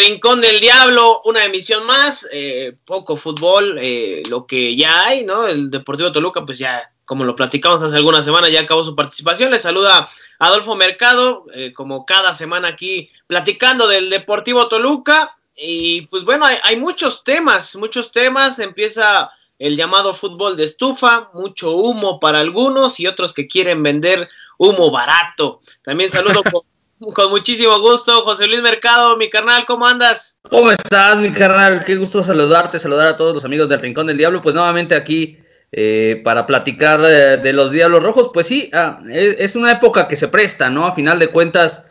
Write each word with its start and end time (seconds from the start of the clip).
Rincón 0.00 0.40
del 0.40 0.60
Diablo, 0.60 1.20
una 1.26 1.44
emisión 1.44 1.84
más, 1.84 2.26
eh, 2.32 2.74
poco 2.86 3.16
fútbol, 3.16 3.76
eh, 3.78 4.22
lo 4.30 4.46
que 4.46 4.74
ya 4.74 5.04
hay, 5.04 5.24
¿no? 5.26 5.46
El 5.46 5.70
Deportivo 5.70 6.10
Toluca, 6.10 6.46
pues 6.46 6.58
ya, 6.58 6.90
como 7.04 7.22
lo 7.22 7.36
platicamos 7.36 7.82
hace 7.82 7.96
algunas 7.96 8.24
semanas, 8.24 8.50
ya 8.50 8.62
acabó 8.62 8.82
su 8.82 8.96
participación. 8.96 9.50
Le 9.50 9.58
saluda 9.58 10.08
Adolfo 10.38 10.74
Mercado, 10.74 11.44
eh, 11.52 11.74
como 11.74 12.06
cada 12.06 12.34
semana 12.34 12.68
aquí, 12.68 13.10
platicando 13.26 13.86
del 13.86 14.08
Deportivo 14.08 14.68
Toluca. 14.68 15.36
Y 15.54 16.02
pues 16.02 16.24
bueno, 16.24 16.46
hay, 16.46 16.56
hay 16.62 16.76
muchos 16.76 17.22
temas, 17.22 17.76
muchos 17.76 18.10
temas. 18.10 18.58
Empieza 18.58 19.30
el 19.58 19.76
llamado 19.76 20.14
fútbol 20.14 20.56
de 20.56 20.64
estufa, 20.64 21.28
mucho 21.34 21.72
humo 21.72 22.18
para 22.18 22.38
algunos 22.38 22.98
y 23.00 23.06
otros 23.06 23.34
que 23.34 23.46
quieren 23.46 23.82
vender 23.82 24.30
humo 24.56 24.90
barato. 24.90 25.60
También 25.82 26.10
saludo 26.10 26.42
con 26.42 26.62
con 27.00 27.30
muchísimo 27.30 27.80
gusto, 27.80 28.20
José 28.22 28.46
Luis 28.46 28.62
Mercado, 28.62 29.16
mi 29.16 29.30
carnal, 29.30 29.64
¿cómo 29.64 29.86
andas? 29.86 30.38
¿Cómo 30.42 30.70
estás, 30.70 31.18
mi 31.18 31.30
carnal? 31.32 31.82
Qué 31.84 31.96
gusto 31.96 32.22
saludarte, 32.22 32.78
saludar 32.78 33.08
a 33.08 33.16
todos 33.16 33.34
los 33.34 33.44
amigos 33.44 33.68
del 33.68 33.80
Rincón 33.80 34.06
del 34.06 34.18
Diablo. 34.18 34.42
Pues 34.42 34.54
nuevamente 34.54 34.94
aquí 34.94 35.38
eh, 35.72 36.20
para 36.24 36.46
platicar 36.46 37.00
de, 37.00 37.52
los 37.52 37.72
Diablos 37.72 38.02
Rojos. 38.02 38.30
Pues 38.32 38.46
sí, 38.46 38.70
ah, 38.74 39.00
es, 39.08 39.56
una 39.56 39.72
época 39.72 40.08
que 40.08 40.16
se 40.16 40.28
presta, 40.28 40.68
¿no? 40.68 40.86
A 40.86 40.92
final 40.92 41.18
de 41.18 41.28
cuentas, 41.28 41.84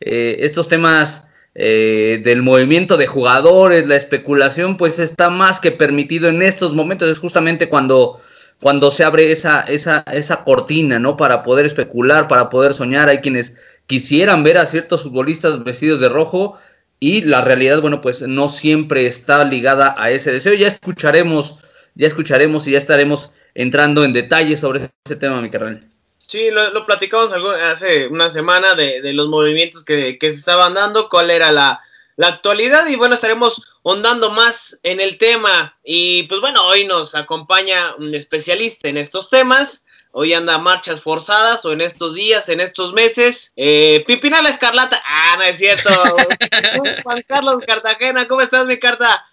eh, 0.00 0.36
estos 0.40 0.68
temas 0.68 1.24
eh, 1.54 2.20
del 2.24 2.42
movimiento 2.42 2.96
de 2.96 3.06
jugadores, 3.06 3.86
la 3.86 3.96
especulación, 3.96 4.76
pues 4.76 4.98
está 4.98 5.28
más 5.28 5.60
que 5.60 5.72
permitido 5.72 6.28
en 6.28 6.42
estos 6.42 6.74
momentos. 6.74 7.08
Es 7.08 7.18
justamente 7.18 7.68
cuando 7.68 8.20
cuando 8.60 8.90
se 8.90 9.04
abre 9.04 9.30
esa, 9.30 9.60
esa, 9.60 10.04
esa 10.12 10.42
cortina, 10.42 10.98
¿no? 10.98 11.18
Para 11.18 11.42
poder 11.42 11.66
especular, 11.66 12.28
para 12.28 12.48
poder 12.48 12.72
soñar. 12.72 13.10
Hay 13.10 13.18
quienes 13.18 13.52
quisieran 13.86 14.42
ver 14.42 14.58
a 14.58 14.66
ciertos 14.66 15.02
futbolistas 15.02 15.62
vestidos 15.62 16.00
de 16.00 16.08
rojo 16.08 16.58
y 17.00 17.22
la 17.22 17.42
realidad, 17.42 17.80
bueno, 17.80 18.00
pues 18.00 18.22
no 18.22 18.48
siempre 18.48 19.06
está 19.06 19.44
ligada 19.44 19.94
a 19.98 20.10
ese 20.10 20.32
deseo. 20.32 20.54
Ya 20.54 20.68
escucharemos, 20.68 21.58
ya 21.94 22.06
escucharemos 22.06 22.66
y 22.66 22.72
ya 22.72 22.78
estaremos 22.78 23.32
entrando 23.54 24.04
en 24.04 24.12
detalles 24.12 24.60
sobre 24.60 24.88
ese 25.04 25.16
tema, 25.16 25.40
mi 25.40 25.50
carnal. 25.50 25.84
Sí, 26.26 26.50
lo, 26.50 26.86
platicamos 26.86 27.32
hace 27.62 28.08
una 28.08 28.28
semana 28.28 28.74
de, 28.74 29.12
los 29.12 29.28
movimientos 29.28 29.84
que, 29.84 30.16
se 30.18 30.28
estaban 30.28 30.74
dando, 30.74 31.08
cuál 31.08 31.30
era 31.30 31.52
la, 31.52 31.80
la 32.16 32.28
actualidad 32.28 32.86
y 32.86 32.96
bueno, 32.96 33.14
estaremos 33.14 33.62
ondando 33.82 34.30
más 34.30 34.80
en 34.82 35.00
el 35.00 35.18
tema 35.18 35.78
y 35.84 36.22
pues 36.24 36.40
bueno, 36.40 36.64
hoy 36.66 36.86
nos 36.86 37.14
acompaña 37.14 37.94
un 37.96 38.14
especialista 38.14 38.88
en 38.88 38.96
estos 38.96 39.28
temas 39.28 39.83
hoy 40.16 40.32
anda 40.32 40.58
marchas 40.58 41.02
forzadas 41.02 41.64
o 41.64 41.72
en 41.72 41.80
estos 41.80 42.14
días, 42.14 42.48
en 42.48 42.60
estos 42.60 42.92
meses. 42.92 43.52
Eh, 43.56 44.04
Pipinal 44.06 44.46
Escarlata, 44.46 45.02
ah, 45.04 45.34
no 45.36 45.42
es 45.42 45.58
cierto. 45.58 45.90
Juan 47.02 47.22
Carlos 47.26 47.60
Cartagena, 47.66 48.26
¿cómo 48.28 48.40
estás, 48.40 48.64
mi 48.66 48.78
carta? 48.78 49.24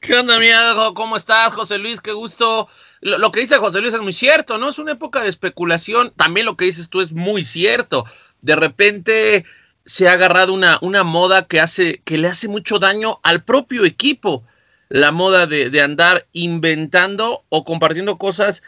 ¿Qué 0.00 0.14
onda, 0.14 0.38
mi 0.38 0.48
¿Cómo 0.94 1.18
estás, 1.18 1.52
José 1.52 1.76
Luis? 1.76 2.00
Qué 2.00 2.12
gusto. 2.12 2.68
Lo, 3.02 3.30
que 3.30 3.40
dice 3.40 3.58
José 3.58 3.82
Luis 3.82 3.92
es 3.92 4.00
muy 4.00 4.14
cierto, 4.14 4.56
¿no? 4.56 4.70
Es 4.70 4.78
una 4.78 4.92
época 4.92 5.20
de 5.20 5.28
especulación. 5.28 6.10
También 6.16 6.46
lo 6.46 6.56
que 6.56 6.64
dices 6.64 6.88
tú 6.88 7.02
es 7.02 7.12
muy 7.12 7.44
cierto. 7.44 8.06
De 8.40 8.56
repente 8.56 9.44
se 9.84 10.08
ha 10.08 10.12
agarrado 10.12 10.54
una, 10.54 10.78
una 10.80 11.04
moda 11.04 11.48
que, 11.48 11.60
hace, 11.60 12.00
que 12.06 12.16
le 12.16 12.28
hace 12.28 12.48
mucho 12.48 12.78
daño 12.78 13.20
al 13.22 13.44
propio 13.44 13.84
equipo. 13.84 14.42
La 14.88 15.12
moda 15.12 15.46
de, 15.46 15.68
de 15.68 15.82
andar 15.82 16.26
inventando 16.32 17.44
o 17.50 17.64
compartiendo 17.64 18.16
cosas 18.16 18.62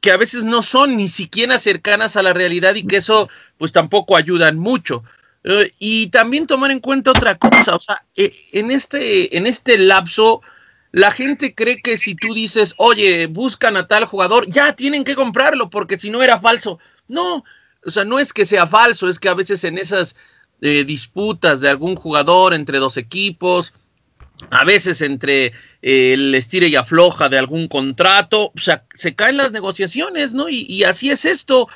que 0.00 0.10
a 0.10 0.16
veces 0.16 0.44
no 0.44 0.62
son 0.62 0.96
ni 0.96 1.08
siquiera 1.08 1.58
cercanas 1.58 2.16
a 2.16 2.22
la 2.22 2.32
realidad 2.32 2.74
y 2.74 2.86
que 2.86 2.96
eso 2.96 3.28
pues 3.58 3.72
tampoco 3.72 4.16
ayudan 4.16 4.58
mucho. 4.58 5.04
Eh, 5.44 5.72
y 5.78 6.08
también 6.08 6.46
tomar 6.46 6.70
en 6.70 6.80
cuenta 6.80 7.10
otra 7.10 7.36
cosa, 7.36 7.74
o 7.74 7.80
sea, 7.80 8.04
eh, 8.14 8.34
en, 8.52 8.70
este, 8.70 9.36
en 9.36 9.46
este 9.46 9.78
lapso, 9.78 10.42
la 10.92 11.12
gente 11.12 11.54
cree 11.54 11.80
que 11.80 11.98
si 11.98 12.14
tú 12.14 12.34
dices, 12.34 12.74
oye, 12.76 13.26
buscan 13.26 13.76
a 13.76 13.86
tal 13.86 14.04
jugador, 14.04 14.48
ya 14.48 14.72
tienen 14.74 15.04
que 15.04 15.14
comprarlo 15.14 15.70
porque 15.70 15.98
si 15.98 16.10
no 16.10 16.22
era 16.22 16.38
falso. 16.38 16.78
No, 17.08 17.44
o 17.84 17.90
sea, 17.90 18.04
no 18.04 18.18
es 18.18 18.32
que 18.32 18.46
sea 18.46 18.66
falso, 18.66 19.08
es 19.08 19.18
que 19.18 19.28
a 19.28 19.34
veces 19.34 19.64
en 19.64 19.78
esas 19.78 20.16
eh, 20.60 20.84
disputas 20.84 21.60
de 21.60 21.70
algún 21.70 21.96
jugador 21.96 22.54
entre 22.54 22.78
dos 22.78 22.96
equipos, 22.96 23.72
a 24.50 24.64
veces 24.64 25.02
entre 25.02 25.46
eh, 25.82 26.12
el 26.14 26.34
estire 26.34 26.68
y 26.68 26.76
afloja 26.76 27.28
de 27.28 27.38
algún 27.38 27.68
contrato, 27.68 28.52
o 28.54 28.60
sea, 28.60 28.84
se 28.94 29.14
caen 29.14 29.36
las 29.36 29.52
negociaciones, 29.52 30.34
¿no? 30.34 30.48
Y, 30.48 30.84
así 30.84 31.10
es 31.10 31.24
esto. 31.24 31.68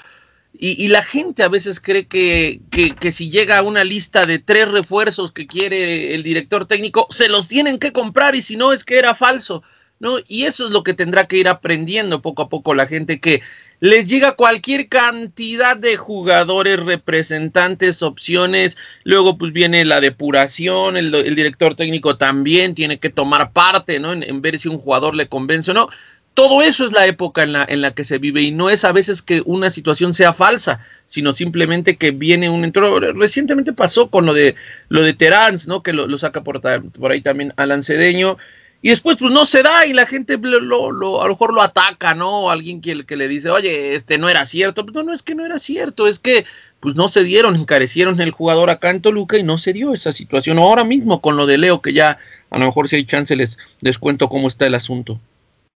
Y, 0.56 0.88
la 0.88 1.02
gente 1.02 1.42
a 1.42 1.48
veces 1.48 1.80
cree 1.80 2.06
que, 2.06 2.60
que, 2.70 3.12
si 3.12 3.30
llega 3.30 3.62
una 3.62 3.82
lista 3.82 4.24
de 4.24 4.38
tres 4.38 4.70
refuerzos 4.70 5.32
que 5.32 5.46
quiere 5.46 6.14
el 6.14 6.22
director 6.22 6.66
técnico, 6.66 7.08
se 7.10 7.28
los 7.28 7.48
tienen 7.48 7.78
que 7.78 7.92
comprar 7.92 8.36
y 8.36 8.42
si 8.42 8.56
no 8.56 8.72
es 8.72 8.84
que 8.84 8.98
era 8.98 9.14
falso. 9.14 9.62
¿No? 10.00 10.18
Y 10.26 10.44
eso 10.44 10.66
es 10.66 10.72
lo 10.72 10.82
que 10.82 10.94
tendrá 10.94 11.26
que 11.26 11.38
ir 11.38 11.48
aprendiendo 11.48 12.20
poco 12.20 12.42
a 12.42 12.48
poco 12.48 12.74
la 12.74 12.86
gente 12.86 13.20
que 13.20 13.42
les 13.80 14.08
llega 14.08 14.32
cualquier 14.32 14.88
cantidad 14.88 15.76
de 15.76 15.96
jugadores, 15.96 16.80
representantes, 16.80 18.02
opciones, 18.02 18.76
luego 19.04 19.36
pues 19.36 19.52
viene 19.52 19.84
la 19.84 20.00
depuración, 20.00 20.96
el, 20.96 21.10
director 21.34 21.74
técnico 21.74 22.16
también 22.16 22.74
tiene 22.74 22.98
que 22.98 23.10
tomar 23.10 23.52
parte, 23.52 24.00
¿no? 24.00 24.12
En, 24.12 24.42
ver 24.42 24.58
si 24.58 24.68
un 24.68 24.78
jugador 24.78 25.14
le 25.14 25.28
convence 25.28 25.70
o 25.70 25.74
no. 25.74 25.88
Todo 26.32 26.62
eso 26.62 26.84
es 26.84 26.90
la 26.90 27.06
época 27.06 27.44
en 27.44 27.52
la, 27.52 27.64
en 27.68 27.80
la 27.80 27.94
que 27.94 28.02
se 28.02 28.18
vive 28.18 28.42
y 28.42 28.50
no 28.50 28.70
es 28.70 28.84
a 28.84 28.90
veces 28.90 29.22
que 29.22 29.40
una 29.44 29.70
situación 29.70 30.14
sea 30.14 30.32
falsa, 30.32 30.80
sino 31.06 31.32
simplemente 31.32 31.96
que 31.96 32.10
viene 32.10 32.48
un 32.50 32.64
entro. 32.64 32.98
Recientemente 32.98 33.72
pasó 33.72 34.10
con 34.10 34.26
lo 34.26 34.34
de 34.34 34.56
lo 34.88 35.02
de 35.02 35.12
Terán, 35.12 35.56
¿no? 35.68 35.82
Que 35.82 35.92
lo, 35.92 36.08
lo 36.08 36.18
saca 36.18 36.42
por, 36.42 36.60
por 36.60 37.12
ahí 37.12 37.20
también 37.20 37.52
Alan 37.56 37.84
Cedeño 37.84 38.36
y 38.84 38.90
después 38.90 39.16
pues 39.18 39.32
no 39.32 39.46
se 39.46 39.62
da 39.62 39.86
y 39.86 39.94
la 39.94 40.04
gente 40.04 40.36
lo, 40.36 40.92
lo, 40.92 41.22
a 41.22 41.24
lo 41.24 41.30
mejor 41.30 41.54
lo 41.54 41.62
ataca, 41.62 42.12
¿no? 42.14 42.50
alguien 42.50 42.82
que, 42.82 43.06
que, 43.06 43.16
le 43.16 43.28
dice, 43.28 43.48
oye, 43.48 43.94
este 43.94 44.18
no 44.18 44.28
era 44.28 44.44
cierto. 44.44 44.84
No, 44.92 45.02
no 45.02 45.14
es 45.14 45.22
que 45.22 45.34
no 45.34 45.46
era 45.46 45.58
cierto, 45.58 46.06
es 46.06 46.18
que 46.18 46.44
pues 46.80 46.94
no 46.94 47.08
se 47.08 47.24
dieron, 47.24 47.56
encarecieron 47.56 48.20
el 48.20 48.30
jugador 48.30 48.68
acá 48.68 48.90
en 48.90 49.00
Toluca 49.00 49.38
y 49.38 49.42
no 49.42 49.56
se 49.56 49.72
dio 49.72 49.94
esa 49.94 50.12
situación. 50.12 50.58
Ahora 50.58 50.84
mismo 50.84 51.22
con 51.22 51.38
lo 51.38 51.46
de 51.46 51.56
Leo, 51.56 51.80
que 51.80 51.94
ya 51.94 52.18
a 52.50 52.58
lo 52.58 52.66
mejor 52.66 52.86
si 52.86 52.96
hay 52.96 53.06
chance 53.06 53.34
les, 53.34 53.56
les 53.80 53.96
cuento 53.96 54.28
cómo 54.28 54.48
está 54.48 54.66
el 54.66 54.74
asunto. 54.74 55.18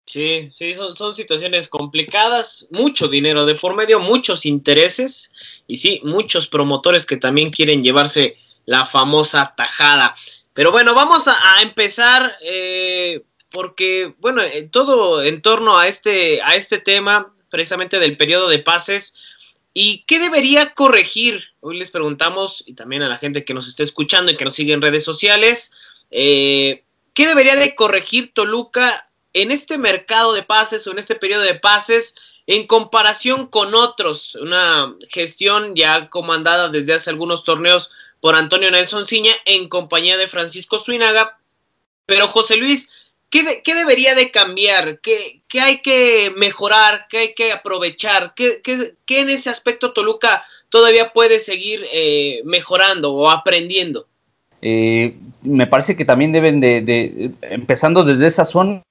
Sí, 0.08 0.50
sí, 0.52 0.74
son, 0.74 0.96
son 0.96 1.14
situaciones 1.14 1.68
complicadas, 1.68 2.66
mucho 2.72 3.08
dinero 3.08 3.46
de 3.46 3.54
por 3.54 3.76
medio, 3.76 4.00
muchos 4.00 4.48
intereses 4.48 5.32
y 5.68 5.78
sí, 5.78 6.02
muchos 6.04 6.48
promotores 6.48 7.06
que 7.06 7.18
también 7.18 7.52
quieren 7.52 7.84
llevarse 7.84 8.36
la 8.66 8.84
famosa 8.84 9.54
tajada. 9.56 10.16
Pero 10.56 10.72
bueno, 10.72 10.94
vamos 10.94 11.28
a, 11.28 11.62
empezar 11.62 12.38
eh, 12.42 13.26
porque, 13.52 14.16
bueno, 14.20 14.42
todo 14.72 15.22
en 15.22 15.42
torno 15.42 15.78
a 15.78 15.90
este, 15.90 16.42
a 16.42 16.56
este 16.56 16.80
tema, 16.80 17.36
precisamente 17.50 18.00
del 18.00 18.16
periodo 18.16 18.48
de 18.48 18.60
pases, 18.60 19.14
¿y 19.74 20.06
qué 20.08 20.18
debería 20.18 20.74
corregir? 20.74 21.44
Hoy 21.60 21.78
les 21.78 21.92
preguntamos, 21.92 22.64
y 22.66 22.74
también 22.74 23.04
a 23.04 23.10
la 23.10 23.18
gente 23.18 23.44
que 23.44 23.54
nos 23.54 23.68
está 23.68 23.84
escuchando 23.84 24.32
y 24.32 24.38
que 24.38 24.46
nos 24.46 24.56
sigue 24.56 24.72
en 24.72 24.82
redes 24.82 25.04
sociales, 25.04 25.74
eh, 26.10 26.86
¿qué 27.14 27.28
debería 27.28 27.58
de 27.58 27.76
corregir 27.76 28.34
Toluca 28.34 29.10
en 29.34 29.52
este 29.52 29.78
mercado 29.78 30.32
de 30.32 30.44
pases 30.44 30.88
o 30.88 30.92
en 30.92 31.00
este 31.00 31.16
periodo 31.16 31.42
de 31.42 31.56
pases 31.56 32.16
en 32.48 32.66
comparación 32.66 33.48
con 33.48 33.76
otros? 33.76 34.36
Una 34.36 34.96
gestión 35.10 35.76
ya 35.76 36.10
comandada 36.10 36.70
desde 36.70 36.94
hace 36.94 37.10
algunos 37.10 37.44
torneos 37.44 37.92
por 38.26 38.36
Antonio 38.36 38.72
Nelson 38.72 39.06
Ciña 39.06 39.34
en 39.46 39.70
compañía 39.70 40.18
de 40.18 40.26
Francisco 40.26 40.80
Suinaga. 40.80 41.38
Pero 42.08 42.28
José 42.28 42.56
Luis, 42.56 42.90
¿qué, 43.30 43.62
debería 43.76 44.16
de 44.16 44.32
cambiar? 44.32 45.00
¿Qué, 45.00 45.44
hay 45.62 45.84
que 45.84 46.34
mejorar? 46.36 47.06
¿Qué 47.08 47.20
hay 47.20 47.34
que 47.36 47.52
aprovechar? 47.52 48.34
¿Qué, 48.34 48.64
en 49.10 49.30
ese 49.30 49.52
aspecto 49.52 49.94
Toluca 49.94 50.44
todavía 50.70 51.14
puede 51.14 51.38
seguir 51.38 51.86
eh, 51.94 52.42
mejorando 52.46 53.14
o 53.14 53.30
aprendiendo? 53.30 54.08
Eh, 54.60 55.14
me 55.44 55.68
parece 55.68 55.96
que 55.96 56.04
también 56.04 56.32
deben 56.32 56.60
de, 56.60 57.32
empezando 57.44 58.04
desde 58.04 58.26
esa 58.26 58.44
zona, 58.44 58.82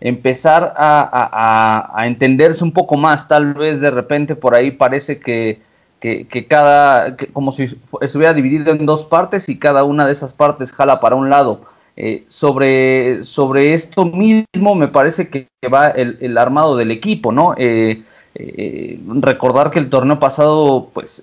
empezar 0.00 0.74
a, 0.76 2.02
entenderse 2.04 2.64
un 2.64 2.72
poco 2.72 2.96
más. 2.96 3.28
Tal 3.28 3.54
vez 3.54 3.80
de 3.80 3.92
repente 3.92 4.34
por 4.34 4.56
ahí 4.56 4.72
parece 4.72 5.20
que 5.20 5.60
que, 6.02 6.46
cada, 6.48 7.16
como 7.32 7.52
si 7.52 7.78
estuviera 8.00 8.34
dividido 8.34 8.72
en 8.72 8.86
dos 8.86 9.06
partes 9.06 9.48
y 9.48 9.56
cada 9.56 9.84
una 9.84 10.04
de 10.04 10.12
esas 10.12 10.32
partes 10.32 10.72
jala 10.72 11.00
para 11.00 11.14
un 11.14 11.30
lado. 11.30 11.60
Eh, 11.96 12.24
sobre, 12.26 13.22
sobre 13.24 13.74
esto 13.74 14.06
mismo 14.06 14.74
me 14.74 14.88
parece 14.88 15.28
que, 15.28 15.46
va 15.72 15.90
el, 15.90 16.36
armado 16.38 16.76
del 16.76 16.90
equipo, 16.90 17.30
¿no? 17.30 17.54
Eh, 17.56 18.02
eh, 18.34 18.98
recordar 19.20 19.70
que 19.70 19.78
el 19.78 19.90
torneo 19.90 20.18
pasado, 20.18 20.88
pues, 20.92 21.22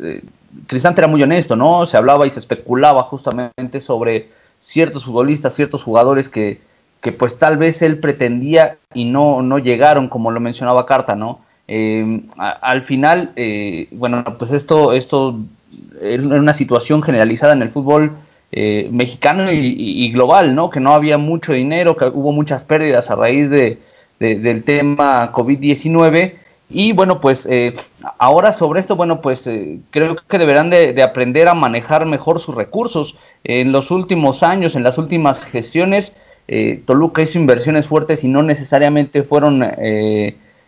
Cristante 0.68 1.02
era 1.02 1.08
muy 1.08 1.22
honesto, 1.22 1.58
¿no? 1.58 1.86
Se 1.86 1.98
hablaba 1.98 2.26
y 2.26 2.32
se 2.32 2.40
especulaba 2.40 3.04
justamente 3.04 3.82
sobre 3.82 4.30
ciertos 4.62 5.04
futbolistas, 5.04 5.56
ciertos 5.56 5.84
jugadores 5.84 6.30
que, 6.30 6.62
que 7.02 7.12
pues 7.12 7.38
tal 7.38 7.58
vez 7.58 7.82
él 7.82 8.00
pretendía 8.00 8.78
y 8.94 9.06
no, 9.06 9.42
no 9.42 9.60
llegaron, 9.60 10.08
como 10.08 10.32
lo 10.32 10.40
mencionaba 10.40 10.86
Carta, 10.86 11.18
¿no? 11.18 11.42
Eh, 11.72 12.22
al 12.38 12.82
final, 12.82 13.32
eh, 13.36 13.88
bueno, 13.92 14.24
pues 14.40 14.52
esto, 14.52 14.94
esto 14.94 15.40
es 16.02 16.24
una 16.24 16.54
situación 16.54 17.04
generalizada 17.04 17.54
en 17.54 17.62
el 17.62 17.70
fútbol 17.70 18.14
eh, 18.52 18.90
mexicano 18.92 19.52
y, 19.52 20.12
global, 20.12 20.56
¿no? 20.56 20.72
Que 20.72 20.80
no 20.80 20.94
había 20.94 21.20
mucho 21.20 21.54
dinero, 21.54 21.96
que 21.96 22.06
hubo 22.06 22.32
muchas 22.32 22.66
pérdidas 22.66 23.12
a 23.12 23.16
raíz 23.16 23.52
de, 23.52 23.78
del 24.20 24.64
tema 24.64 25.32
COVID-19. 25.32 26.34
Y 26.72 26.94
bueno, 26.94 27.20
pues 27.22 27.46
eh, 27.46 27.76
ahora 28.18 28.52
sobre 28.52 28.80
esto, 28.80 28.96
bueno, 28.96 29.22
pues 29.22 29.46
eh, 29.46 29.80
creo 29.92 30.16
que 30.16 30.38
deberán 30.40 30.72
de, 30.72 31.00
aprender 31.04 31.48
a 31.48 31.54
manejar 31.54 32.08
mejor 32.08 32.40
sus 32.40 32.56
recursos. 32.56 33.18
En 33.44 33.72
los 33.72 33.92
últimos 33.92 34.42
años, 34.42 34.76
en 34.76 34.84
las 34.84 34.98
últimas 34.98 35.46
gestiones, 35.46 36.14
Toluca 36.86 37.22
hizo 37.22 37.38
inversiones 37.38 37.86
fuertes 37.86 38.24
y 38.24 38.28
no 38.28 38.42
necesariamente 38.42 39.22
fueron 39.22 39.64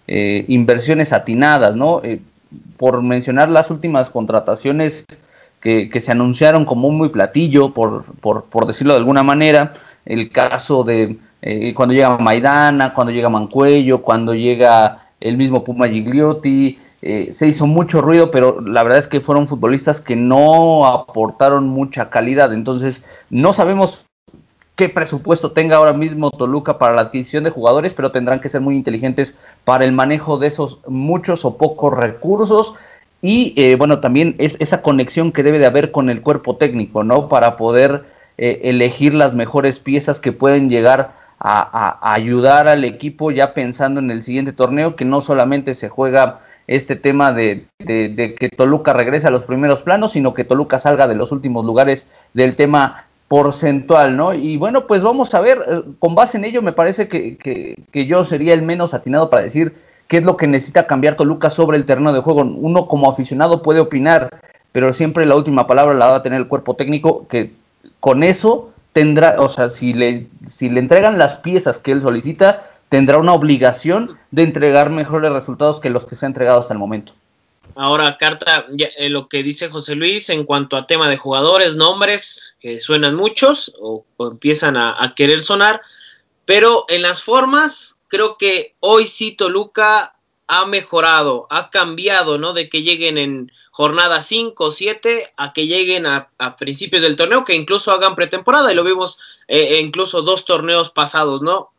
inversiones 0.07 1.13
atinadas, 1.13 1.75
¿no? 1.75 2.01
por 2.77 3.01
mencionar 3.01 3.49
las 3.49 3.71
últimas 3.71 4.09
contrataciones 4.09 5.05
que, 5.61 6.01
se 6.01 6.11
anunciaron 6.11 6.65
como 6.65 6.89
muy 6.89 7.09
platillo, 7.09 7.73
por, 7.73 8.03
por, 8.19 8.65
decirlo 8.65 8.93
de 8.93 8.99
alguna 8.99 9.23
manera. 9.23 9.73
El 10.05 10.31
caso 10.31 10.83
de 10.83 11.17
eh, 11.41 11.73
cuando 11.73 11.93
llega 11.93 12.17
Maidana, 12.17 12.93
cuando 12.93 13.13
llega 13.13 13.29
Mancuello, 13.29 14.01
cuando 14.01 14.33
llega 14.33 15.05
el 15.19 15.37
mismo 15.37 15.63
Puma 15.63 15.87
Gigliotti. 15.87 16.79
Eh, 17.03 17.29
se 17.31 17.47
hizo 17.47 17.65
mucho 17.65 18.01
ruido, 18.01 18.29
pero 18.29 18.61
la 18.61 18.83
verdad 18.83 18.99
es 18.99 19.07
que 19.07 19.21
fueron 19.21 19.47
futbolistas 19.47 20.01
que 20.01 20.15
no 20.15 20.85
aportaron 20.85 21.67
mucha 21.67 22.09
calidad. 22.09 22.53
Entonces, 22.53 23.03
no 23.29 23.53
sabemos 23.53 24.05
qué 24.75 24.89
presupuesto 24.89 25.51
tenga 25.51 25.75
ahora 25.75 25.93
mismo 25.93 26.31
Toluca 26.31 26.77
para 26.77 26.95
la 26.95 27.01
adquisición 27.01 27.43
de 27.43 27.49
jugadores, 27.49 27.93
pero 27.93 28.11
tendrán 28.11 28.39
que 28.39 28.49
ser 28.49 28.61
muy 28.61 28.75
inteligentes 28.75 29.35
para 29.63 29.85
el 29.85 29.91
manejo 29.91 30.37
de 30.37 30.47
esos 30.47 30.79
muchos 30.87 31.45
o 31.45 31.57
pocos 31.57 31.93
recursos 31.93 32.75
y 33.21 33.53
eh, 33.55 33.75
bueno, 33.75 33.99
también 33.99 34.35
es 34.39 34.57
esa 34.59 34.81
conexión 34.81 35.31
que 35.31 35.43
debe 35.43 35.59
de 35.59 35.67
haber 35.67 35.91
con 35.91 36.09
el 36.09 36.21
cuerpo 36.21 36.57
técnico, 36.57 37.03
¿no? 37.03 37.29
Para 37.29 37.55
poder 37.55 38.03
eh, 38.37 38.61
elegir 38.63 39.13
las 39.13 39.35
mejores 39.35 39.79
piezas 39.79 40.19
que 40.19 40.31
pueden 40.31 40.69
llegar 40.69 41.13
a, 41.39 42.13
ayudar 42.13 42.67
al 42.67 42.83
equipo 42.83 43.31
ya 43.31 43.53
pensando 43.53 43.99
en 43.99 44.11
el 44.11 44.23
siguiente 44.23 44.53
torneo, 44.53 44.95
que 44.95 45.05
no 45.05 45.21
solamente 45.21 45.75
se 45.75 45.89
juega 45.89 46.41
este 46.67 46.95
tema 46.95 47.31
de, 47.33 47.65
que 47.79 48.49
Toluca 48.55 48.93
regrese 48.93 49.27
a 49.27 49.31
los 49.31 49.43
primeros 49.43 49.81
planos, 49.81 50.11
sino 50.11 50.33
que 50.33 50.43
Toluca 50.43 50.79
salga 50.79 51.07
de 51.07 51.15
los 51.15 51.31
últimos 51.31 51.65
lugares 51.65 52.07
del 52.33 52.55
tema 52.55 53.05
porcentual, 53.31 54.17
¿no? 54.17 54.33
Y 54.33 54.57
bueno, 54.57 54.87
pues 54.87 55.01
vamos 55.01 55.33
a 55.33 55.39
ver, 55.39 55.63
eh, 55.65 55.83
con 55.99 56.15
base 56.15 56.35
en 56.35 56.43
ello 56.43 56.61
me 56.61 56.73
parece 56.73 57.07
que, 57.07 57.37
que 57.37 58.05
yo 58.05 58.25
sería 58.25 58.53
el 58.53 58.61
menos 58.61 58.93
atinado 58.93 59.29
para 59.29 59.43
decir 59.43 59.73
qué 60.09 60.17
es 60.17 60.23
lo 60.23 60.35
que 60.35 60.47
necesita 60.47 60.85
cambiar 60.85 61.15
Toluca 61.15 61.49
sobre 61.49 61.77
el 61.77 61.85
terreno 61.85 62.11
de 62.11 62.19
juego. 62.19 62.41
Uno 62.41 62.89
como 62.89 63.09
aficionado 63.09 63.63
puede 63.63 63.79
opinar, 63.79 64.41
pero 64.73 64.91
siempre 64.91 65.25
la 65.25 65.37
última 65.37 65.65
palabra 65.65 65.93
la 65.93 66.07
va 66.07 66.15
a 66.17 66.23
tener 66.23 66.41
el 66.41 66.49
cuerpo 66.49 66.75
técnico, 66.75 67.25
que 67.29 67.51
con 68.01 68.21
eso 68.23 68.71
tendrá, 68.91 69.35
o 69.39 69.47
sea, 69.47 69.69
si 69.69 69.93
le, 69.93 70.27
si 70.45 70.69
le 70.69 70.81
entregan 70.81 71.17
las 71.17 71.37
piezas 71.37 71.79
que 71.79 71.93
él 71.93 72.01
solicita, 72.01 72.63
tendrá 72.89 73.17
una 73.17 73.31
obligación 73.31 74.17
de 74.31 74.43
entregar 74.43 74.89
mejores 74.89 75.31
resultados 75.31 75.79
que 75.79 75.89
los 75.89 76.05
que 76.05 76.17
se 76.17 76.25
han 76.25 76.31
entregado 76.31 76.59
hasta 76.59 76.73
el 76.73 76.79
momento. 76.79 77.13
Ahora, 77.75 78.17
Carta, 78.17 78.67
eh, 78.77 79.09
lo 79.09 79.27
que 79.27 79.43
dice 79.43 79.69
José 79.69 79.95
Luis 79.95 80.29
en 80.29 80.45
cuanto 80.45 80.75
a 80.75 80.87
tema 80.87 81.09
de 81.09 81.17
jugadores, 81.17 81.75
nombres, 81.75 82.55
que 82.59 82.79
suenan 82.79 83.15
muchos 83.15 83.73
o, 83.79 84.05
empiezan 84.19 84.77
a, 84.77 85.13
querer 85.15 85.41
sonar, 85.41 85.81
pero 86.45 86.85
en 86.89 87.01
las 87.01 87.23
formas, 87.23 87.97
creo 88.07 88.37
que 88.37 88.75
hoy 88.79 89.07
sí 89.07 89.31
Toluca 89.31 90.15
ha 90.47 90.65
mejorado, 90.65 91.47
ha 91.49 91.69
cambiado, 91.69 92.37
¿no? 92.37 92.53
De 92.53 92.67
que 92.67 92.81
lleguen 92.81 93.17
en 93.17 93.51
jornada 93.71 94.21
5 94.21 94.65
o 94.65 94.71
7 94.71 95.33
a 95.37 95.53
que 95.53 95.65
lleguen 95.65 96.05
a, 96.05 96.29
principios 96.57 97.01
del 97.01 97.15
torneo, 97.15 97.45
que 97.45 97.55
incluso 97.55 97.91
hagan 97.91 98.15
pretemporada, 98.15 98.71
y 98.71 98.75
lo 98.75 98.83
vimos 98.83 99.17
eh, 99.47 99.79
incluso 99.81 100.21
dos 100.21 100.43
torneos 100.45 100.89
pasados, 100.89 101.41
¿no? 101.41 101.71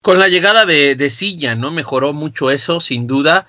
Con 0.00 0.18
la 0.18 0.28
llegada 0.28 0.64
de, 0.64 0.94
de 0.94 1.10
Silla, 1.10 1.54
¿no? 1.54 1.70
Mejoró 1.70 2.12
mucho 2.12 2.50
eso, 2.50 2.80
sin 2.80 3.06
duda. 3.06 3.48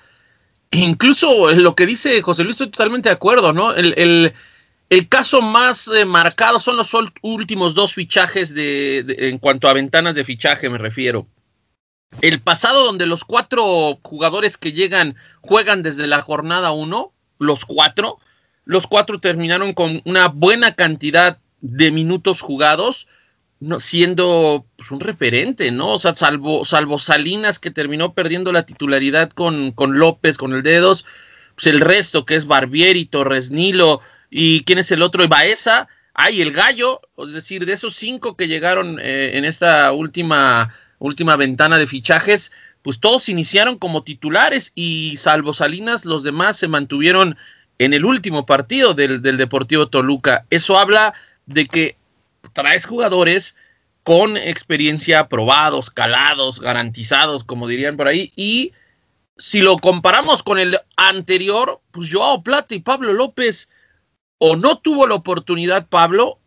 Incluso 0.70 1.52
lo 1.52 1.74
que 1.74 1.86
dice 1.86 2.20
José 2.22 2.44
Luis, 2.44 2.54
estoy 2.54 2.70
totalmente 2.70 3.08
de 3.08 3.14
acuerdo, 3.14 3.52
¿no? 3.52 3.72
El, 3.74 4.32
caso 5.08 5.42
más 5.42 5.88
eh, 5.88 6.04
marcado 6.04 6.60
son 6.60 6.76
los 6.76 6.94
últimos 7.22 7.74
dos 7.74 7.94
fichajes 7.94 8.54
de, 8.54 9.04
en 9.18 9.38
cuanto 9.38 9.68
a 9.68 9.72
ventanas 9.72 10.14
de 10.14 10.24
fichaje, 10.24 10.68
me 10.68 10.78
refiero 10.78 11.26
el 12.22 12.40
pasado 12.40 12.84
donde 12.84 13.06
los 13.06 13.24
cuatro 13.24 13.98
jugadores 14.02 14.56
que 14.56 14.72
llegan 14.72 15.16
juegan 15.40 15.82
desde 15.82 16.06
la 16.06 16.22
jornada 16.22 16.72
1, 16.72 17.12
los 17.38 17.64
cuatro, 17.64 18.18
los 18.64 18.86
cuatro 18.86 19.18
terminaron 19.18 19.72
con 19.74 20.00
una 20.04 20.28
buena 20.28 20.74
cantidad 20.74 21.38
de 21.60 21.90
minutos 21.90 22.40
jugados, 22.40 23.08
siendo 23.78 24.66
pues, 24.76 24.90
un 24.90 25.00
referente, 25.00 25.70
¿no? 25.72 25.94
O 25.94 25.98
sea, 25.98 26.14
salvo, 26.14 26.64
salvo 26.64 26.98
Salinas 26.98 27.58
que 27.58 27.70
terminó 27.70 28.12
perdiendo 28.12 28.52
la 28.52 28.66
titularidad 28.66 29.30
con, 29.30 29.72
con 29.72 29.98
López, 29.98 30.36
con 30.36 30.52
el 30.52 30.62
dedos, 30.62 31.04
pues 31.54 31.66
el 31.66 31.80
resto 31.80 32.26
que 32.26 32.36
es 32.36 32.46
Barbieri, 32.46 33.06
Torres 33.06 33.50
Nilo 33.50 34.00
y 34.30 34.64
quién 34.64 34.78
es 34.78 34.90
el 34.90 35.02
otro, 35.02 35.24
y 35.24 35.28
hay 36.18 36.40
el 36.40 36.52
gallo, 36.52 37.00
es 37.18 37.32
decir, 37.32 37.66
de 37.66 37.74
esos 37.74 37.94
cinco 37.94 38.36
que 38.36 38.48
llegaron 38.48 38.98
eh, 39.00 39.32
en 39.34 39.44
esta 39.44 39.92
última 39.92 40.74
última 40.98 41.36
ventana 41.36 41.78
de 41.78 41.86
fichajes, 41.86 42.52
pues 42.82 43.00
todos 43.00 43.28
iniciaron 43.28 43.78
como 43.78 44.02
titulares 44.02 44.72
y 44.74 45.16
salvo 45.16 45.52
Salinas, 45.52 46.04
los 46.04 46.22
demás 46.22 46.56
se 46.56 46.68
mantuvieron 46.68 47.36
en 47.78 47.92
el 47.92 48.04
último 48.04 48.46
partido 48.46 48.94
del, 48.94 49.20
Deportivo 49.20 49.88
Toluca. 49.88 50.46
Eso 50.50 50.78
habla 50.78 51.14
de 51.46 51.66
que 51.66 51.96
traes 52.56 52.86
jugadores 52.86 53.54
con 54.02 54.36
experiencia 54.36 55.28
probados, 55.28 55.90
calados, 55.90 56.60
garantizados, 56.60 57.44
como 57.44 57.68
dirían 57.68 57.96
por 57.96 58.08
ahí, 58.08 58.32
y 58.34 58.72
si 59.36 59.60
lo 59.60 59.76
comparamos 59.76 60.42
con 60.42 60.58
el 60.58 60.78
anterior, 60.96 61.82
pues 61.90 62.08
Joao 62.10 62.42
Plata 62.42 62.74
y 62.74 62.80
Pablo 62.80 63.12
López, 63.12 63.68
o 64.38 64.56
no 64.56 64.78
tuvo 64.78 65.06
la 65.06 65.16
oportunidad 65.16 65.88
Pablo, 65.88 66.38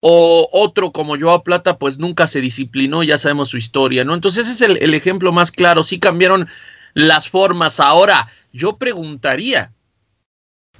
o 0.00 0.48
otro 0.52 0.92
como 0.92 1.18
Joao 1.18 1.44
Plata, 1.44 1.78
pues 1.78 1.98
nunca 1.98 2.26
se 2.26 2.40
disciplinó, 2.40 3.02
ya 3.02 3.16
sabemos 3.16 3.48
su 3.48 3.58
historia, 3.58 4.04
¿no? 4.04 4.14
Entonces 4.14 4.48
ese 4.48 4.72
es 4.72 4.82
el, 4.82 4.94
ejemplo 4.94 5.30
más 5.30 5.52
claro, 5.52 5.82
sí 5.82 5.98
cambiaron 6.00 6.48
las 6.94 7.28
formas. 7.28 7.80
Ahora, 7.80 8.28
yo 8.52 8.76
preguntaría, 8.76 9.72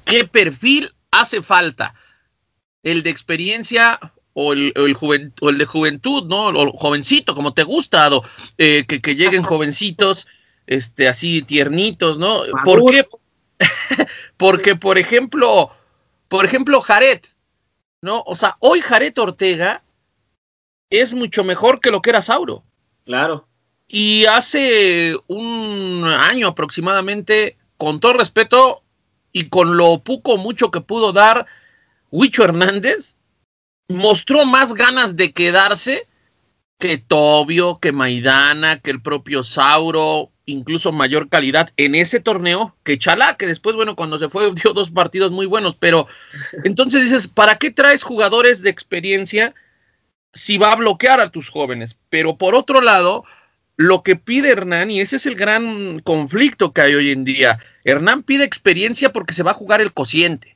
¿qué 0.04 0.26
perfil 0.26 0.90
hace 1.10 1.42
falta? 1.42 1.94
¿El 2.82 3.02
de 3.02 3.10
experiencia 3.10 3.98
o 4.34 4.52
el, 4.52 4.72
el 4.76 5.58
de 5.58 5.64
juventud, 5.64 6.24
¿no? 6.26 6.48
O 6.48 6.72
jovencito, 6.72 7.34
como 7.34 7.54
te 7.54 7.62
gusta, 7.62 8.10
eh, 8.58 8.84
que, 8.86 9.00
que, 9.00 9.14
lleguen 9.14 9.44
jovencitos, 9.44 10.26
este, 10.66 11.08
así 11.08 11.42
tiernitos, 11.42 12.18
¿no? 12.18 12.42
¿Por 12.64 12.84
qué? 12.90 13.06
Porque, 14.36 14.74
por 14.74 14.98
ejemplo, 14.98 15.70
por 16.28 16.44
ejemplo, 16.44 16.80
Jared, 16.80 17.20
¿no? 18.02 18.22
O 18.26 18.34
sea, 18.34 18.56
hoy 18.58 18.80
Jared 18.80 19.16
Ortega 19.18 19.82
es 20.90 21.14
mucho 21.14 21.44
mejor 21.44 21.80
que 21.80 21.92
lo 21.92 22.02
que 22.02 22.10
era 22.10 22.20
Sauro. 22.20 22.64
Claro. 23.04 23.46
Y 23.86 24.24
hace 24.26 25.16
un 25.28 26.04
año 26.04 26.48
aproximadamente, 26.48 27.56
con 27.76 28.00
todo 28.00 28.14
respeto 28.14 28.82
y 29.32 29.48
con 29.48 29.76
lo 29.76 30.02
poco 30.02 30.38
mucho 30.38 30.70
que 30.70 30.80
pudo 30.80 31.12
dar 31.12 31.46
Huicho 32.10 32.44
Hernández, 32.44 33.16
mostró 33.88 34.44
más 34.46 34.74
ganas 34.74 35.16
de 35.16 35.32
quedarse 35.32 36.06
que 36.78 36.98
Tobio, 36.98 37.78
que 37.78 37.92
Maidana, 37.92 38.78
que 38.80 38.90
el 38.90 39.00
propio 39.00 39.42
Sauro, 39.42 40.30
incluso 40.46 40.92
mayor 40.92 41.28
calidad 41.28 41.70
en 41.76 41.94
ese 41.94 42.20
torneo 42.20 42.76
que 42.82 42.98
Chalá, 42.98 43.36
que 43.36 43.46
después, 43.46 43.76
bueno, 43.76 43.96
cuando 43.96 44.18
se 44.18 44.28
fue 44.28 44.52
dio 44.62 44.72
dos 44.72 44.90
partidos 44.90 45.30
muy 45.30 45.46
buenos, 45.46 45.76
pero 45.76 46.06
entonces 46.64 47.02
dices, 47.02 47.28
¿para 47.28 47.56
qué 47.56 47.70
traes 47.70 48.02
jugadores 48.02 48.62
de 48.62 48.70
experiencia 48.70 49.54
si 50.32 50.58
va 50.58 50.72
a 50.72 50.76
bloquear 50.76 51.20
a 51.20 51.30
tus 51.30 51.48
jóvenes? 51.48 51.96
Pero 52.10 52.36
por 52.36 52.54
otro 52.54 52.80
lado, 52.80 53.24
lo 53.76 54.02
que 54.02 54.16
pide 54.16 54.50
Hernán, 54.50 54.90
y 54.90 55.00
ese 55.00 55.16
es 55.16 55.26
el 55.26 55.34
gran 55.34 55.98
conflicto 56.00 56.72
que 56.72 56.82
hay 56.82 56.94
hoy 56.94 57.10
en 57.10 57.24
día, 57.24 57.58
Hernán 57.84 58.22
pide 58.22 58.44
experiencia 58.44 59.12
porque 59.12 59.34
se 59.34 59.42
va 59.42 59.52
a 59.52 59.54
jugar 59.54 59.80
el 59.80 59.92
cociente. 59.92 60.53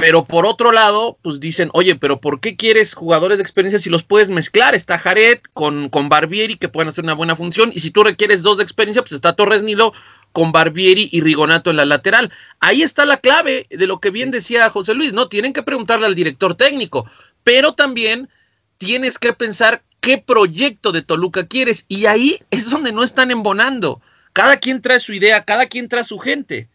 Pero 0.00 0.24
por 0.24 0.46
otro 0.46 0.72
lado, 0.72 1.18
pues 1.20 1.40
dicen, 1.40 1.68
oye, 1.74 1.94
pero 1.94 2.22
¿por 2.22 2.40
qué 2.40 2.56
quieres 2.56 2.94
jugadores 2.94 3.36
de 3.36 3.42
experiencia 3.42 3.78
si 3.78 3.90
los 3.90 4.02
puedes 4.02 4.30
mezclar? 4.30 4.74
Está 4.74 4.98
Jared 4.98 5.40
con, 5.52 5.90
con 5.90 6.08
Barbieri 6.08 6.56
que 6.56 6.70
pueden 6.70 6.88
hacer 6.88 7.04
una 7.04 7.12
buena 7.12 7.36
función. 7.36 7.70
Y 7.74 7.80
si 7.80 7.90
tú 7.90 8.02
requieres 8.02 8.42
dos 8.42 8.56
de 8.56 8.62
experiencia, 8.62 9.02
pues 9.02 9.12
está 9.12 9.34
Torres 9.34 9.62
Nilo 9.62 9.92
con 10.32 10.52
Barbieri 10.52 11.10
y 11.12 11.20
Rigonato 11.20 11.68
en 11.68 11.76
la 11.76 11.84
lateral. 11.84 12.32
Ahí 12.60 12.80
está 12.80 13.04
la 13.04 13.18
clave 13.18 13.66
de 13.68 13.86
lo 13.86 14.00
que 14.00 14.08
bien 14.08 14.30
decía 14.30 14.70
José 14.70 14.94
Luis, 14.94 15.12
¿no? 15.12 15.28
Tienen 15.28 15.52
que 15.52 15.62
preguntarle 15.62 16.06
al 16.06 16.14
director 16.14 16.54
técnico, 16.54 17.04
pero 17.44 17.74
también 17.74 18.30
tienes 18.78 19.18
que 19.18 19.34
pensar 19.34 19.82
qué 20.00 20.16
proyecto 20.16 20.92
de 20.92 21.02
Toluca 21.02 21.46
quieres. 21.46 21.84
Y 21.88 22.06
ahí 22.06 22.40
es 22.50 22.70
donde 22.70 22.92
no 22.92 23.04
están 23.04 23.30
embonando. 23.30 24.00
Cada 24.32 24.56
quien 24.56 24.80
trae 24.80 24.98
su 24.98 25.12
idea, 25.12 25.44
cada 25.44 25.66
quien 25.66 25.90
trae 25.90 26.04
su 26.04 26.18
gente. 26.18 26.70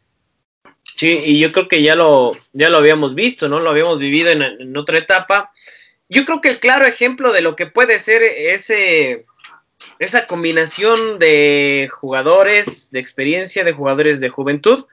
Sí, 0.96 1.20
y 1.26 1.40
yo 1.40 1.52
creo 1.52 1.68
que 1.68 1.82
ya 1.82 1.96
lo, 1.96 2.38
ya 2.54 2.70
lo 2.70 2.78
habíamos 2.78 3.16
visto, 3.16 3.50
¿no? 3.50 3.60
Lo 3.60 3.70
habíamos 3.70 4.00
vivido 4.00 4.32
en, 4.32 4.78
otra 4.78 4.98
etapa. 4.98 5.52
Yo 6.08 6.24
creo 6.24 6.40
que 6.40 6.50
el 6.50 6.60
claro 6.60 6.86
ejemplo 6.86 7.34
de 7.34 7.42
lo 7.42 7.56
que 7.56 7.68
puede 7.68 8.00
ser 8.00 8.24
ese, 8.24 9.26
esa 10.00 10.26
combinación 10.26 11.20
de 11.20 11.90
jugadores, 11.92 12.92
de 12.92 13.00
experiencia, 13.00 13.66
de 13.66 13.74
jugadores 13.74 14.22
de 14.22 14.30
juventud. 14.30 14.86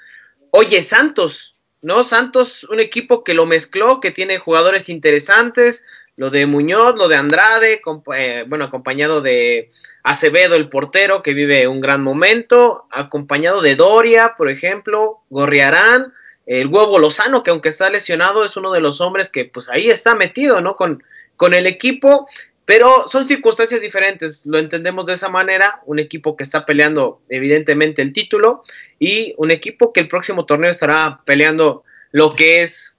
Oye, 0.50 0.82
Santos, 0.82 1.54
¿no? 1.82 2.02
Santos, 2.02 2.64
un 2.64 2.80
equipo 2.80 3.22
que 3.22 3.34
lo 3.34 3.46
mezcló, 3.46 4.00
que 4.00 4.10
tiene 4.10 4.38
jugadores 4.38 4.88
interesantes, 4.88 5.84
lo 6.16 6.30
de 6.30 6.46
Muñoz, 6.46 6.96
lo 6.96 7.06
de 7.06 7.16
Andrade, 7.16 7.80
eh, 8.16 8.44
bueno, 8.48 8.64
acompañado 8.64 9.20
de 9.20 9.70
Acevedo, 10.02 10.56
el 10.56 10.68
portero, 10.68 11.22
que 11.22 11.32
vive 11.32 11.68
un 11.68 11.80
gran 11.80 12.02
momento, 12.02 12.86
acompañado 12.90 13.60
de 13.60 13.76
Doria, 13.76 14.34
por 14.36 14.50
ejemplo, 14.50 15.20
Gorriarán, 15.30 16.12
el 16.46 16.66
huevo 16.66 16.98
Lozano, 16.98 17.42
que 17.42 17.50
aunque 17.50 17.68
está 17.68 17.88
lesionado, 17.88 18.44
es 18.44 18.56
uno 18.56 18.72
de 18.72 18.80
los 18.80 19.00
hombres 19.00 19.30
que 19.30 19.44
pues 19.44 19.68
ahí 19.68 19.90
está 19.90 20.14
metido, 20.14 20.60
¿no? 20.60 20.74
Con, 20.74 21.02
con 21.36 21.54
el 21.54 21.66
equipo, 21.66 22.26
pero 22.64 23.06
son 23.08 23.26
circunstancias 23.26 23.80
diferentes, 23.80 24.46
lo 24.46 24.58
entendemos 24.58 25.06
de 25.06 25.14
esa 25.14 25.28
manera, 25.28 25.80
un 25.86 25.98
equipo 25.98 26.36
que 26.36 26.44
está 26.44 26.64
peleando 26.66 27.20
evidentemente 27.28 28.02
el 28.02 28.12
título 28.12 28.64
y 28.98 29.34
un 29.36 29.50
equipo 29.50 29.92
que 29.92 30.00
el 30.00 30.08
próximo 30.08 30.46
torneo 30.46 30.70
estará 30.70 31.20
peleando 31.24 31.84
lo 32.12 32.34
que 32.34 32.62
es 32.62 32.96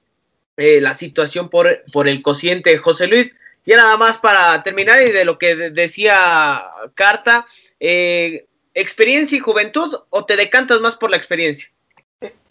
eh, 0.57 0.81
la 0.81 0.93
situación 0.93 1.49
por, 1.49 1.83
por 1.91 2.07
el 2.07 2.21
cociente 2.21 2.77
José 2.77 3.07
Luis. 3.07 3.35
Ya 3.65 3.77
nada 3.77 3.97
más 3.97 4.17
para 4.17 4.61
terminar 4.61 5.01
y 5.01 5.11
de 5.11 5.25
lo 5.25 5.37
que 5.37 5.55
decía 5.55 6.61
Carta, 6.95 7.47
eh, 7.79 8.45
¿experiencia 8.73 9.37
y 9.37 9.41
juventud 9.41 9.95
o 10.09 10.25
te 10.25 10.35
decantas 10.35 10.81
más 10.81 10.95
por 10.95 11.09
la 11.09 11.17
experiencia? 11.17 11.69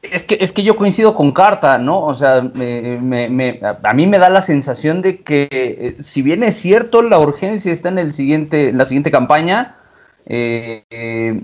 Es 0.01 0.25
que, 0.25 0.39
es 0.41 0.53
que 0.53 0.63
yo 0.63 0.75
coincido 0.75 1.15
con 1.15 1.33
Carta, 1.33 1.79
¿no? 1.79 2.01
O 2.01 2.15
sea, 2.15 2.39
a 2.39 3.95
mí 3.95 4.07
me 4.07 4.19
da 4.19 4.29
la 4.29 4.43
sensación 4.43 5.01
de 5.01 5.21
que, 5.23 5.49
eh, 5.51 6.03
si 6.03 6.23
bien 6.23 6.43
es 6.43 6.57
cierto, 6.57 7.03
la 7.03 7.19
urgencia 7.19 7.73
está 7.73 7.89
en, 7.91 7.99
el 7.99 8.13
siguiente, 8.13 8.73
la 8.73 8.85
siguiente 8.85 9.11
campaña, 9.11 9.77
eh, 10.27 11.41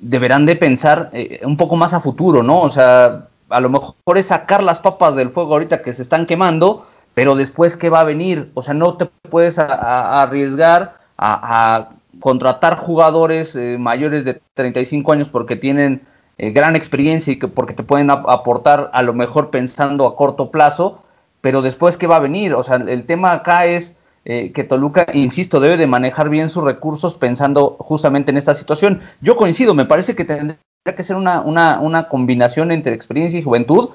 deberán 0.00 0.44
de 0.44 0.56
pensar 0.56 1.10
un 1.42 1.56
poco 1.56 1.76
más 1.76 1.94
a 1.94 2.00
futuro, 2.00 2.42
¿no? 2.42 2.60
O 2.60 2.70
sea, 2.70 3.28
a 3.48 3.60
lo 3.60 3.70
mejor 3.70 4.18
es 4.18 4.26
sacar 4.26 4.62
las 4.62 4.80
papas 4.80 5.16
del 5.16 5.30
fuego 5.30 5.54
ahorita 5.54 5.82
que 5.82 5.92
se 5.92 6.02
están 6.02 6.26
quemando 6.26 6.86
pero 7.14 7.34
después, 7.34 7.76
¿qué 7.76 7.90
va 7.90 8.00
a 8.00 8.04
venir? 8.04 8.50
O 8.54 8.62
sea, 8.62 8.74
no 8.74 8.96
te 8.96 9.06
puedes 9.06 9.58
arriesgar 9.58 10.98
a, 11.18 11.90
contratar 12.20 12.76
jugadores 12.76 13.54
eh, 13.54 13.76
mayores 13.78 14.24
de 14.24 14.40
35 14.54 15.12
años 15.12 15.28
porque 15.28 15.54
tienen 15.54 16.02
eh, 16.36 16.50
gran 16.50 16.74
experiencia 16.74 17.32
y 17.32 17.38
que 17.38 17.46
porque 17.46 17.74
te 17.74 17.84
pueden 17.84 18.10
aportar 18.10 18.90
a 18.92 19.02
lo 19.02 19.14
mejor 19.14 19.50
pensando 19.50 20.06
a 20.06 20.16
corto 20.16 20.50
plazo, 20.50 21.04
pero 21.40 21.62
después, 21.62 21.96
¿qué 21.96 22.08
va 22.08 22.16
a 22.16 22.20
venir? 22.20 22.54
O 22.54 22.62
sea, 22.62 22.76
el 22.76 23.04
tema 23.04 23.32
acá 23.32 23.66
es 23.66 23.98
eh, 24.24 24.50
que 24.52 24.64
Toluca, 24.64 25.06
insisto, 25.12 25.60
debe 25.60 25.76
de 25.76 25.86
manejar 25.86 26.28
bien 26.28 26.50
sus 26.50 26.64
recursos 26.64 27.16
pensando 27.16 27.76
justamente 27.78 28.32
en 28.32 28.36
esta 28.36 28.54
situación. 28.54 29.00
Yo 29.20 29.36
coincido, 29.36 29.74
me 29.74 29.84
parece 29.84 30.16
que 30.16 30.24
tendría 30.24 30.58
que 30.96 31.02
ser 31.02 31.16
una, 31.16 31.40
una, 31.40 31.78
una 31.80 32.08
combinación 32.08 32.72
entre 32.72 32.94
experiencia 32.94 33.38
y 33.38 33.42
juventud. 33.42 33.90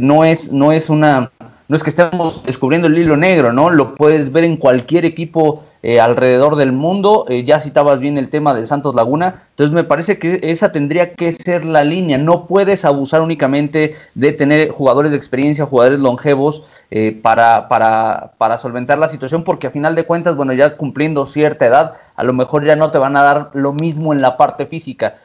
no, 0.00 0.24
es, 0.24 0.52
no 0.52 0.72
es 0.72 0.90
una 0.90 1.30
no 1.72 1.76
es 1.76 1.82
que 1.82 1.88
estemos 1.88 2.42
descubriendo 2.42 2.86
el 2.86 2.98
hilo 2.98 3.16
negro, 3.16 3.50
¿no? 3.54 3.70
Lo 3.70 3.94
puedes 3.94 4.30
ver 4.30 4.44
en 4.44 4.58
cualquier 4.58 5.06
equipo 5.06 5.64
eh, 5.82 6.00
alrededor 6.00 6.56
del 6.56 6.70
mundo. 6.70 7.24
Eh, 7.30 7.44
ya 7.44 7.60
citabas 7.60 7.98
bien 7.98 8.18
el 8.18 8.28
tema 8.28 8.52
de 8.52 8.66
Santos 8.66 8.94
Laguna. 8.94 9.44
Entonces 9.52 9.72
me 9.72 9.82
parece 9.82 10.18
que 10.18 10.38
esa 10.42 10.70
tendría 10.70 11.14
que 11.14 11.32
ser 11.32 11.64
la 11.64 11.82
línea. 11.82 12.18
No 12.18 12.46
puedes 12.46 12.84
abusar 12.84 13.22
únicamente 13.22 13.96
de 14.14 14.32
tener 14.32 14.68
jugadores 14.68 15.12
de 15.12 15.16
experiencia, 15.16 15.64
jugadores 15.64 15.98
longevos 15.98 16.66
eh, 16.90 17.18
para, 17.22 17.68
para, 17.68 18.32
para 18.36 18.58
solventar 18.58 18.98
la 18.98 19.08
situación, 19.08 19.42
porque 19.42 19.68
a 19.68 19.70
final 19.70 19.94
de 19.94 20.04
cuentas, 20.04 20.36
bueno, 20.36 20.52
ya 20.52 20.76
cumpliendo 20.76 21.24
cierta 21.24 21.64
edad, 21.64 21.94
a 22.14 22.24
lo 22.24 22.32
mejor 22.32 22.64
ya 22.64 22.76
no 22.76 22.90
te 22.90 22.98
van 22.98 23.16
a 23.16 23.22
dar 23.22 23.50
lo 23.54 23.72
mismo 23.72 24.12
en 24.12 24.22
la 24.22 24.36
parte 24.36 24.66
física. 24.66 25.16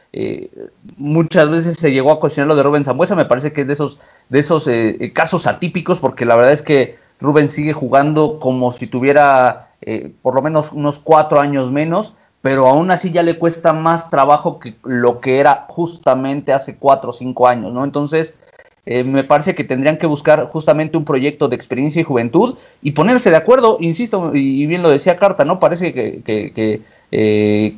muchas 0.96 1.50
veces 1.50 1.76
se 1.76 1.92
llegó 1.92 2.12
a 2.12 2.20
cuestionar 2.20 2.48
lo 2.48 2.56
de 2.56 2.62
Rubén 2.62 2.84
Zambuesa, 2.84 3.14
me 3.14 3.24
parece 3.24 3.52
que 3.52 3.62
es 3.62 3.66
de 3.66 3.72
esos 3.74 3.98
de 4.28 4.38
esos 4.38 4.66
eh, 4.68 4.96
eh, 5.00 5.12
casos 5.12 5.46
atípicos, 5.46 5.98
porque 5.98 6.24
la 6.24 6.36
verdad 6.36 6.52
es 6.52 6.62
que 6.62 6.98
Rubén 7.20 7.48
sigue 7.48 7.72
jugando 7.72 8.38
como 8.38 8.72
si 8.72 8.86
tuviera 8.86 9.70
eh, 9.80 10.12
por 10.22 10.34
lo 10.34 10.42
menos 10.42 10.72
unos 10.72 10.98
cuatro 10.98 11.40
años 11.40 11.70
menos, 11.70 12.14
pero 12.42 12.68
aún 12.68 12.90
así 12.90 13.10
ya 13.10 13.22
le 13.22 13.38
cuesta 13.38 13.72
más 13.72 14.10
trabajo 14.10 14.58
que 14.58 14.76
lo 14.84 15.20
que 15.20 15.40
era 15.40 15.66
justamente 15.68 16.52
hace 16.52 16.76
cuatro 16.76 17.10
o 17.10 17.12
cinco 17.12 17.48
años, 17.48 17.72
¿no? 17.72 17.84
Entonces, 17.84 18.34
me 19.04 19.24
parece 19.24 19.54
que 19.54 19.64
tendrían 19.64 19.98
que 19.98 20.06
buscar 20.06 20.44
justamente 20.46 20.96
un 20.96 21.04
proyecto 21.04 21.48
de 21.48 21.56
experiencia 21.56 22.00
y 22.00 22.04
juventud 22.04 22.56
y 22.82 22.92
ponerse 22.92 23.30
de 23.30 23.36
acuerdo, 23.36 23.76
insisto, 23.80 24.34
y, 24.34 24.66
bien 24.66 24.82
lo 24.82 24.90
decía 24.90 25.16
Carta, 25.16 25.44
¿no? 25.44 25.60
Parece 25.60 25.92
que, 25.92 26.22
que, 26.22 26.80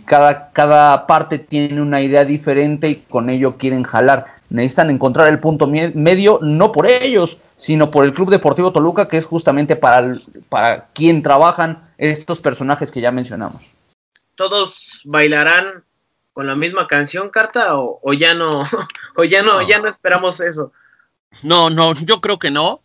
cada, 0.04 0.50
cada 0.52 1.06
parte 1.06 1.38
tiene 1.38 1.80
una 1.80 2.02
idea 2.02 2.24
diferente 2.24 2.88
y 2.88 2.96
con 2.96 3.30
ello 3.30 3.56
quieren 3.56 3.82
jalar 3.84 4.26
necesitan 4.50 4.90
encontrar 4.90 5.28
el 5.28 5.38
punto 5.38 5.66
medio, 5.66 6.40
no 6.42 6.72
por 6.72 6.86
ellos, 6.86 7.38
sino 7.56 7.90
por 7.90 8.04
el 8.04 8.12
Club 8.12 8.30
Deportivo 8.30 8.72
Toluca, 8.72 9.08
que 9.08 9.16
es 9.16 9.24
justamente 9.24 9.76
para, 9.76 10.16
para 10.48 10.86
quien 10.88 11.22
trabajan 11.22 11.88
estos 11.96 12.40
personajes 12.40 12.90
que 12.90 13.00
ya 13.00 13.12
mencionamos. 13.12 13.74
¿Todos 14.34 15.02
bailarán 15.04 15.84
con 16.32 16.46
la 16.46 16.56
misma 16.56 16.86
canción, 16.86 17.30
Carta, 17.30 17.76
o, 17.76 18.12
ya 18.12 18.34
no, 18.34 18.62
o 19.16 19.24
ya 19.24 19.42
no, 19.42 19.66
ya 19.66 19.78
no 19.78 19.88
esperamos 19.88 20.40
eso? 20.40 20.72
No, 21.42 21.70
no, 21.70 21.94
yo 21.94 22.20
creo 22.20 22.38
que 22.38 22.50
no. 22.50 22.82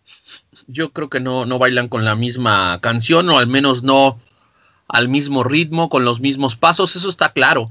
Yo 0.67 0.91
creo 0.91 1.09
que 1.09 1.19
no, 1.19 1.45
no 1.45 1.59
bailan 1.59 1.89
con 1.89 2.05
la 2.05 2.15
misma 2.15 2.79
canción, 2.81 3.29
o 3.29 3.37
al 3.37 3.47
menos 3.47 3.83
no 3.83 4.19
al 4.87 5.09
mismo 5.09 5.43
ritmo, 5.43 5.89
con 5.89 6.05
los 6.05 6.21
mismos 6.21 6.55
pasos, 6.55 6.95
eso 6.95 7.09
está 7.09 7.33
claro. 7.33 7.65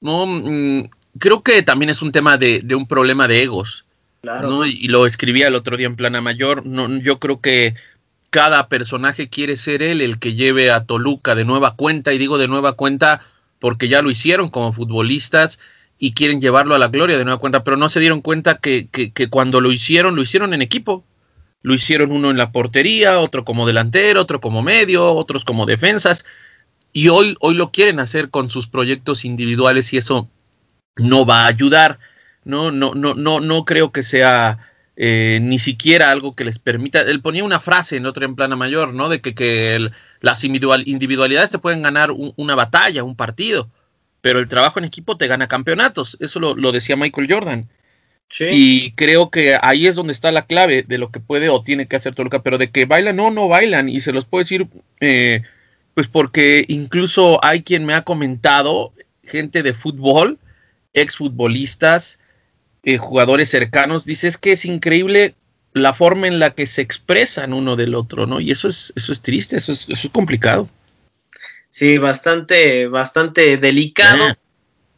No, 0.00 0.26
mm, 0.26 0.88
creo 1.18 1.42
que 1.42 1.62
también 1.62 1.90
es 1.90 2.02
un 2.02 2.12
tema 2.12 2.36
de, 2.36 2.62
un 2.74 2.86
problema 2.86 3.28
de 3.28 3.42
egos. 3.42 3.84
Claro. 4.20 4.64
Y, 4.66 4.88
lo 4.88 5.06
escribía 5.06 5.48
el 5.48 5.54
otro 5.54 5.76
día 5.76 5.86
en 5.86 5.96
Plana 5.96 6.20
Mayor. 6.20 6.64
No, 6.66 6.88
yo 6.98 7.18
creo 7.18 7.40
que 7.40 7.74
cada 8.30 8.68
personaje 8.68 9.28
quiere 9.28 9.56
ser 9.56 9.82
él 9.82 10.00
el 10.00 10.18
que 10.18 10.34
lleve 10.34 10.70
a 10.70 10.84
Toluca 10.84 11.34
de 11.34 11.44
nueva 11.44 11.74
cuenta, 11.74 12.12
y 12.12 12.18
digo 12.18 12.38
de 12.38 12.48
nueva 12.48 12.74
cuenta 12.74 13.20
porque 13.58 13.88
ya 13.88 14.02
lo 14.02 14.10
hicieron 14.10 14.48
como 14.48 14.72
futbolistas 14.72 15.60
y 16.04 16.14
quieren 16.14 16.40
llevarlo 16.40 16.74
a 16.74 16.80
la 16.80 16.88
gloria 16.88 17.16
de 17.16 17.24
nueva 17.24 17.38
cuenta, 17.38 17.62
pero 17.62 17.76
no 17.76 17.88
se 17.88 18.00
dieron 18.00 18.22
cuenta 18.22 18.56
que, 18.56 18.88
que, 18.88 19.30
cuando 19.30 19.60
lo 19.60 19.70
hicieron, 19.70 20.16
lo 20.16 20.22
hicieron 20.22 20.52
en 20.52 20.60
equipo. 20.60 21.04
Lo 21.60 21.74
hicieron 21.74 22.10
uno 22.10 22.32
en 22.32 22.36
la 22.36 22.50
portería, 22.50 23.20
otro 23.20 23.44
como 23.44 23.68
delantero, 23.68 24.20
otro 24.20 24.40
como 24.40 24.62
medio, 24.62 25.12
otros 25.12 25.44
como 25.44 25.64
defensas. 25.64 26.24
Y 26.92 27.06
hoy, 27.06 27.36
hoy 27.38 27.54
lo 27.54 27.70
quieren 27.70 28.00
hacer 28.00 28.30
con 28.30 28.50
sus 28.50 28.66
proyectos 28.66 29.24
individuales 29.24 29.92
y 29.92 29.98
eso 29.98 30.28
no 30.96 31.24
va 31.24 31.44
a 31.44 31.46
ayudar. 31.46 32.00
No, 32.42 32.72
no, 32.72 32.94
no, 32.96 33.14
no, 33.14 33.38
no 33.38 33.64
creo 33.64 33.92
que 33.92 34.02
sea 34.02 34.58
eh, 34.96 35.38
ni 35.40 35.60
siquiera 35.60 36.10
algo 36.10 36.34
que 36.34 36.44
les 36.44 36.58
permita. 36.58 37.02
Él 37.02 37.22
ponía 37.22 37.44
una 37.44 37.60
frase 37.60 37.96
en 37.96 38.06
otra 38.06 38.24
en 38.24 38.34
plana 38.34 38.56
mayor, 38.56 38.92
¿no? 38.92 39.08
De 39.08 39.20
que, 39.20 39.36
que 39.36 39.88
las 40.20 40.42
individualidades 40.42 41.52
te 41.52 41.60
pueden 41.60 41.82
ganar 41.82 42.10
una 42.10 42.56
batalla, 42.56 43.04
un 43.04 43.14
partido, 43.14 43.70
pero 44.22 44.38
el 44.38 44.48
trabajo 44.48 44.78
en 44.78 44.86
equipo 44.86 45.18
te 45.18 45.26
gana 45.26 45.48
campeonatos. 45.48 46.16
Eso 46.20 46.40
lo, 46.40 46.72
decía 46.72 46.96
Michael 46.96 47.30
Jordan. 47.30 47.68
Y 48.50 48.92
creo 48.92 49.28
que 49.28 49.58
ahí 49.60 49.86
es 49.86 49.94
donde 49.94 50.14
está 50.14 50.32
la 50.32 50.46
clave 50.46 50.84
de 50.88 50.96
lo 50.96 51.10
que 51.10 51.20
puede 51.20 51.50
o 51.50 51.62
tiene 51.62 51.86
que 51.86 51.96
hacer 51.96 52.14
Toluca, 52.14 52.42
pero 52.42 52.56
de 52.56 52.70
que 52.70 52.86
bailan, 52.86 53.16
no, 53.16 53.30
no 53.30 53.48
bailan. 53.48 53.90
Y 53.90 54.00
se 54.00 54.12
los 54.12 54.24
puedo 54.24 54.42
decir, 54.42 54.68
eh, 55.00 55.42
pues 55.92 56.08
porque 56.08 56.64
incluso 56.68 57.44
hay 57.44 57.62
quien 57.62 57.84
me 57.84 57.92
ha 57.92 58.02
comentado, 58.02 58.94
gente 59.22 59.62
de 59.62 59.74
fútbol, 59.74 60.38
exfutbolistas, 60.94 62.20
eh, 62.84 62.96
jugadores 62.96 63.50
cercanos, 63.50 64.06
dices 64.06 64.38
que 64.38 64.52
es 64.52 64.64
increíble 64.64 65.34
la 65.74 65.92
forma 65.92 66.26
en 66.26 66.38
la 66.38 66.50
que 66.50 66.66
se 66.66 66.80
expresan 66.80 67.52
uno 67.52 67.76
del 67.76 67.94
otro, 67.94 68.26
¿no? 68.26 68.40
Y 68.40 68.50
eso 68.50 68.68
es, 68.68 68.94
eso 68.96 69.12
es 69.12 69.20
triste, 69.20 69.56
eso 69.56 69.72
es, 69.72 69.88
eso 69.88 70.06
es 70.06 70.12
complicado. 70.12 70.68
Sí, 71.72 71.96
bastante, 71.96 72.86
bastante 72.86 73.56
delicado. 73.56 74.22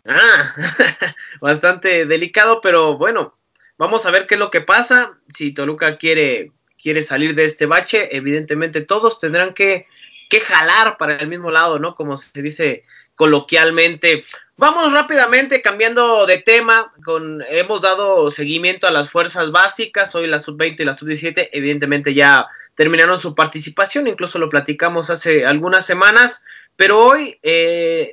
Ah, 0.05 0.53
ah 0.59 1.15
bastante 1.41 2.05
delicado, 2.05 2.61
pero 2.61 2.99
bueno, 2.99 3.39
vamos 3.79 4.05
a 4.07 4.11
ver 4.11 4.27
qué 4.27 4.35
es 4.35 4.41
lo 4.41 4.51
que 4.51 4.61
pasa. 4.61 5.17
Si 5.33 5.55
Toluca 5.55 5.99
quiere, 5.99 6.51
quiere 6.77 7.03
salir 7.03 7.37
de 7.37 7.45
este 7.45 7.67
bache, 7.67 8.17
evidentemente 8.17 8.81
todos 8.81 9.21
tendrán 9.21 9.55
que, 9.55 9.87
que 10.29 10.41
jalar 10.41 10.99
para 10.99 11.15
el 11.15 11.29
mismo 11.29 11.53
lado, 11.53 11.79
¿no? 11.79 11.95
Como 11.95 12.17
se 12.17 12.43
dice 12.43 12.83
coloquialmente. 13.15 14.25
Vamos 14.57 14.93
rápidamente 14.93 15.63
cambiando 15.63 16.27
de 16.27 16.39
tema. 16.39 16.93
Con, 17.05 17.41
hemos 17.51 17.83
dado 17.83 18.33
seguimiento 18.33 18.89
a 18.89 18.91
las 18.91 19.11
fuerzas 19.11 19.53
básicas. 19.53 20.13
Hoy 20.17 20.27
la 20.27 20.41
sub-20 20.41 20.81
y 20.81 20.85
la 20.85 20.95
sub-17 20.95 21.51
evidentemente 21.53 22.15
ya 22.15 22.49
terminaron 22.75 23.21
su 23.21 23.35
participación. 23.35 24.09
Incluso 24.09 24.41
lo 24.41 24.49
platicamos 24.49 25.11
hace 25.11 25.47
algunas 25.47 25.87
semanas. 25.87 26.43
Pero 26.77 26.99
hoy 26.99 27.39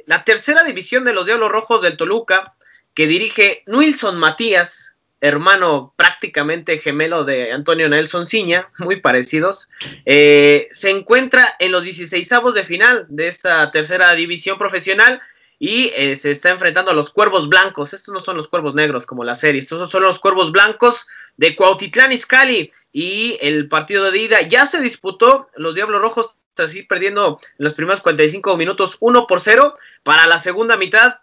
la 0.06 0.24
tercera 0.24 0.64
división 0.64 1.04
de 1.04 1.14
los 1.14 1.26
Diablos 1.26 1.52
Rojos 1.52 1.82
del 1.82 1.98
Toluca, 1.98 2.56
que 2.94 3.08
dirige 3.08 3.64
Wilson 3.68 4.18
Matías, 4.18 4.92
hermano 5.22 5.94
prácticamente 5.96 6.80
gemelo 6.80 7.24
de 7.24 7.52
Antonio 7.52 7.88
Nelson 7.88 8.26
Ciña, 8.26 8.70
muy 8.80 9.00
parecidos, 9.00 9.70
eh, 10.06 10.68
se 10.72 10.90
encuentra 10.90 11.56
en 11.60 11.72
los 11.72 11.84
16 11.84 12.30
de 12.54 12.64
final 12.64 13.06
de 13.08 13.28
esta 13.28 13.70
tercera 13.72 14.14
división 14.14 14.58
profesional 14.58 15.22
y 15.60 15.92
eh, 15.96 16.16
se 16.16 16.32
está 16.32 16.50
enfrentando 16.50 16.90
a 16.90 16.96
los 16.96 17.12
Cuervos 17.12 17.48
Blancos. 17.48 17.94
Estos 17.94 18.12
no 18.12 18.20
son 18.20 18.36
los 18.36 18.48
Cuervos 18.48 18.74
Negros 18.74 19.06
como 19.06 19.24
la 19.24 19.36
serie, 19.36 19.60
estos 19.60 19.92
son 19.92 20.02
los 20.02 20.20
Cuervos 20.20 20.52
Blancos 20.52 21.08
de 21.38 21.56
Cuautitlán 21.56 22.12
Izcalli 22.12 22.72
y 22.92 23.38
el 23.42 23.70
partido 23.70 24.10
de 24.10 24.18
ida 24.18 24.42
ya 24.42 24.66
se 24.66 24.82
disputó, 24.82 25.50
los 25.56 25.76
Diablos 25.76 26.02
Rojos 26.02 26.38
así 26.58 26.84
perdiendo 26.84 27.40
en 27.58 27.64
los 27.64 27.74
primeros 27.74 28.02
45 28.02 28.58
minutos 28.58 28.98
1 29.00 29.28
por 29.28 29.42
0. 29.42 29.78
Para 30.04 30.28
la 30.28 30.40
segunda 30.40 30.78
mitad, 30.78 31.20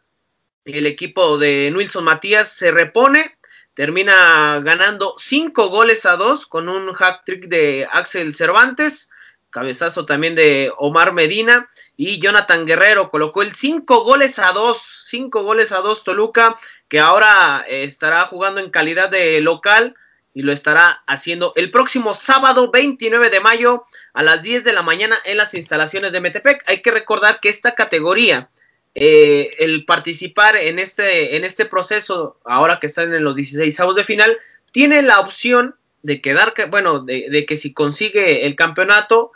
el 0.65 0.87
equipo 0.87 1.39
de 1.39 1.73
Wilson 1.75 2.05
Matías 2.05 2.53
se 2.53 2.71
repone, 2.71 3.39
termina 3.75 4.61
ganando 4.61 5.15
5 5.19 5.69
goles 5.69 6.07
a 6.07 6.17
2 6.17 6.47
con 6.47 6.69
un 6.69 6.95
hat 6.99 7.25
trick 7.25 7.49
de 7.49 7.87
Axel 7.91 8.35
Cervantes 8.35 9.11
cabezazo 9.51 10.05
también 10.05 10.35
de 10.35 10.73
Omar 10.77 11.13
Medina 11.13 11.69
y 11.97 12.21
Jonathan 12.21 12.67
Guerrero 12.67 13.11
colocó 13.11 13.43
el 13.43 13.55
5 13.55 14.05
goles 14.05 14.39
a 14.39 14.53
2, 14.53 15.07
5 15.09 15.43
goles 15.43 15.73
a 15.73 15.79
2 15.79 16.05
Toluca, 16.05 16.59
que 16.89 17.01
ahora 17.01 17.65
estará 17.69 18.27
jugando 18.27 18.61
en 18.61 18.71
calidad 18.71 19.11
de 19.11 19.41
local 19.41 19.97
y 20.35 20.43
lo 20.43 20.53
estará 20.53 21.03
haciendo 21.07 21.53
el 21.57 21.71
próximo 21.71 22.15
sábado 22.15 22.71
29 22.71 23.31
de 23.31 23.41
mayo 23.41 23.85
a 24.19 24.23
las 24.25 24.43
10 24.43 24.65
de 24.65 24.73
la 24.73 24.83
mañana 24.83 25.17
en 25.25 25.37
las 25.37 25.55
instalaciones 25.55 26.11
de 26.11 26.21
Metepec. 26.21 26.65
Hay 26.67 26.83
que 26.83 26.91
recordar 26.91 27.39
que 27.39 27.49
esta 27.49 27.77
categoría, 27.77 28.51
eh, 28.97 29.51
el 29.61 29.85
participar 29.85 30.57
en 30.57 30.81
este, 30.81 31.37
en 31.37 31.45
este 31.45 31.67
proceso, 31.67 32.41
ahora 32.45 32.81
que 32.81 32.89
están 32.89 33.15
en 33.15 33.23
los 33.23 33.37
16 33.37 33.79
de 33.95 34.03
final, 34.03 34.37
tiene 34.73 35.03
la 35.03 35.21
opción 35.21 35.77
de 36.03 36.21
quedar, 36.21 36.53
bueno, 36.69 36.99
de, 36.99 37.29
de 37.31 37.47
que 37.47 37.55
si 37.55 37.73
consigue 37.73 38.45
el 38.45 38.57
campeonato, 38.57 39.31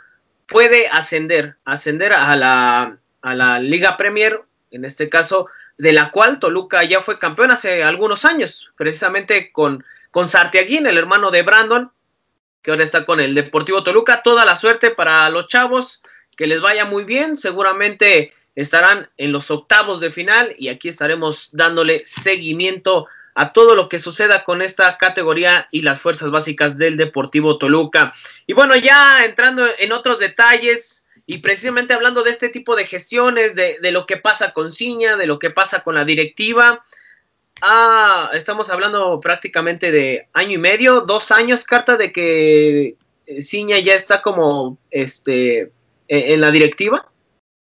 puede 0.47 0.89
ascender, 0.89 1.55
ascender 1.63 2.11
a 2.11 2.35
la, 2.35 2.97
a 3.21 3.35
la 3.35 3.59
Liga 3.59 3.95
Premier, 3.95 4.41
en 4.69 4.83
este 4.83 5.07
caso, 5.07 5.47
de 5.77 5.93
la 5.93 6.11
cual 6.11 6.39
Toluca 6.39 6.83
ya 6.83 7.01
fue 7.01 7.19
campeón 7.19 7.51
hace 7.51 7.85
algunos 7.85 8.25
años, 8.25 8.73
precisamente 8.75 9.53
con, 9.53 9.85
con 10.11 10.27
Sartiaguín, 10.27 10.87
el 10.87 10.97
hermano 10.97 11.31
de 11.31 11.43
Brandon, 11.43 11.89
que 12.63 12.71
ahora 12.71 12.83
está 12.83 13.05
con 13.05 13.19
el 13.19 13.35
Deportivo 13.35 13.83
Toluca. 13.83 14.23
Toda 14.23 14.45
la 14.45 14.55
suerte 14.55 14.89
para 14.89 15.29
los 15.29 15.47
chavos, 15.47 16.01
que 16.35 16.47
les 16.47 16.61
vaya 16.61 16.85
muy 16.85 17.03
bien, 17.03 17.37
seguramente 17.37 18.33
estarán 18.55 19.09
en 19.17 19.31
los 19.31 19.51
octavos 19.51 19.99
de 19.99 20.11
final 20.11 20.55
y 20.57 20.69
aquí 20.69 20.87
estaremos 20.87 21.49
dándole 21.51 22.03
seguimiento 22.05 23.07
a 23.35 23.51
todo 23.51 23.75
lo 23.75 23.89
que 23.89 23.99
suceda 23.99 24.43
con 24.43 24.61
esta 24.61 24.97
categoría 24.97 25.67
y 25.71 25.81
las 25.81 25.99
fuerzas 25.99 26.29
básicas 26.29 26.77
del 26.77 26.97
Deportivo 26.97 27.57
Toluca. 27.57 28.13
Y 28.47 28.53
bueno, 28.53 28.75
ya 28.75 29.25
entrando 29.25 29.67
en 29.77 29.91
otros 29.91 30.19
detalles 30.19 31.05
y 31.25 31.39
precisamente 31.39 31.93
hablando 31.93 32.23
de 32.23 32.31
este 32.31 32.49
tipo 32.49 32.75
de 32.75 32.85
gestiones, 32.85 33.55
de, 33.55 33.79
lo 33.91 34.05
que 34.05 34.17
pasa 34.17 34.53
con 34.53 34.71
Ciña, 34.71 35.15
de 35.15 35.25
lo 35.25 35.39
que 35.39 35.49
pasa 35.49 35.81
con 35.81 35.95
la 35.95 36.05
directiva. 36.05 36.83
Ah, 37.65 38.29
estamos 38.33 38.69
hablando 38.69 39.21
prácticamente 39.21 39.89
de 39.89 40.27
año 40.33 40.55
y 40.55 40.57
medio, 40.57 40.99
dos 40.99 41.31
años, 41.31 41.63
carta 41.63 41.95
de 41.95 42.11
que 42.11 42.97
eh, 43.25 43.41
Ciña 43.41 43.79
ya 43.79 43.93
está 43.93 44.21
como 44.21 44.77
este 44.91 45.71
e, 46.09 46.33
en 46.33 46.41
la 46.41 46.51
directiva. 46.51 47.09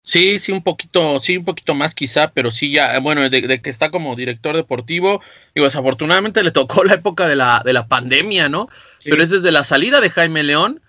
Sí, 0.03 0.37
sí, 0.37 0.51
un 0.51 0.63
poquito, 0.63 1.19
sí, 1.19 1.37
un 1.37 1.45
poquito 1.45 1.73
más 1.73 1.95
quizá, 1.95 2.31
pero 2.31 2.51
sí 2.51 2.71
ya, 2.71 2.99
bueno, 2.99 3.27
de, 3.27 3.59
que 3.59 3.69
está 3.71 3.89
como 3.89 4.15
director 4.15 4.55
deportivo, 4.55 5.19
y 5.55 5.61
desafortunadamente 5.61 6.43
le 6.43 6.51
tocó 6.51 6.83
la 6.83 6.93
época 6.93 7.27
de 7.27 7.35
la, 7.35 7.63
de 7.65 7.73
la 7.73 7.87
pandemia, 7.87 8.49
¿no? 8.49 8.69
Pero 9.03 9.23
es 9.23 9.31
desde 9.31 9.51
la 9.51 9.63
salida 9.63 9.99
de 9.99 10.11
Jaime 10.11 10.43
León 10.43 10.79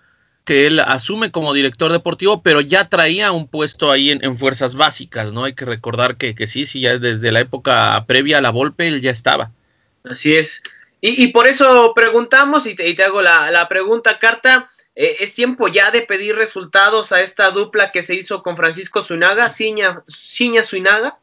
que 0.49 0.65
él 0.65 0.79
asume 0.79 1.29
como 1.29 1.53
director 1.53 1.91
deportivo, 1.91 2.41
pero 2.41 2.59
ya 2.59 2.89
traía 2.89 3.31
un 3.31 3.47
puesto 3.47 3.91
ahí 3.91 4.09
en, 4.09 4.35
fuerzas 4.35 4.73
básicas, 4.73 5.31
¿no? 5.31 5.43
Hay 5.43 5.53
que 5.53 5.63
recordar 5.63 6.17
que, 6.17 6.33
que, 6.33 6.47
sí, 6.47 6.65
sí, 6.65 6.79
ya 6.79 6.97
desde 6.97 7.31
la 7.31 7.41
época 7.41 8.03
previa 8.07 8.39
a 8.39 8.41
la 8.41 8.49
Volpe 8.49 8.87
él 8.87 8.99
ya 8.99 9.11
estaba. 9.11 9.51
Así 10.03 10.33
es. 10.33 10.63
Y, 11.01 11.27
por 11.27 11.45
eso 11.45 11.93
preguntamos, 11.95 12.65
y 12.65 12.73
te, 12.73 12.89
y 12.89 12.95
te 12.95 13.03
hago 13.03 13.21
la, 13.21 13.51
la 13.51 13.69
pregunta, 13.69 14.17
Carta, 14.17 14.71
eh, 14.95 15.17
es 15.19 15.35
tiempo 15.35 15.67
ya 15.67 15.91
de 15.91 16.01
pedir 16.01 16.35
resultados 16.35 17.11
a 17.11 17.21
esta 17.21 17.51
dupla 17.51 17.91
que 17.91 18.01
se 18.01 18.15
hizo 18.15 18.41
con 18.41 18.57
Francisco 18.57 19.03
Zuinaga, 19.03 19.51
Ciña, 19.51 20.01
Ciña 20.07 20.63
Zuinaga. 20.63 21.19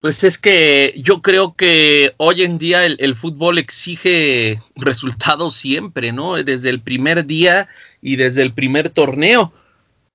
Pues 0.00 0.24
es 0.24 0.38
que 0.38 0.94
yo 0.96 1.20
creo 1.20 1.54
que 1.54 2.14
hoy 2.16 2.42
en 2.42 2.56
día 2.56 2.86
el, 2.86 3.14
fútbol 3.16 3.58
exige 3.58 4.62
resultados 4.76 5.56
siempre, 5.56 6.10
¿no? 6.10 6.42
Desde 6.42 6.70
el 6.70 6.80
primer 6.80 7.26
día 7.26 7.68
y 8.02 8.16
desde 8.16 8.42
el 8.42 8.52
primer 8.52 8.90
torneo. 8.90 9.52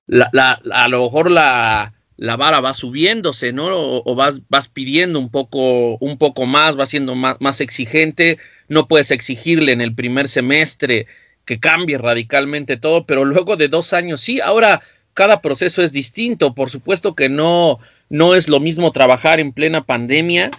La, 0.06 0.30
a 0.72 0.88
lo 0.88 1.02
mejor 1.02 1.30
la, 1.30 1.92
la, 2.16 2.36
vara 2.36 2.60
va 2.60 2.72
subiéndose, 2.72 3.52
¿no? 3.52 3.66
O, 3.70 4.14
vas, 4.14 4.40
vas, 4.48 4.68
pidiendo 4.68 5.18
un 5.18 5.30
poco, 5.30 5.98
un 5.98 6.16
poco 6.16 6.46
más, 6.46 6.78
va 6.78 6.86
siendo 6.86 7.14
más, 7.14 7.36
más 7.40 7.60
exigente. 7.60 8.38
No 8.68 8.88
puedes 8.88 9.10
exigirle 9.10 9.72
en 9.72 9.80
el 9.80 9.94
primer 9.94 10.28
semestre 10.28 11.06
que 11.44 11.60
cambie 11.60 11.98
radicalmente 11.98 12.76
todo, 12.76 13.04
pero 13.04 13.24
luego 13.24 13.56
de 13.56 13.68
dos 13.68 13.92
años 13.92 14.20
sí, 14.20 14.40
ahora 14.40 14.80
cada 15.14 15.40
proceso 15.40 15.82
es 15.82 15.92
distinto, 15.92 16.54
por 16.54 16.70
supuesto 16.70 17.14
que 17.14 17.28
no, 17.28 17.78
no 18.08 18.34
es 18.34 18.48
lo 18.48 18.60
mismo 18.60 18.92
trabajar 18.92 19.40
en 19.40 19.52
plena 19.52 19.84
pandemia 19.84 20.50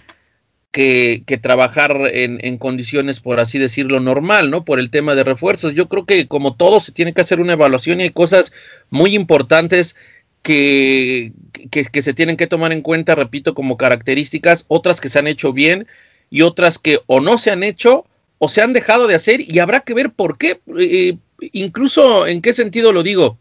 que, 0.71 1.39
trabajar 1.41 1.97
en, 2.11 2.39
en, 2.41 2.57
condiciones, 2.57 3.19
por 3.19 3.39
así 3.39 3.57
decirlo, 3.57 3.99
normal, 3.99 4.51
¿no? 4.51 4.65
Por 4.65 4.79
el 4.79 4.89
tema 4.89 5.15
de 5.15 5.23
refuerzos. 5.23 5.73
Yo 5.73 5.89
creo 5.89 6.05
que 6.05 6.27
como 6.27 6.55
todo 6.55 6.79
se 6.79 6.91
tiene 6.91 7.13
que 7.13 7.21
hacer 7.21 7.41
una 7.41 7.53
evaluación 7.53 7.99
y 7.99 8.03
hay 8.03 8.09
cosas 8.11 8.53
muy 8.89 9.15
importantes 9.15 9.95
que, 10.43 11.33
que, 11.71 11.85
que 11.85 12.01
se 12.01 12.13
tienen 12.13 12.37
que 12.37 12.47
tomar 12.47 12.71
en 12.71 12.81
cuenta, 12.81 13.15
repito, 13.15 13.53
como 13.53 13.77
características, 13.77 14.65
otras 14.67 15.01
que 15.01 15.09
se 15.09 15.19
han 15.19 15.27
hecho 15.27 15.53
bien 15.53 15.87
y 16.29 16.43
otras 16.43 16.77
que 16.77 16.99
o 17.07 17.19
no 17.19 17.37
se 17.37 17.51
han 17.51 17.63
hecho 17.63 18.05
o 18.37 18.47
se 18.47 18.61
han 18.61 18.73
dejado 18.73 19.07
de 19.07 19.15
hacer 19.15 19.41
y 19.41 19.59
habrá 19.59 19.81
que 19.81 19.95
ver 19.95 20.11
por 20.11 20.37
qué. 20.37 20.61
Eh, 20.77 21.17
incluso 21.51 22.27
en 22.27 22.41
qué 22.41 22.53
sentido 22.53 22.93
lo 22.93 23.03
digo. 23.03 23.37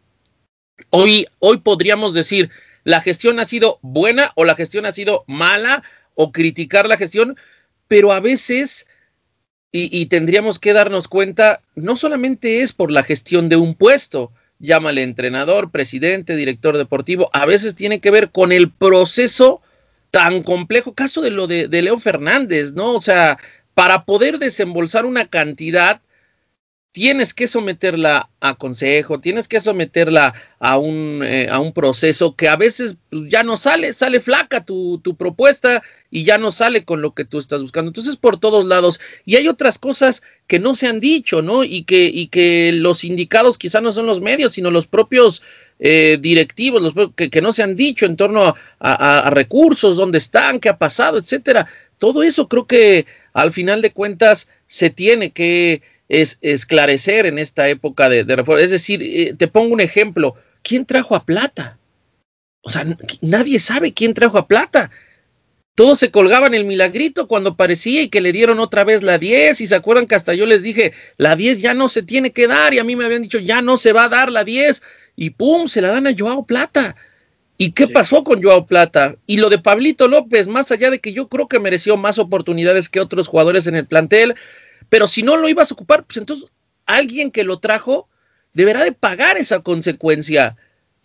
Hoy, 0.90 1.26
hoy 1.40 1.58
podríamos 1.58 2.14
decir, 2.14 2.50
la 2.84 3.00
gestión 3.00 3.38
ha 3.38 3.44
sido 3.44 3.78
buena 3.82 4.32
o 4.34 4.44
la 4.44 4.54
gestión 4.54 4.86
ha 4.86 4.92
sido 4.92 5.24
mala 5.26 5.82
o 6.20 6.32
criticar 6.32 6.88
la 6.88 6.96
gestión, 6.96 7.36
pero 7.86 8.12
a 8.12 8.18
veces, 8.18 8.88
y, 9.70 10.06
tendríamos 10.06 10.58
que 10.58 10.72
darnos 10.72 11.06
cuenta, 11.06 11.62
no 11.76 11.94
solamente 11.94 12.62
es 12.62 12.72
por 12.72 12.90
la 12.90 13.04
gestión 13.04 13.48
de 13.48 13.54
un 13.54 13.74
puesto, 13.74 14.32
llámale 14.58 15.04
entrenador, 15.04 15.70
presidente, 15.70 16.34
director 16.34 16.76
deportivo, 16.76 17.30
a 17.32 17.46
veces 17.46 17.76
tiene 17.76 18.00
que 18.00 18.10
ver 18.10 18.32
con 18.32 18.50
el 18.50 18.68
proceso 18.68 19.62
tan 20.10 20.42
complejo, 20.42 20.92
caso 20.92 21.20
de 21.20 21.30
lo 21.30 21.46
de, 21.46 21.68
de 21.68 21.82
Leo 21.82 22.00
Fernández, 22.00 22.72
¿no? 22.72 22.94
O 22.94 23.00
sea, 23.00 23.38
para 23.74 24.04
poder 24.04 24.40
desembolsar 24.40 25.06
una 25.06 25.28
cantidad, 25.28 26.00
tienes 26.92 27.34
que 27.34 27.48
someterla 27.48 28.30
a 28.40 28.54
consejo, 28.54 29.20
tienes 29.20 29.46
que 29.46 29.60
someterla 29.60 30.34
a 30.58 30.78
un, 30.78 31.22
eh, 31.24 31.46
a 31.50 31.60
un 31.60 31.72
proceso 31.72 32.34
que 32.34 32.48
a 32.48 32.56
veces 32.56 32.96
pues, 33.10 33.24
ya 33.28 33.42
no 33.42 33.56
sale, 33.56 33.92
sale 33.92 34.20
flaca 34.20 34.64
tu, 34.64 34.98
tu, 34.98 35.14
propuesta 35.14 35.82
y 36.10 36.24
ya 36.24 36.38
no 36.38 36.50
sale 36.50 36.84
con 36.84 37.02
lo 37.02 37.14
que 37.14 37.24
tú 37.24 37.38
estás 37.38 37.60
buscando. 37.60 37.90
Entonces, 37.90 38.16
por 38.16 38.40
todos 38.40 38.64
lados. 38.66 38.98
Y 39.24 39.36
hay 39.36 39.48
otras 39.48 39.78
cosas 39.78 40.22
que 40.46 40.58
no 40.58 40.74
se 40.74 40.86
han 40.86 40.98
dicho, 41.00 41.42
¿no? 41.42 41.62
Y 41.62 41.84
que, 41.84 42.06
y 42.06 42.28
que 42.28 42.72
los 42.72 43.04
indicados 43.04 43.58
quizá 43.58 43.80
no 43.80 43.92
son 43.92 44.06
los 44.06 44.20
medios, 44.20 44.54
sino 44.54 44.70
los 44.70 44.86
propios 44.86 45.42
eh, 45.78 46.18
directivos, 46.20 46.82
los 46.82 46.94
que, 47.14 47.30
que, 47.30 47.42
no 47.42 47.52
se 47.52 47.62
han 47.62 47.76
dicho 47.76 48.06
en 48.06 48.16
torno 48.16 48.42
a, 48.42 49.26
a, 49.26 49.30
recursos, 49.30 49.96
dónde 49.96 50.18
están, 50.18 50.58
qué 50.58 50.68
ha 50.70 50.78
pasado, 50.78 51.18
etcétera. 51.18 51.68
Todo 51.98 52.22
eso 52.22 52.48
creo 52.48 52.66
que 52.66 53.06
al 53.34 53.52
final 53.52 53.82
de 53.82 53.92
cuentas 53.92 54.48
se 54.66 54.90
tiene 54.90 55.30
que 55.30 55.82
es, 56.08 56.38
esclarecer 56.40 57.26
en 57.26 57.38
esta 57.38 57.68
época 57.68 58.08
de, 58.08 58.24
reforma. 58.24 58.62
Es 58.62 58.70
decir, 58.70 59.02
eh, 59.02 59.34
te 59.36 59.48
pongo 59.48 59.74
un 59.74 59.80
ejemplo, 59.80 60.34
¿quién 60.62 60.86
trajo 60.86 61.14
a 61.14 61.24
Plata? 61.24 61.78
O 62.62 62.70
sea, 62.70 62.84
nadie 63.20 63.60
sabe 63.60 63.92
quién 63.92 64.14
trajo 64.14 64.38
a 64.38 64.48
Plata. 64.48 64.90
Todos 65.74 66.00
se 66.00 66.10
colgaban 66.10 66.54
el 66.54 66.64
milagrito 66.64 67.28
cuando 67.28 67.56
parecía 67.56 68.02
y 68.02 68.08
que 68.08 68.20
le 68.20 68.32
dieron 68.32 68.58
otra 68.58 68.82
vez 68.82 69.02
la 69.02 69.16
10 69.16 69.60
y 69.60 69.66
se 69.68 69.76
acuerdan 69.76 70.08
que 70.08 70.16
hasta 70.16 70.34
yo 70.34 70.44
les 70.44 70.60
dije, 70.60 70.92
la 71.18 71.36
10 71.36 71.60
ya 71.60 71.72
no 71.72 71.88
se 71.88 72.02
tiene 72.02 72.32
que 72.32 72.48
dar 72.48 72.74
y 72.74 72.80
a 72.80 72.84
mí 72.84 72.96
me 72.96 73.04
habían 73.04 73.22
dicho, 73.22 73.38
ya 73.38 73.62
no 73.62 73.78
se 73.78 73.92
va 73.92 74.04
a 74.04 74.08
dar 74.08 74.32
la 74.32 74.42
10 74.42 74.82
y 75.14 75.30
pum, 75.30 75.68
se 75.68 75.80
la 75.80 75.88
dan 75.88 76.08
a 76.08 76.14
Joao 76.18 76.46
Plata. 76.46 76.96
¿Y 77.60 77.72
qué 77.72 77.88
pasó 77.88 78.22
con 78.22 78.42
Joao 78.42 78.66
Plata? 78.66 79.16
Y 79.26 79.36
lo 79.36 79.50
de 79.50 79.58
Pablito 79.58 80.06
López, 80.08 80.46
más 80.46 80.70
allá 80.70 80.90
de 80.90 81.00
que 81.00 81.12
yo 81.12 81.28
creo 81.28 81.48
que 81.48 81.58
mereció 81.58 81.96
más 81.96 82.18
oportunidades 82.18 82.88
que 82.88 83.00
otros 83.00 83.26
jugadores 83.26 83.66
en 83.66 83.74
el 83.74 83.86
plantel, 83.86 84.34
pero 84.88 85.08
si 85.08 85.22
no 85.22 85.36
lo 85.36 85.48
ibas 85.48 85.70
a 85.70 85.74
ocupar, 85.74 86.04
pues 86.04 86.16
entonces 86.16 86.50
alguien 86.86 87.30
que 87.30 87.44
lo 87.44 87.58
trajo 87.58 88.08
deberá 88.52 88.82
de 88.82 88.92
pagar 88.92 89.36
esa 89.36 89.60
consecuencia. 89.60 90.56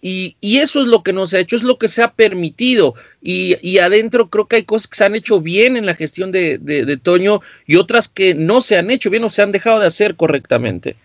Y, 0.05 0.35
eso 0.41 0.81
es 0.81 0.87
lo 0.87 1.01
que 1.01 1.13
no 1.13 1.25
se 1.27 1.37
ha 1.37 1.39
hecho, 1.39 1.55
es 1.55 1.63
lo 1.63 1.77
que 1.77 1.87
se 1.87 2.03
ha 2.03 2.11
permitido. 2.11 2.93
Y, 3.21 3.77
adentro 3.77 4.29
creo 4.29 4.47
que 4.47 4.57
hay 4.57 4.63
cosas 4.63 4.87
que 4.87 4.97
se 4.97 5.05
han 5.05 5.15
hecho 5.15 5.39
bien 5.39 5.77
en 5.77 5.85
la 5.85 5.95
gestión 5.95 6.31
de, 6.31 6.57
de, 6.57 6.97
Toño 6.97 7.39
y 7.65 7.77
otras 7.77 8.09
que 8.09 8.35
no 8.35 8.59
se 8.59 8.77
han 8.77 8.91
hecho 8.91 9.09
bien 9.09 9.23
o 9.23 9.29
se 9.29 9.41
han 9.41 9.53
dejado 9.53 9.79
de 9.79 9.87
hacer 9.87 10.15
correctamente. 10.15 10.97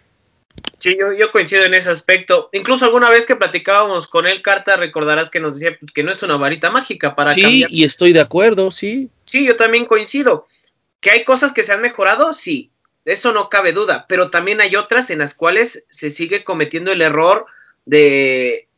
Sí, 0.81 0.97
yo, 0.99 1.13
yo, 1.13 1.31
coincido 1.31 1.63
en 1.65 1.75
ese 1.75 1.91
aspecto. 1.91 2.49
Incluso 2.53 2.85
alguna 2.85 3.09
vez 3.09 3.25
que 3.25 3.37
platicábamos 3.37 4.09
con 4.09 4.27
él, 4.27 4.43
Carta, 4.43 4.77
recordarás 4.77 5.31
que 5.31 5.39
nos 5.39 5.61
decía 5.61 5.79
que 5.95 6.03
no 6.03 6.11
es 6.11 6.21
una 6.25 6.37
varita 6.37 6.71
mágica 6.71 7.15
para 7.15 7.31
Sí, 7.31 7.65
y 7.69 7.85
estoy 7.85 8.13
de 8.13 8.21
acuerdo, 8.21 8.73
sí. 8.73 9.11
Sí, 9.25 9.47
yo 9.47 9.55
también 9.55 9.87
coincido. 9.87 10.49
¿Que 11.01 11.11
hay 11.11 11.25
cosas 11.25 11.53
que 11.53 11.65
se 11.65 11.73
han 11.73 11.81
mejorado? 11.81 12.35
Sí, 12.35 12.71
eso 13.05 13.33
no 13.33 13.49
cabe 13.49 13.73
duda, 13.73 14.07
pero 14.09 14.31
también 14.31 14.61
hay 14.61 14.77
otras 14.77 15.11
en 15.11 15.21
las 15.21 15.35
cuales 15.35 15.85
se 15.89 16.11
sigue 16.11 16.45
cometiendo 16.45 16.93
el 16.93 17.01
error 17.01 17.47
de, 17.87 18.69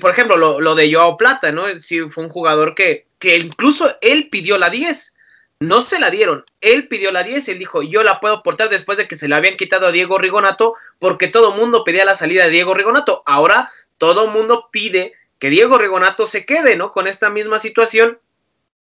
por 0.00 0.12
ejemplo, 0.12 0.36
lo, 0.36 0.60
lo, 0.60 0.74
de 0.74 0.92
Joao 0.92 1.16
Plata, 1.16 1.52
¿no? 1.52 1.66
Sí, 1.78 2.00
fue 2.08 2.24
un 2.24 2.30
jugador 2.30 2.74
que, 2.74 3.06
que 3.18 3.36
incluso 3.36 3.96
él 4.00 4.28
pidió 4.30 4.56
la 4.56 4.70
10. 4.70 5.14
No 5.60 5.82
se 5.82 5.98
la 5.98 6.10
dieron. 6.10 6.44
Él 6.60 6.88
pidió 6.88 7.12
la 7.12 7.22
10. 7.22 7.48
Él 7.48 7.58
dijo, 7.58 7.82
yo 7.82 8.02
la 8.02 8.20
puedo 8.20 8.42
portar 8.42 8.70
después 8.70 8.96
de 8.96 9.06
que 9.06 9.16
se 9.16 9.28
la 9.28 9.36
habían 9.36 9.56
quitado 9.56 9.86
a 9.86 9.92
Diego 9.92 10.18
Rigonato, 10.18 10.74
porque 10.98 11.28
todo 11.28 11.52
el 11.52 11.60
mundo 11.60 11.84
pedía 11.84 12.04
la 12.04 12.14
salida 12.14 12.44
de 12.44 12.50
Diego 12.50 12.74
Rigonato. 12.74 13.22
Ahora 13.26 13.70
todo 13.98 14.24
el 14.24 14.30
mundo 14.30 14.68
pide 14.72 15.12
que 15.38 15.50
Diego 15.50 15.76
Rigonato 15.78 16.26
se 16.26 16.46
quede, 16.46 16.76
¿no? 16.76 16.90
Con 16.90 17.06
esta 17.06 17.28
misma 17.28 17.58
situación 17.58 18.18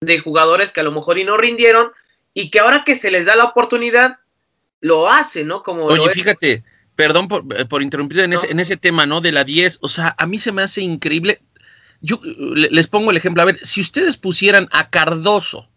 de 0.02 0.20
jugadores 0.20 0.72
que 0.72 0.82
a 0.82 0.84
lo 0.84 0.92
mejor 0.92 1.18
y 1.18 1.24
no 1.24 1.38
rindieron 1.38 1.92
y 2.40 2.50
que 2.50 2.60
ahora 2.60 2.84
que 2.86 2.96
se 2.96 3.12
les 3.12 3.26
da 3.26 3.36
la 3.36 3.44
oportunidad, 3.44 4.20
lo 4.80 5.10
hace, 5.10 5.44
¿no? 5.44 5.62
Como 5.62 5.86
Oye, 5.86 6.10
fíjate, 6.12 6.64
perdón 6.96 7.28
por, 7.28 7.44
eh, 7.58 7.66
por 7.66 7.82
interrumpir 7.82 8.20
en, 8.20 8.32
ese, 8.32 8.50
en 8.50 8.62
ese 8.62 8.78
tema, 8.78 9.06
¿no? 9.06 9.20
De 9.20 9.34
la 9.34 9.44
10, 9.44 9.80
o 9.82 9.90
sea, 9.90 10.16
a 10.18 10.26
mí 10.26 10.40
se 10.40 10.54
me 10.54 10.62
hace 10.62 10.82
increíble. 10.82 11.42
Yo 12.02 12.22
les 12.24 12.88
pongo 12.88 13.12
el 13.12 13.18
ejemplo, 13.18 13.42
a 13.42 13.46
ver, 13.46 13.60
si 13.62 13.82
ustedes 13.82 14.16
pusieran 14.16 14.70
a 14.72 14.90
Cardoso 14.90 15.68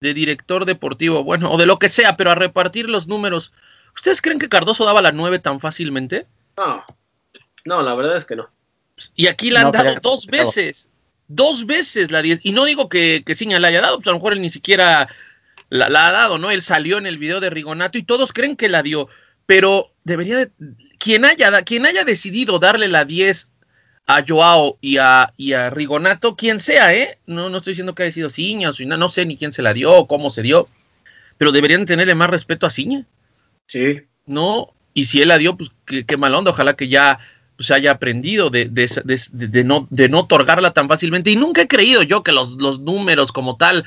de 0.00 0.12
director 0.12 0.64
deportivo, 0.64 1.22
bueno, 1.22 1.52
o 1.52 1.56
de 1.56 1.66
lo 1.66 1.78
que 1.78 1.88
sea, 1.88 2.16
pero 2.16 2.32
a 2.32 2.34
repartir 2.34 2.90
los 2.90 3.06
números, 3.06 3.52
¿ustedes 3.94 4.20
creen 4.20 4.40
que 4.40 4.48
Cardoso 4.48 4.84
daba 4.84 5.00
la 5.00 5.12
9 5.12 5.38
tan 5.38 5.60
fácilmente? 5.60 6.26
No, 6.56 6.84
no, 7.64 7.82
la 7.82 7.94
verdad 7.94 8.16
es 8.16 8.24
que 8.24 8.34
no. 8.34 8.50
Y 9.14 9.28
aquí 9.28 9.50
la 9.50 9.60
han 9.60 9.70
dado 9.70 9.94
dos 10.02 10.26
veces, 10.26 10.90
dos 11.28 11.64
veces 11.64 12.10
la 12.10 12.22
10, 12.22 12.40
y 12.42 12.50
no 12.50 12.64
digo 12.64 12.88
que, 12.88 13.22
que 13.24 13.36
Ciña 13.36 13.60
la 13.60 13.68
haya 13.68 13.80
dado, 13.80 13.98
pues 13.98 14.08
a 14.08 14.10
lo 14.10 14.16
mejor 14.16 14.32
él 14.32 14.42
ni 14.42 14.50
siquiera 14.50 15.08
la, 15.70 15.86
ha 15.86 16.12
dado, 16.12 16.38
¿no? 16.38 16.50
Él 16.50 16.62
salió 16.62 16.98
en 16.98 17.06
el 17.06 17.18
video 17.18 17.40
de 17.40 17.50
Rigonato 17.50 17.98
y 17.98 18.02
todos 18.02 18.32
creen 18.32 18.56
que 18.56 18.68
la 18.68 18.82
dio 18.82 19.08
pero 19.48 19.94
debería 20.04 20.36
de, 20.36 20.50
quien 20.98 21.24
haya, 21.24 21.62
quien 21.62 21.86
haya 21.86 22.04
decidido 22.04 22.58
darle 22.58 22.86
la 22.86 23.06
10 23.06 23.50
a 24.06 24.22
Joao 24.22 24.76
y 24.82 24.98
a, 24.98 25.32
y 25.38 25.54
a 25.54 25.70
Rigonato, 25.70 26.36
quien 26.36 26.60
sea, 26.60 26.94
¿eh? 26.94 27.18
No, 27.24 27.48
no 27.48 27.56
estoy 27.56 27.70
diciendo 27.70 27.94
que 27.94 28.02
haya 28.02 28.12
sido 28.12 28.28
Ciña 28.28 28.68
o 28.68 28.74
Ciña, 28.74 28.98
no 28.98 29.08
sé 29.08 29.24
ni 29.24 29.38
quién 29.38 29.52
se 29.52 29.62
la 29.62 29.72
dio 29.72 29.90
o 29.90 30.06
cómo 30.06 30.28
se 30.28 30.42
dio, 30.42 30.68
pero 31.38 31.50
deberían 31.50 31.86
tenerle 31.86 32.14
más 32.14 32.28
respeto 32.28 32.66
a 32.66 32.70
Ciña. 32.70 33.06
Sí. 33.68 34.02
No, 34.26 34.74
y 34.92 35.06
si 35.06 35.22
él 35.22 35.28
la 35.28 35.38
dio, 35.38 35.56
pues 35.56 35.70
qué, 35.86 36.16
mal 36.18 36.34
onda, 36.34 36.50
ojalá 36.50 36.76
que 36.76 36.88
ya 36.88 37.18
pues, 37.56 37.70
haya 37.70 37.92
aprendido 37.92 38.50
de, 38.50 38.66
de, 38.66 39.64
no, 39.64 39.86
de 39.88 40.10
no 40.10 40.20
otorgarla 40.20 40.74
tan 40.74 40.88
fácilmente. 40.88 41.30
Y 41.30 41.36
nunca 41.36 41.62
he 41.62 41.68
creído 41.68 42.02
yo 42.02 42.22
que 42.22 42.32
los, 42.32 42.60
los 42.60 42.80
números 42.80 43.32
como 43.32 43.56
tal 43.56 43.86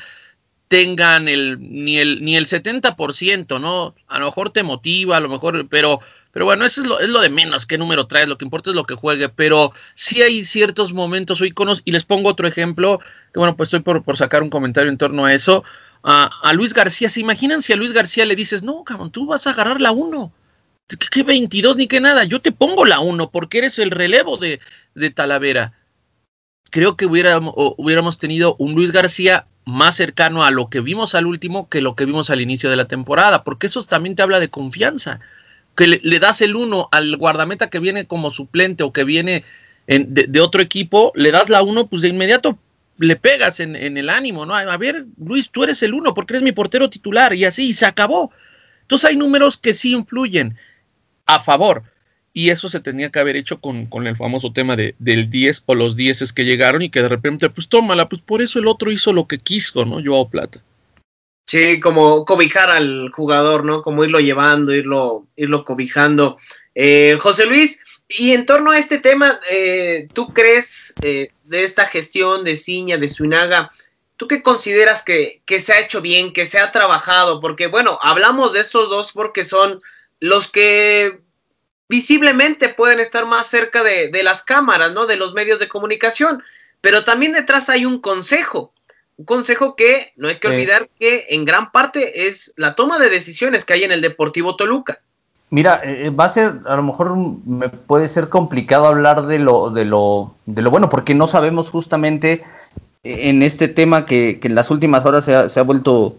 tengan 0.72 1.28
el, 1.28 1.58
ni 1.60 1.98
el, 1.98 2.24
ni 2.24 2.38
el 2.38 2.46
70%, 2.46 3.60
¿no? 3.60 3.94
A 4.08 4.20
lo 4.20 4.28
mejor 4.28 4.52
te 4.52 4.64
motiva, 4.64 5.18
a 5.18 5.20
lo 5.20 5.28
mejor, 5.28 5.68
pero, 5.68 6.00
pero 6.32 6.46
bueno, 6.46 6.64
eso 6.64 6.80
es 6.80 6.88
lo, 6.88 6.98
es 7.02 7.10
lo 7.10 7.20
de 7.20 7.30
menos, 7.30 7.66
qué 7.66 7.78
número 7.78 8.08
traes, 8.08 8.30
lo 8.30 8.38
que 8.38 8.46
importa 8.46 8.70
es 8.70 8.78
lo 8.78 8.86
que 8.86 8.96
juegue, 8.96 9.28
pero 9.28 9.74
sí 9.96 10.22
hay 10.22 10.46
ciertos 10.46 10.94
momentos 10.94 11.42
o 11.42 11.46
iconos, 11.46 11.82
y 11.84 11.92
les 11.92 12.06
pongo 12.06 12.30
otro 12.30 12.48
ejemplo, 12.48 13.02
que 13.34 13.40
bueno, 13.40 13.58
pues 13.58 13.68
estoy 13.68 13.82
por, 13.82 14.02
por 14.02 14.16
sacar 14.16 14.44
un 14.44 14.50
comentario 14.50 14.90
en 14.90 14.98
torno 14.98 15.26
a 15.26 15.34
eso, 15.34 15.66
a, 16.04 16.54
Luis 16.54 16.74
García, 16.74 17.10
¿se 17.10 17.20
imaginan 17.20 17.62
si 17.62 17.74
a 17.74 17.76
Luis 17.76 17.92
García 17.92 18.26
le 18.26 18.38
dices, 18.38 18.64
no, 18.64 18.86
cabrón, 18.86 19.12
tú 19.12 19.26
vas 19.26 19.48
a 19.48 19.50
agarrar 19.50 19.82
la 19.82 19.92
1? 19.92 20.32
¿Qué 21.12 21.24
22 21.24 21.76
ni 21.76 21.88
qué 21.88 22.00
nada? 22.00 22.24
Yo 22.24 22.40
te 22.40 22.54
pongo 22.54 22.86
la 22.86 23.02
1 23.02 23.30
porque 23.30 23.58
eres 23.58 23.78
el 23.78 23.92
relevo 23.92 24.38
de, 24.38 24.62
de 24.96 25.10
Talavera. 25.10 25.74
Creo 26.70 26.96
que 26.96 27.08
hubiéramos, 27.08 27.54
hubiéramos 27.56 28.18
tenido 28.18 28.56
un 28.58 28.74
Luis 28.74 28.94
García 28.94 29.48
más 29.66 29.96
cercano 29.96 30.44
a 30.44 30.52
lo 30.52 30.70
que 30.70 30.82
vimos 30.82 31.16
al 31.16 31.26
último 31.26 31.70
que 31.70 31.82
lo 31.82 31.96
que 31.96 32.06
vimos 32.06 32.30
al 32.30 32.42
inicio 32.42 32.70
de 32.70 32.76
la 32.76 32.88
temporada, 32.88 33.44
porque 33.44 33.68
eso 33.68 33.84
también 33.84 34.16
te 34.16 34.24
habla 34.24 34.40
de 34.40 34.50
confianza, 34.50 35.20
que 35.76 35.88
le, 35.88 36.20
das 36.20 36.42
el 36.42 36.56
uno 36.56 36.90
al 36.92 37.16
guardameta 37.18 37.70
que 37.70 37.80
viene 37.80 38.06
como 38.06 38.32
suplente 38.32 38.84
o 38.84 38.92
que 38.92 39.04
viene 39.04 39.46
de, 39.88 40.42
otro 40.42 40.62
equipo, 40.62 41.12
le 41.16 41.32
das 41.32 41.50
la 41.50 41.64
uno, 41.64 41.88
pues 41.88 42.02
de 42.02 42.10
inmediato 42.10 42.58
le 42.98 43.16
pegas 43.16 43.60
en, 43.60 43.76
el 43.76 44.10
ánimo, 44.10 44.46
¿no? 44.46 44.56
A 44.56 44.78
ver, 44.78 45.06
Luis, 45.18 45.50
tú 45.50 45.64
eres 45.64 45.82
el 45.82 45.94
uno 45.94 46.14
porque 46.14 46.34
eres 46.34 46.44
mi 46.44 46.52
portero 46.52 46.90
titular 46.90 47.34
y 47.34 47.46
así, 47.46 47.68
y 47.68 47.74
se 47.74 47.86
acabó. 47.86 48.32
Entonces 48.82 49.10
hay 49.10 49.16
números 49.16 49.58
que 49.58 49.74
sí 49.74 49.94
influyen 49.94 50.56
a 51.26 51.40
favor. 51.40 51.84
Y 52.34 52.50
eso 52.50 52.70
se 52.70 52.80
tenía 52.80 53.10
que 53.10 53.20
haber 53.20 53.36
hecho 53.36 53.60
con, 53.60 53.88
el 54.08 54.16
famoso 54.16 54.54
tema 54.54 54.76
de, 54.76 54.96
del 55.00 55.30
10 55.30 55.64
o 55.66 55.76
los 55.76 55.96
10 55.96 56.32
que 56.32 56.46
llegaron 56.46 56.82
y 56.82 56.90
que 56.90 57.02
de 57.02 57.10
repente, 57.10 57.50
pues 57.50 57.68
tómala, 57.68 58.08
pues 58.08 58.22
por 58.22 58.42
eso 58.42 58.60
el 58.60 58.68
otro 58.68 58.92
hizo 58.92 59.12
lo 59.12 59.28
que 59.28 59.38
quiso, 59.38 59.84
¿no? 59.84 60.02
Joao 60.04 60.30
Plata. 60.30 60.64
Sí, 61.46 61.82
como 61.82 62.24
cobijar 62.24 62.70
al 62.70 63.10
jugador, 63.12 63.66
¿no? 63.66 63.82
Como 63.82 64.06
irlo 64.06 64.20
llevando, 64.20 64.74
irlo, 64.74 65.28
irlo 65.36 65.66
cobijando. 65.66 66.38
Eh, 66.74 67.18
José 67.20 67.46
Luis, 67.46 67.82
y 68.08 68.32
en 68.32 68.46
torno 68.46 68.72
a 68.72 68.78
este 68.78 69.00
tema, 69.00 69.40
eh, 69.50 70.08
¿tú 70.14 70.30
crees 70.30 70.94
eh, 71.02 71.32
de 71.44 71.64
esta 71.64 71.86
gestión 71.88 72.46
de 72.46 72.56
Ciña, 72.56 72.98
de 72.98 73.10
Suinaga, 73.10 73.72
¿tú 74.16 74.28
qué 74.28 74.42
consideras 74.42 75.04
que, 75.04 75.42
que 75.46 75.60
se 75.60 75.74
ha 75.74 75.80
hecho 75.80 76.00
bien, 76.00 76.32
que 76.32 76.46
se 76.46 76.60
ha 76.60 76.72
trabajado? 76.72 77.42
Porque, 77.42 77.68
bueno, 77.68 78.00
hablamos 78.02 78.54
de 78.54 78.62
estos 78.62 78.90
dos 78.90 79.12
porque 79.12 79.44
son 79.44 79.82
los 80.22 80.48
que 80.48 81.20
visiblemente 81.92 82.70
pueden 82.70 83.02
estar 83.02 83.26
más 83.26 83.48
cerca 83.48 83.84
de, 83.84 84.10
las 84.24 84.44
cámaras, 84.44 84.94
¿no? 84.94 85.08
De 85.08 85.18
los 85.18 85.34
medios 85.34 85.60
de 85.60 85.68
comunicación. 85.68 86.42
Pero 86.80 87.04
también 87.04 87.34
detrás 87.34 87.70
hay 87.70 87.86
un 87.86 88.00
consejo. 88.00 88.72
Un 89.18 89.26
consejo 89.26 89.76
que 89.76 90.14
no 90.16 90.30
hay 90.30 90.40
que 90.40 90.48
olvidar 90.48 90.90
que 90.98 91.26
en 91.30 91.44
gran 91.44 91.74
parte 91.74 92.28
es 92.28 92.54
la 92.56 92.76
toma 92.76 92.98
de 92.98 93.10
decisiones 93.10 93.66
que 93.66 93.74
hay 93.74 93.84
en 93.84 93.92
el 93.92 94.02
Deportivo 94.02 94.56
Toluca. 94.56 95.02
Mira, 95.50 95.82
eh, 95.84 96.06
eh, 96.06 96.10
va 96.10 96.26
a 96.26 96.30
ser, 96.30 96.62
a 96.66 96.78
lo 96.78 96.84
mejor 96.84 97.14
me 97.46 97.68
puede 97.68 98.08
ser 98.08 98.30
complicado 98.30 98.86
hablar 98.86 99.28
de 99.28 99.38
lo, 99.38 99.70
de 99.70 99.84
lo, 99.84 100.34
de 100.46 100.62
lo 100.62 100.72
bueno, 100.72 100.88
porque 100.90 101.14
no 101.14 101.28
sabemos 101.28 101.70
justamente 101.70 102.42
eh, 103.04 103.30
en 103.30 103.44
este 103.44 103.68
tema 103.68 104.06
que, 104.06 104.40
en 104.42 104.56
las 104.56 104.72
últimas 104.72 105.06
horas 105.06 105.26
se 105.26 105.60
ha, 105.60 105.64
vuelto 105.64 106.16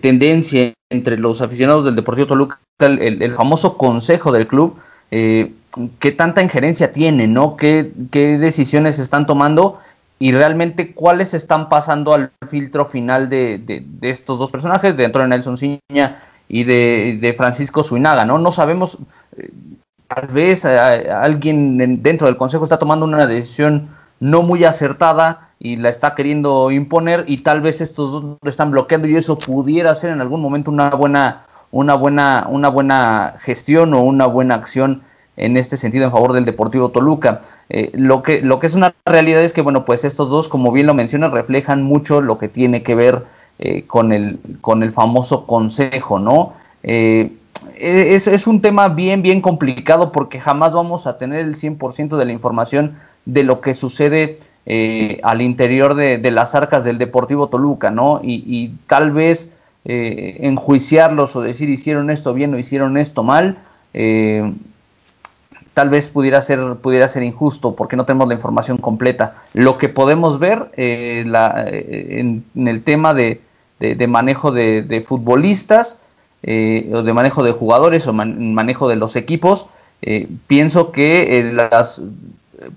tendencia 0.00 0.74
entre 0.90 1.16
los 1.16 1.40
aficionados 1.40 1.84
del 1.84 1.94
Deportivo 1.94 2.26
Toluca, 2.26 2.58
el, 2.80 3.32
famoso 3.36 3.78
consejo 3.78 4.32
del 4.32 4.48
club, 4.48 4.76
eh, 5.12 5.52
qué 6.00 6.10
tanta 6.10 6.42
injerencia 6.42 6.90
tiene, 6.90 7.28
¿no? 7.28 7.56
¿Qué, 7.56 7.92
¿Qué, 8.10 8.38
decisiones 8.38 8.98
están 8.98 9.26
tomando 9.26 9.78
y 10.18 10.32
realmente 10.32 10.94
cuáles 10.94 11.34
están 11.34 11.68
pasando 11.68 12.14
al 12.14 12.30
filtro 12.48 12.86
final 12.86 13.28
de, 13.28 13.84
estos 14.00 14.38
dos 14.38 14.50
personajes, 14.50 14.96
de 14.96 15.04
Antonio 15.04 15.28
Nelson 15.28 15.58
Ciña 15.58 16.22
y 16.48 16.64
de, 16.64 17.34
Francisco 17.36 17.84
Suinaga, 17.84 18.24
¿no? 18.24 18.38
No 18.38 18.52
sabemos, 18.52 18.98
eh, 19.36 19.50
tal 20.08 20.28
vez 20.28 20.64
eh, 20.64 20.78
alguien 20.78 22.02
dentro 22.02 22.26
del 22.26 22.38
Consejo 22.38 22.64
está 22.64 22.78
tomando 22.78 23.04
una 23.04 23.26
decisión 23.26 23.90
no 24.18 24.42
muy 24.42 24.64
acertada 24.64 25.50
y 25.58 25.76
la 25.76 25.90
está 25.90 26.14
queriendo 26.14 26.70
imponer 26.70 27.24
y 27.26 27.38
tal 27.38 27.60
vez 27.60 27.82
estos 27.82 28.12
dos 28.12 28.38
lo 28.40 28.50
están 28.50 28.70
bloqueando 28.70 29.08
y 29.08 29.16
eso 29.16 29.38
pudiera 29.38 29.94
ser 29.94 30.10
en 30.10 30.22
algún 30.22 30.40
momento 30.40 30.70
una 30.70 30.90
buena 30.90 31.44
una 31.72 31.94
buena, 31.94 32.46
una 32.48 32.68
buena 32.68 33.34
gestión 33.40 33.94
o 33.94 34.02
una 34.02 34.26
buena 34.26 34.54
acción 34.54 35.02
en 35.36 35.56
este 35.56 35.76
sentido 35.76 36.04
en 36.04 36.12
favor 36.12 36.34
del 36.34 36.44
Deportivo 36.44 36.90
Toluca. 36.90 37.40
Eh, 37.70 37.90
lo, 37.94 38.22
que, 38.22 38.42
lo 38.42 38.60
que 38.60 38.66
es 38.66 38.74
una 38.74 38.94
realidad 39.06 39.42
es 39.42 39.52
que, 39.52 39.62
bueno, 39.62 39.84
pues 39.84 40.04
estos 40.04 40.28
dos, 40.28 40.48
como 40.48 40.70
bien 40.70 40.86
lo 40.86 40.94
menciona, 40.94 41.28
reflejan 41.28 41.82
mucho 41.82 42.20
lo 42.20 42.38
que 42.38 42.48
tiene 42.48 42.82
que 42.82 42.94
ver 42.94 43.22
eh, 43.58 43.84
con, 43.86 44.12
el, 44.12 44.38
con 44.60 44.82
el 44.82 44.92
famoso 44.92 45.46
consejo, 45.46 46.18
¿no? 46.18 46.52
Eh, 46.82 47.32
es, 47.78 48.26
es, 48.26 48.46
un 48.46 48.60
tema 48.60 48.88
bien, 48.88 49.22
bien 49.22 49.40
complicado 49.40 50.12
porque 50.12 50.40
jamás 50.40 50.72
vamos 50.72 51.06
a 51.06 51.16
tener 51.16 51.40
el 51.40 51.56
100% 51.56 52.16
de 52.16 52.24
la 52.24 52.32
información 52.32 52.96
de 53.24 53.44
lo 53.44 53.60
que 53.60 53.74
sucede 53.74 54.40
al 55.22 55.42
interior 55.42 55.94
de, 55.94 56.18
de, 56.18 56.30
las 56.30 56.54
arcas 56.54 56.84
del 56.84 56.98
Deportivo 56.98 57.48
Toluca, 57.48 57.90
¿no? 57.90 58.20
Y 58.22 58.72
tal 58.86 59.10
vez 59.10 59.50
eh, 59.84 60.38
enjuiciarlos 60.40 61.34
o 61.34 61.40
decir 61.40 61.68
hicieron 61.68 62.10
esto 62.10 62.34
bien 62.34 62.54
o 62.54 62.58
hicieron 62.58 62.96
esto 62.96 63.22
mal, 63.22 63.58
eh, 63.94 64.52
tal 65.74 65.88
vez 65.88 66.10
pudiera 66.10 66.40
ser, 66.42 66.76
pudiera 66.76 67.08
ser 67.08 67.22
injusto 67.22 67.74
porque 67.74 67.96
no 67.96 68.04
tenemos 68.04 68.28
la 68.28 68.34
información 68.34 68.78
completa. 68.78 69.36
Lo 69.54 69.78
que 69.78 69.88
podemos 69.88 70.38
ver 70.38 70.70
eh, 70.76 71.24
en, 71.26 72.44
el 72.68 72.82
tema 72.84 73.14
de, 73.14 73.40
manejo 74.06 74.52
de, 74.52 75.04
futbolistas 75.06 75.98
o 76.44 76.46
de 77.02 77.12
manejo 77.12 77.42
de 77.42 77.52
jugadores 77.52 78.06
o 78.06 78.12
manejo 78.12 78.88
de 78.88 78.96
los 78.96 79.16
equipos, 79.16 79.66
pienso 80.46 80.92
que 80.92 81.50
las, 81.54 82.02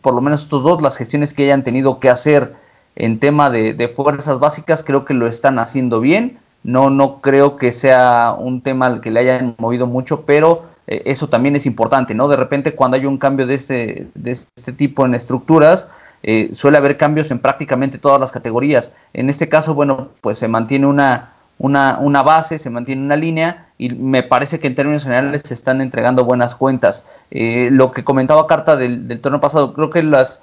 por 0.02 0.14
lo 0.14 0.22
menos 0.22 0.44
estos 0.44 0.64
dos, 0.64 0.82
las 0.82 0.98
gestiones 0.98 1.34
que 1.34 1.44
hayan 1.44 1.64
tenido 1.64 2.00
que 2.00 2.10
hacer 2.10 2.54
en 2.96 3.20
tema 3.20 3.50
de, 3.50 3.88
fuerzas 3.94 4.40
básicas, 4.40 4.84
creo 4.84 5.06
que 5.06 5.14
lo 5.14 5.28
están 5.28 5.60
haciendo 5.60 6.00
bien. 6.00 6.40
No, 6.66 6.90
no 6.90 7.22
creo 7.22 7.58
que 7.58 7.72
sea 7.72 8.36
un 8.38 8.62
tema 8.62 8.88
al 8.88 9.00
que 9.00 9.12
le 9.12 9.20
hayan 9.20 9.54
movido 9.60 9.86
mucho, 9.86 10.22
pero 10.26 10.66
eh, 10.88 11.04
eso 11.06 11.30
también 11.30 11.56
es 11.56 11.68
importante, 11.68 12.16
¿no? 12.16 12.28
De 12.28 12.36
repente 12.36 12.74
cuando 12.74 12.98
hay 12.98 13.06
un 13.06 13.20
cambio 13.20 13.46
de 13.46 13.54
este, 13.54 14.08
de 14.16 14.32
este 14.32 14.74
tipo 14.74 15.06
en 15.06 15.14
estructuras, 15.14 15.88
eh, 16.24 16.50
suele 16.54 16.80
haber 16.80 16.98
cambios 16.98 17.30
en 17.30 17.38
prácticamente 17.38 18.00
todas 18.00 18.20
las 18.20 18.32
categorías. 18.32 18.92
En 19.14 19.30
este 19.30 19.48
caso, 19.48 19.76
bueno, 19.76 20.10
pues 20.22 20.40
se 20.40 20.48
mantiene 20.48 20.88
una, 20.88 21.34
una, 21.60 22.00
una, 22.00 22.24
base, 22.24 22.58
se 22.58 22.72
mantiene 22.72 23.04
una 23.04 23.16
línea 23.16 23.68
y 23.78 23.90
me 23.90 24.24
parece 24.24 24.60
que 24.60 24.66
en 24.66 24.74
términos 24.74 25.04
generales 25.04 25.44
se 25.46 25.54
están 25.54 25.82
entregando 25.82 26.26
buenas 26.26 26.56
cuentas. 26.56 27.06
Eh, 27.30 27.70
lo 27.72 27.92
que 27.92 28.04
comentaba 28.04 28.48
Carta 28.48 28.76
del, 28.76 29.08
del 29.08 29.22
torneo 29.22 29.40
pasado, 29.40 29.72
creo 29.72 29.92
que 29.92 30.02
las, 30.02 30.42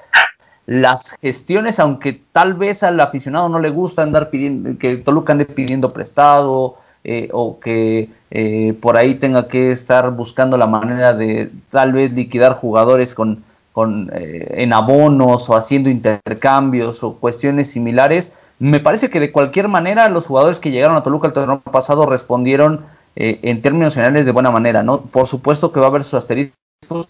las 0.67 1.11
gestiones, 1.21 1.79
aunque 1.79 2.21
tal 2.33 2.55
vez 2.55 2.83
al 2.83 3.01
aficionado 3.01 3.49
no 3.49 3.59
le 3.59 3.71
gusta 3.71 4.03
andar 4.03 4.31
pidiendo, 4.31 4.79
que 4.79 4.97
Toluca 4.97 5.33
ande 5.33 5.45
pidiendo 5.45 5.91
prestado 5.91 6.77
eh, 7.05 7.29
o 7.33 7.59
que 7.59 8.11
eh, 8.31 8.75
por 8.81 8.97
ahí 8.97 9.17
tenga 9.17 9.49
que 9.49 9.73
estar 9.73 10.11
buscando 10.13 10.57
la 10.57 10.67
manera 10.67 11.15
de 11.15 11.51
tal 11.71 11.93
vez 11.93 12.13
liquidar 12.13 12.53
jugadores 12.53 13.15
con, 13.15 13.43
con 13.73 14.11
en 14.15 14.73
abonos 14.73 15.51
o 15.51 15.57
haciendo 15.57 15.91
intercambios 15.91 17.03
o 17.03 17.15
cuestiones 17.15 17.71
similares, 17.71 18.33
me 18.63 18.79
parece 18.79 19.11
que 19.11 19.19
de 19.19 19.33
cualquier 19.33 19.67
manera 19.67 20.09
los 20.09 20.27
jugadores 20.27 20.61
que 20.61 20.71
llegaron 20.71 20.97
a 20.97 21.03
Toluca 21.03 21.27
el 21.27 21.33
torneo 21.33 21.59
pasado 21.61 22.07
respondieron 22.07 22.85
eh, 23.17 23.41
en 23.43 23.61
términos 23.61 23.95
generales 23.95 24.25
de 24.25 24.31
buena 24.31 24.53
manera, 24.53 24.85
¿no? 24.85 25.01
Por 25.01 25.27
supuesto 25.27 25.73
que 25.73 25.81
va 25.81 25.87
a 25.87 25.89
haber 25.89 26.05
sus 26.05 26.15
asteriscos 26.15 26.57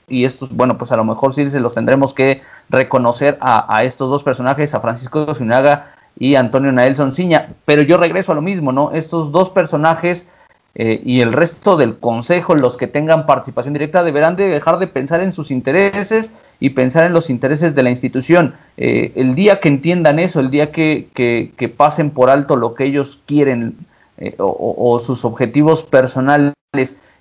y 0.08 0.24
estos, 0.24 0.54
bueno, 0.54 0.78
pues 0.78 0.92
a 0.92 0.96
lo 0.96 1.04
mejor 1.04 1.34
sí 1.34 1.50
se 1.50 1.60
los 1.60 1.74
tendremos 1.74 2.14
que 2.14 2.42
reconocer 2.68 3.38
a, 3.40 3.82
estos 3.84 4.10
dos 4.10 4.22
personajes, 4.22 4.74
a 4.74 4.80
Francisco 4.80 5.34
Zuniaga 5.34 5.94
y 6.18 6.34
Antonio 6.34 6.72
Naelson 6.72 7.12
Ciña, 7.12 7.48
pero 7.64 7.82
yo 7.82 7.96
regreso 7.96 8.32
a 8.32 8.34
lo 8.34 8.42
mismo, 8.42 8.72
¿no? 8.72 8.92
Estos 8.92 9.32
dos 9.32 9.50
personajes 9.50 10.28
eh, 10.74 11.02
y 11.04 11.20
el 11.20 11.32
resto 11.32 11.76
del 11.76 11.98
consejo, 11.98 12.54
los 12.54 12.76
que 12.76 12.86
tengan 12.86 13.26
participación 13.26 13.74
directa, 13.74 14.02
deberán 14.02 14.36
de 14.36 14.48
dejar 14.48 14.78
de 14.78 14.86
pensar 14.86 15.20
en 15.20 15.32
sus 15.32 15.50
intereses 15.50 16.32
y 16.60 16.70
pensar 16.70 17.04
en 17.04 17.12
los 17.12 17.28
intereses 17.28 17.74
de 17.74 17.82
la 17.82 17.90
institución. 17.90 18.54
Eh, 18.76 19.12
el 19.16 19.34
día 19.34 19.60
que 19.60 19.68
entiendan 19.68 20.18
eso, 20.18 20.40
el 20.40 20.50
día 20.50 20.72
que, 20.72 21.08
que, 21.14 21.68
pasen 21.68 22.10
por 22.10 22.30
alto 22.30 22.56
lo 22.56 22.74
que 22.74 22.84
ellos 22.84 23.20
quieren 23.26 23.76
eh, 24.18 24.34
o, 24.38 24.98
sus 25.00 25.24
objetivos 25.24 25.84
personales 25.84 26.54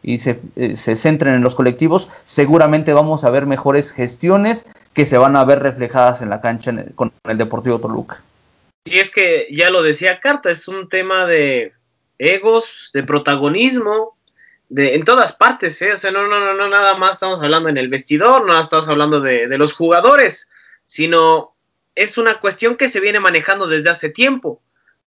y 0.04 0.18
se, 0.18 0.40
se, 0.76 0.96
centren 0.96 1.36
en 1.36 1.44
los 1.44 1.56
colectivos, 1.56 2.10
seguramente 2.24 2.94
vamos 2.94 3.24
a 3.24 3.30
ver 3.30 3.46
mejores 3.46 3.92
gestiones 3.92 4.66
que 4.94 5.06
se 5.06 5.18
van 5.18 5.36
a 5.36 5.46
ver 5.46 5.60
reflejadas 5.60 6.22
en 6.22 6.30
la 6.30 6.42
cancha 6.42 6.74
con 6.96 7.12
el 7.24 7.38
Deportivo 7.38 7.80
Toluca. 7.80 8.22
Y 8.86 9.00
es 9.00 9.12
que 9.12 9.48
ya 9.52 9.70
lo 9.70 9.84
decía 9.84 10.20
Carta, 10.20 10.50
es 10.50 10.68
un 10.68 10.90
tema 10.90 11.28
de 11.28 11.74
egos, 12.18 12.90
de 12.94 13.04
protagonismo, 13.04 14.18
de, 14.70 14.96
en 14.96 15.04
todas 15.04 15.34
partes, 15.34 15.82
¿eh? 15.82 15.94
O 15.94 15.96
sea, 15.96 16.12
no, 16.12 16.28
no, 16.28 16.40
no, 16.40 16.54
no, 16.54 16.68
nada 16.68 16.98
más 16.98 17.14
estamos 17.14 17.42
hablando 17.42 17.70
en 17.70 17.78
el 17.78 17.90
vestidor, 17.90 18.46
no 18.46 18.60
estamos 18.60 18.88
hablando 18.88 19.20
de, 19.20 19.48
de 19.48 19.58
los 19.58 19.74
jugadores, 19.74 20.50
sino 20.86 21.56
es 21.96 22.18
una 22.18 22.40
cuestión 22.40 22.76
que 22.76 22.90
se 22.90 23.00
viene 23.00 23.20
manejando 23.20 23.68
desde 23.68 23.90
hace 23.90 24.10
tiempo. 24.10 24.62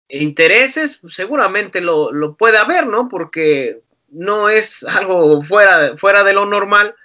Intereses, 0.09 0.99
seguramente 1.07 1.81
lo, 1.81 2.11
lo 2.11 2.35
puede 2.35 2.57
haber, 2.57 2.87
¿no? 2.87 3.07
Porque 3.07 3.81
no 4.13 4.49
es 4.49 4.83
algo 4.83 5.41
fuera, 5.41 5.97
fuera 5.97 6.23
de 6.23 6.33
lo 6.33 6.45
normal. 6.45 6.95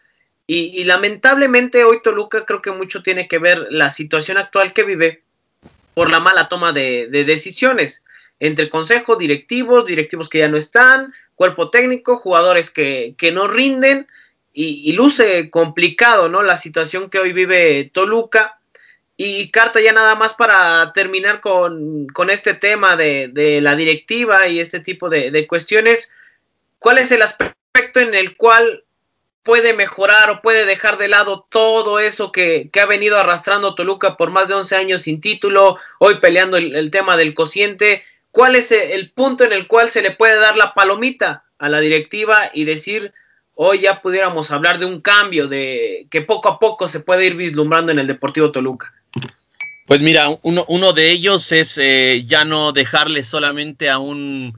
Y, 0.46 0.84
lamentablemente 0.84 1.84
hoy 1.84 2.00
Toluca 2.02 2.46
creo 2.46 2.62
que 2.62 2.70
mucho 2.70 3.02
tiene 3.02 3.28
que 3.28 3.38
ver 3.38 3.66
la 3.70 3.90
situación 3.90 4.38
actual 4.38 4.72
que 4.72 4.82
vive 4.82 5.22
por 5.92 6.10
la 6.10 6.20
mala 6.20 6.48
toma 6.48 6.72
de, 6.72 7.08
de 7.08 7.24
decisiones 7.24 8.02
entre 8.40 8.64
el 8.64 8.70
consejo, 8.70 9.16
directivos, 9.16 9.84
directivos 9.84 10.28
que 10.28 10.38
ya 10.38 10.48
no 10.48 10.56
están, 10.56 11.12
cuerpo 11.34 11.70
técnico, 11.70 12.18
jugadores 12.18 12.70
que, 12.70 13.14
no 13.32 13.48
rinden 13.48 14.06
y, 14.52 14.92
luce 14.92 15.50
complicado, 15.50 16.28
¿no? 16.28 16.42
La 16.42 16.56
situación 16.56 17.10
que 17.10 17.20
hoy 17.20 17.32
vive 17.32 17.90
Toluca. 17.94 18.58
Y 19.16 19.50
carta 19.50 19.80
ya 19.80 19.92
nada 19.92 20.14
más 20.14 20.34
para 20.34 20.92
terminar 20.92 21.40
con, 21.40 22.06
este 22.28 22.54
tema 22.54 22.96
de, 22.96 23.60
la 23.62 23.74
directiva 23.76 24.48
y 24.48 24.60
este 24.60 24.80
tipo 24.80 25.08
de, 25.08 25.46
cuestiones. 25.46 26.10
¿Cuál 26.78 26.98
es 26.98 27.10
el 27.12 27.22
aspecto 27.22 28.00
en 28.00 28.14
el 28.14 28.36
cual 28.36 28.84
puede 29.42 29.72
mejorar 29.72 30.30
o 30.30 30.42
puede 30.42 30.66
dejar 30.66 30.98
de 30.98 31.08
lado 31.08 31.46
todo 31.48 31.98
eso 31.98 32.32
que, 32.32 32.70
ha 32.80 32.86
venido 32.86 33.18
arrastrando 33.18 33.74
Toluca 33.74 34.16
por 34.16 34.30
más 34.30 34.48
de 34.48 34.54
11 34.54 34.76
años 34.76 35.02
sin 35.02 35.20
título, 35.20 35.78
hoy 35.98 36.16
peleando 36.16 36.56
el, 36.56 36.90
tema 36.90 37.16
del 37.16 37.34
cociente? 37.34 38.02
¿Cuál 38.30 38.56
es 38.56 38.72
el 38.72 39.10
punto 39.10 39.44
en 39.44 39.52
el 39.52 39.66
cual 39.66 39.88
se 39.88 40.02
le 40.02 40.10
puede 40.10 40.36
dar 40.36 40.56
la 40.56 40.74
palomita 40.74 41.44
a 41.58 41.68
la 41.68 41.80
directiva 41.80 42.50
y 42.52 42.64
decir, 42.64 43.12
hoy 43.54 43.80
ya 43.80 44.02
pudiéramos 44.02 44.50
hablar 44.50 44.78
de 44.78 44.84
un 44.84 45.00
cambio, 45.00 45.48
de 45.48 46.06
que 46.10 46.20
poco 46.20 46.48
a 46.48 46.58
poco 46.58 46.86
se 46.86 47.00
puede 47.00 47.24
ir 47.24 47.34
vislumbrando 47.34 47.90
en 47.90 47.98
el 47.98 48.06
Deportivo 48.06 48.52
Toluca? 48.52 48.92
Pues 49.86 50.02
mira, 50.02 50.28
uno, 50.42 50.66
uno 50.68 50.92
de 50.92 51.10
ellos 51.10 51.50
es 51.52 51.78
eh, 51.78 52.22
ya 52.26 52.44
no 52.44 52.72
dejarle 52.72 53.24
solamente 53.24 53.88
a 53.88 53.98
un, 53.98 54.52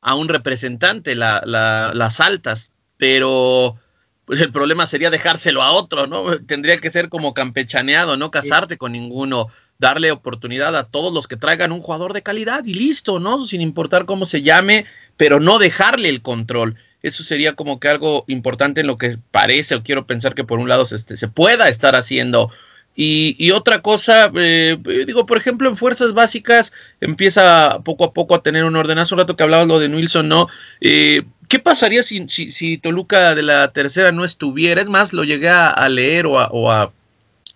a 0.00 0.14
un 0.14 0.28
representante 0.28 1.14
las 1.14 2.20
altas, 2.20 2.72
pero 2.96 3.76
pues 4.24 4.40
el 4.40 4.52
problema 4.52 4.86
sería 4.86 5.10
dejárselo 5.10 5.60
a 5.60 5.72
otro, 5.72 6.06
¿no? 6.06 6.38
Tendría 6.46 6.78
que 6.78 6.90
ser 6.90 7.08
como 7.08 7.34
campechaneado, 7.34 8.16
no 8.16 8.30
casarte 8.30 8.78
con 8.78 8.92
ninguno 8.92 9.48
darle 9.78 10.12
oportunidad 10.12 10.76
a 10.76 10.84
todos 10.84 11.12
los 11.12 11.26
que 11.26 11.36
traigan 11.36 11.72
un 11.72 11.80
jugador 11.80 12.12
de 12.12 12.22
calidad 12.22 12.64
y 12.64 12.74
listo, 12.74 13.18
¿no? 13.18 13.44
Sin 13.46 13.60
importar 13.60 14.04
cómo 14.04 14.26
se 14.26 14.42
llame, 14.42 14.84
pero 15.16 15.40
no 15.40 15.58
dejarle 15.58 16.10
el 16.10 16.22
control. 16.22 16.76
Eso 17.02 17.22
sería 17.22 17.54
como 17.54 17.80
que 17.80 17.88
algo 17.88 18.24
importante 18.28 18.82
en 18.82 18.86
lo 18.86 18.98
que 18.98 19.16
parece 19.30 19.74
o 19.74 19.82
quiero 19.82 20.06
pensar 20.06 20.34
que 20.34 20.44
por 20.44 20.58
un 20.58 20.68
lado 20.68 20.84
se, 20.84 20.98
se 20.98 21.28
pueda 21.28 21.68
estar 21.68 21.96
haciendo. 21.96 22.50
Y, 22.96 23.50
otra 23.52 23.80
cosa, 23.80 24.30
eh, 24.36 24.76
digo, 25.06 25.24
por 25.24 25.38
ejemplo, 25.38 25.68
en 25.70 25.76
fuerzas 25.76 26.12
básicas 26.12 26.74
empieza 27.00 27.80
poco 27.82 28.04
a 28.04 28.12
poco 28.12 28.34
a 28.34 28.42
tener 28.42 28.64
un 28.64 28.76
orden. 28.76 28.98
Hace 28.98 29.14
un 29.14 29.20
rato 29.20 29.36
que 29.36 29.42
hablabas 29.42 29.66
lo 29.66 29.78
de 29.78 29.88
Nilsson, 29.88 30.28
¿no? 30.28 30.48
Eh, 30.82 31.22
¿Qué 31.48 31.58
pasaría 31.58 32.02
si, 32.02 32.28
si, 32.28 32.76
Toluca 32.76 33.34
de 33.34 33.42
la 33.42 33.72
tercera 33.72 34.12
no 34.12 34.22
estuviera? 34.22 34.82
Es 34.82 34.88
más, 34.88 35.14
lo 35.14 35.24
llegué 35.24 35.48
a, 35.48 35.88
leer 35.88 36.26
o 36.26 36.32
o 36.32 36.70
a, 36.70 36.92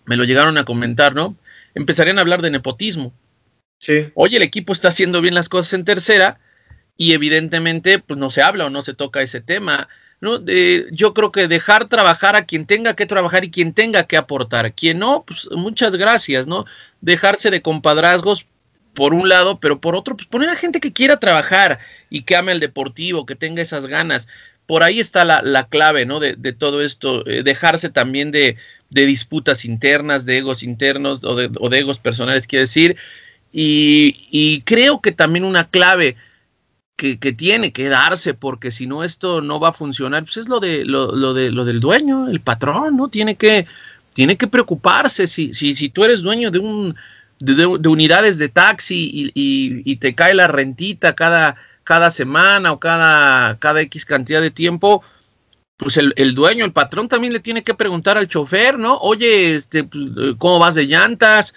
me 0.07 0.17
lo 0.17 0.25
llegaron 0.25 0.57
a 0.57 0.65
comentar, 0.65 1.15
¿no? 1.15 1.37
empezarían 1.75 2.19
a 2.19 2.23
hablar 2.23 2.43
de 2.43 2.51
nepotismo. 2.51 3.13
Sí. 3.79 4.07
Oye, 4.15 4.37
el 4.37 4.43
equipo 4.43 4.73
está 4.73 4.89
haciendo 4.89 5.21
bien 5.21 5.35
las 5.35 5.49
cosas 5.49 5.73
en 5.75 5.85
tercera 5.85 6.39
y 6.97 7.13
evidentemente 7.13 7.99
pues 7.99 8.19
no 8.19 8.31
se 8.31 8.43
habla 8.43 8.67
o 8.67 8.71
no 8.71 8.83
se 8.83 8.95
toca 8.95 9.21
ese 9.21 9.41
tema. 9.41 9.89
¿No? 10.25 10.39
De, 10.39 10.89
yo 10.91 11.15
creo 11.15 11.31
que 11.31 11.47
dejar 11.47 11.89
trabajar 11.89 12.35
a 12.35 12.45
quien 12.45 12.67
tenga 12.67 12.97
que 12.97 13.07
trabajar 13.07 13.45
y 13.45 13.51
quien 13.51 13.73
tenga 13.73 14.05
que 14.05 14.17
aportar. 14.17 14.73
Quien 14.73 14.99
no, 14.99 15.25
pues 15.25 15.49
muchas 15.53 15.95
gracias, 15.95 16.49
¿no? 16.49 16.65
Dejarse 17.01 17.51
de 17.51 17.63
compadrazgos 17.63 18.47
por 18.95 19.15
un 19.15 19.29
lado, 19.29 19.61
pero 19.61 19.81
por 19.81 19.95
otro, 19.95 20.17
pues 20.17 20.27
poner 20.27 20.49
a 20.51 20.57
gente 20.57 20.81
que 20.81 20.93
quiera 20.93 21.19
trabajar 21.19 21.79
y 22.11 22.23
que 22.23 22.35
ame 22.37 22.53
el 22.53 22.61
deportivo, 22.61 23.27
que 23.27 23.37
tenga 23.37 23.63
esas 23.63 23.87
ganas. 23.87 24.27
Por 24.67 24.83
ahí 24.83 24.99
está 24.99 25.25
la, 25.25 25.43
la 25.43 25.69
clave, 25.69 26.07
¿no? 26.07 26.19
De, 26.19 26.35
de 26.37 26.53
todo 26.53 26.83
esto, 26.83 27.27
eh, 27.27 27.43
dejarse 27.45 27.91
también 27.91 28.31
de, 28.31 28.57
de 28.95 29.07
disputas 29.07 29.65
internas, 29.65 30.25
de 30.25 30.39
egos 30.39 30.63
internos 30.63 31.25
o 31.25 31.35
de, 31.35 31.79
egos 31.79 31.99
personales, 31.99 32.47
quiere 32.47 32.61
decir. 32.63 32.97
Y, 33.53 34.63
creo 34.65 35.01
que 35.01 35.13
también 35.13 35.45
una 35.45 35.69
clave 35.69 36.17
que, 36.97 37.17
tiene 37.33 37.73
que 37.73 37.89
darse, 37.89 38.35
porque 38.35 38.71
si 38.71 38.87
no 38.87 39.05
esto 39.05 39.41
no 39.41 39.61
va 39.61 39.71
a 39.71 39.73
funcionar, 39.73 40.25
pues 40.25 40.39
es 40.39 40.49
lo 40.49 40.61
de 40.61 40.85
lo, 40.85 41.35
de 41.35 41.51
lo 41.51 41.65
del 41.65 41.81
dueño, 41.81 42.29
el 42.29 42.41
patrón, 42.41 42.97
¿no? 42.97 43.09
Tiene 43.09 43.37
que, 43.37 43.67
tiene 44.15 44.37
que 44.37 44.47
preocuparse. 44.47 45.27
Si, 45.27 45.53
si, 45.53 45.75
si 45.75 45.89
tú 45.89 46.05
eres 46.05 46.23
dueño 46.23 46.51
de 46.51 46.61
un 46.61 46.97
de, 47.41 47.89
unidades 47.89 48.39
de 48.39 48.49
taxi 48.49 49.31
y, 49.35 49.97
te 49.97 50.15
cae 50.15 50.35
la 50.35 50.47
rentita 50.47 51.15
cada, 51.15 51.57
cada 51.83 52.11
semana 52.11 52.73
o 52.73 52.81
cada, 52.81 53.59
cada 53.59 53.81
X 53.83 54.05
cantidad 54.05 54.41
de 54.41 54.51
tiempo, 54.51 55.03
pues 55.77 55.97
el, 55.97 56.35
dueño, 56.35 56.65
el 56.65 56.73
patrón 56.73 57.09
también 57.09 57.33
le 57.33 57.41
tiene 57.41 57.65
que 57.65 57.75
preguntar 57.75 58.17
al 58.17 58.29
chofer, 58.29 58.79
¿no? 58.79 58.97
Oye, 58.99 59.57
este, 59.57 59.85
pues, 59.85 60.05
¿cómo 60.39 60.59
vas 60.59 60.77
de 60.77 60.87
llantas? 60.87 61.55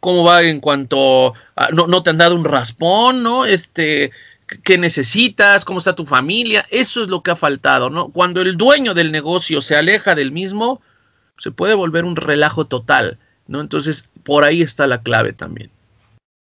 ¿Cómo 0.00 0.24
va 0.24 0.42
en 0.42 0.60
cuanto 0.60 1.34
no, 1.72 1.86
no, 1.86 2.02
te 2.02 2.10
han 2.10 2.18
dado 2.18 2.34
un 2.34 2.44
raspón, 2.44 3.22
¿no? 3.22 3.44
Este, 3.44 4.12
¿qué 4.64 4.78
necesitas? 4.78 5.64
¿Cómo 5.64 5.78
está 5.78 5.94
tu 5.94 6.06
familia? 6.06 6.66
Eso 6.70 7.02
es 7.02 7.08
lo 7.08 7.22
que 7.22 7.30
ha 7.30 7.36
faltado, 7.36 7.90
¿no? 7.90 8.10
Cuando 8.10 8.42
el 8.42 8.56
dueño 8.56 8.94
del 8.94 9.12
negocio 9.12 9.60
se 9.60 9.76
aleja 9.76 10.14
del 10.14 10.32
mismo, 10.32 10.80
se 11.38 11.50
puede 11.50 11.74
volver 11.74 12.04
un 12.04 12.16
relajo 12.16 12.66
total, 12.66 13.18
¿no? 13.46 13.60
Entonces, 13.60 14.04
por 14.24 14.44
ahí 14.44 14.62
está 14.62 14.86
la 14.86 15.02
clave 15.02 15.32
también. 15.32 15.70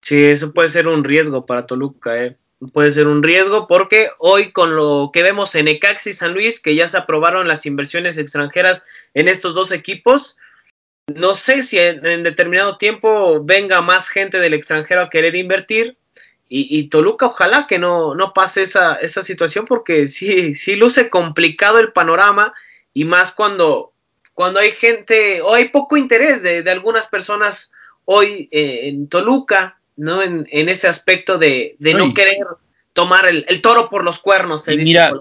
Sí, 0.02 0.16
eso 0.22 0.52
puede 0.52 0.68
ser 0.68 0.88
un 0.88 1.04
riesgo 1.04 1.44
para 1.44 1.66
Toluca, 1.66 2.16
¿eh? 2.16 2.36
puede 2.72 2.90
ser 2.90 3.06
un 3.06 3.22
riesgo 3.22 3.66
porque 3.66 4.10
hoy 4.18 4.52
con 4.52 4.76
lo 4.76 5.10
que 5.12 5.22
vemos 5.22 5.54
en 5.54 5.68
Ecaxi 5.68 6.12
San 6.12 6.34
Luis, 6.34 6.60
que 6.60 6.74
ya 6.74 6.86
se 6.86 6.98
aprobaron 6.98 7.48
las 7.48 7.64
inversiones 7.66 8.18
extranjeras 8.18 8.84
en 9.14 9.28
estos 9.28 9.54
dos 9.54 9.72
equipos, 9.72 10.36
no 11.14 11.34
sé 11.34 11.62
si 11.62 11.78
en, 11.78 12.22
determinado 12.22 12.76
tiempo 12.76 13.44
venga 13.44 13.80
más 13.80 14.08
gente 14.08 14.38
del 14.38 14.54
extranjero 14.54 15.02
a 15.02 15.10
querer 15.10 15.34
invertir. 15.34 15.96
Y, 16.52 16.88
Toluca, 16.88 17.26
ojalá 17.26 17.68
que 17.68 17.78
no, 17.78 18.16
no 18.16 18.32
pase 18.32 18.64
esa, 18.64 18.94
esa 18.96 19.22
situación, 19.22 19.66
porque 19.66 20.08
sí, 20.08 20.56
sí 20.56 20.74
luce 20.74 21.08
complicado 21.08 21.78
el 21.78 21.92
panorama, 21.92 22.52
y 22.92 23.04
más 23.04 23.30
cuando, 23.30 23.92
cuando 24.34 24.58
hay 24.58 24.72
gente, 24.72 25.42
o 25.42 25.54
hay 25.54 25.68
poco 25.68 25.96
interés 25.96 26.42
de, 26.42 26.68
algunas 26.68 27.06
personas 27.06 27.70
hoy 28.04 28.48
eh, 28.50 28.88
en 28.88 29.06
Toluca, 29.06 29.78
¿no? 29.94 30.22
En, 30.22 30.46
ese 30.50 30.88
aspecto 30.88 31.38
de, 31.38 31.76
no 31.78 32.12
querer 32.14 32.38
tomar 32.94 33.28
el, 33.28 33.62
toro 33.62 33.88
por 33.88 34.02
los 34.02 34.18
cuernos. 34.18 34.66
y 34.66 34.76
mira, 34.78 35.12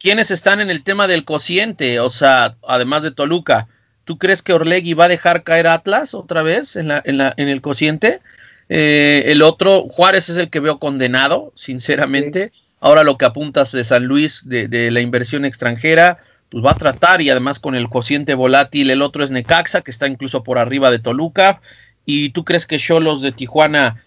¿quiénes 0.00 0.30
están 0.30 0.62
en 0.62 0.70
el 0.70 0.82
tema 0.82 1.06
del 1.06 1.26
cociente? 1.26 2.00
O 2.00 2.08
sea, 2.08 2.56
además 2.66 3.02
de 3.02 3.10
Toluca, 3.10 3.68
¿tú 4.04 4.16
crees 4.16 4.42
que 4.42 4.54
Orlegui 4.54 4.94
va 4.94 5.04
a 5.04 5.08
dejar 5.08 5.42
caer 5.42 5.66
a 5.66 5.74
Atlas 5.74 6.14
otra 6.14 6.42
vez 6.42 6.76
en, 6.76 6.88
la, 6.88 7.02
en, 7.04 7.18
la, 7.18 7.34
en 7.36 7.48
el 7.48 7.60
cociente? 7.60 8.22
Eh, 8.68 9.24
el 9.26 9.42
otro, 9.42 9.88
Juárez 9.88 10.28
es 10.28 10.36
el 10.36 10.50
que 10.50 10.60
veo 10.60 10.78
condenado, 10.78 11.52
sinceramente. 11.54 12.52
Ahora 12.80 13.02
lo 13.02 13.18
que 13.18 13.24
apuntas 13.24 13.72
de 13.72 13.84
San 13.84 14.04
Luis, 14.04 14.42
de, 14.46 14.90
la 14.90 15.00
inversión 15.00 15.44
extranjera, 15.44 16.18
pues 16.48 16.64
va 16.64 16.72
a 16.72 16.76
tratar 16.76 17.20
y 17.20 17.30
además 17.30 17.58
con 17.58 17.74
el 17.74 17.88
cociente 17.88 18.34
volátil, 18.34 18.90
el 18.90 19.02
otro 19.02 19.24
es 19.24 19.30
Necaxa, 19.30 19.80
que 19.80 19.90
está 19.90 20.06
incluso 20.06 20.42
por 20.44 20.58
arriba 20.58 20.90
de 20.90 20.98
Toluca. 20.98 21.60
¿Y 22.04 22.30
tú 22.30 22.44
crees 22.44 22.66
que 22.66 22.78
Cholos 22.78 23.20
de 23.20 23.32
Tijuana 23.32 24.02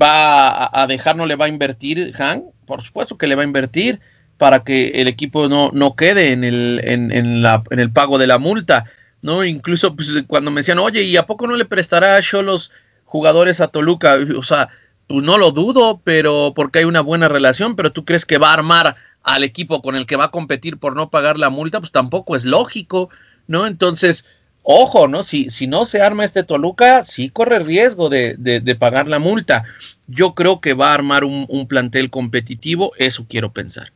va 0.00 0.70
a, 0.72 0.86
dejar, 0.86 1.16
no 1.16 1.26
le 1.26 1.36
va 1.36 1.44
a 1.44 1.48
invertir, 1.48 2.12
Han? 2.18 2.44
Por 2.66 2.82
supuesto 2.82 3.18
que 3.18 3.26
le 3.26 3.34
va 3.34 3.42
a 3.42 3.46
invertir 3.46 4.00
para 4.38 4.64
que 4.64 4.88
el 5.00 5.06
equipo 5.06 5.48
no, 5.48 5.70
no 5.72 5.94
quede 5.94 6.32
en 6.32 6.42
el, 6.42 6.80
en, 6.82 7.42
la, 7.42 7.62
en 7.70 7.78
el 7.78 7.92
pago 7.92 8.18
de 8.18 8.26
la 8.26 8.38
multa. 8.38 8.86
¿no? 9.22 9.44
Incluso 9.44 9.94
pues, 9.94 10.24
cuando 10.26 10.50
me 10.50 10.60
decían, 10.60 10.78
oye, 10.78 11.02
¿y 11.02 11.16
a 11.16 11.26
poco 11.26 11.46
no 11.46 11.56
le 11.56 11.64
prestará 11.64 12.16
a 12.16 12.22
Cholos 12.22 12.70
jugadores 13.14 13.60
a 13.60 13.68
Toluca? 13.68 14.18
O 14.36 14.42
sea, 14.42 14.70
pues 15.06 15.22
no 15.22 15.38
lo 15.38 15.52
dudo, 15.52 16.00
pero 16.02 16.52
porque 16.52 16.80
hay 16.80 16.84
una 16.84 17.00
buena 17.00 17.28
relación, 17.28 17.76
pero 17.76 17.92
tú 17.92 18.04
crees 18.04 18.26
que 18.26 18.38
va 18.38 18.50
a 18.50 18.54
armar 18.54 18.96
al 19.22 19.44
equipo 19.44 19.82
con 19.82 19.94
el 19.94 20.04
que 20.04 20.16
va 20.16 20.24
a 20.24 20.30
competir 20.32 20.78
por 20.78 20.96
no 20.96 21.10
pagar 21.10 21.38
la 21.38 21.48
multa, 21.48 21.78
pues 21.78 21.92
tampoco 21.92 22.34
es 22.34 22.44
lógico, 22.44 23.10
¿no? 23.46 23.68
Entonces, 23.68 24.24
ojo, 24.64 25.06
¿no? 25.06 25.22
Si, 25.22 25.48
si 25.48 25.68
no 25.68 25.84
se 25.84 26.02
arma 26.02 26.24
este 26.24 26.42
Toluca, 26.42 27.04
sí 27.04 27.30
corre 27.30 27.60
riesgo 27.60 28.08
de, 28.08 28.34
de, 28.36 28.74
pagar 28.74 29.06
la 29.06 29.20
multa. 29.20 29.62
Yo 30.08 30.34
creo 30.34 30.60
que 30.60 30.74
va 30.74 30.90
a 30.90 30.94
armar 30.94 31.22
un, 31.22 31.46
un, 31.48 31.68
plantel 31.68 32.10
competitivo, 32.10 32.94
eso 32.98 33.26
quiero 33.28 33.52
pensar. 33.52 33.92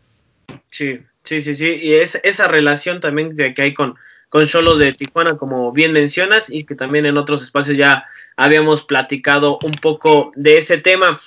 Sí, 0.68 1.00
sí, 1.24 1.40
sí, 1.40 1.56
sí, 1.56 1.76
y 1.82 1.94
es 1.94 2.20
esa 2.22 2.46
relación 2.46 3.00
también 3.00 3.34
de 3.34 3.52
que 3.52 3.62
hay 3.62 3.74
con, 3.74 3.96
con 4.28 4.46
Cholos 4.46 4.78
de 4.78 4.92
Tijuana, 4.92 5.36
como 5.36 5.72
bien 5.72 5.92
mencionas, 5.92 6.50
y 6.50 6.64
que 6.64 6.74
también 6.74 7.06
en 7.06 7.16
otros 7.16 7.42
espacios 7.42 7.76
ya 7.76 8.06
habíamos 8.36 8.82
platicado 8.82 9.58
un 9.62 9.72
poco 9.72 10.32
de 10.36 10.58
ese 10.58 10.78
tema. 10.78 11.20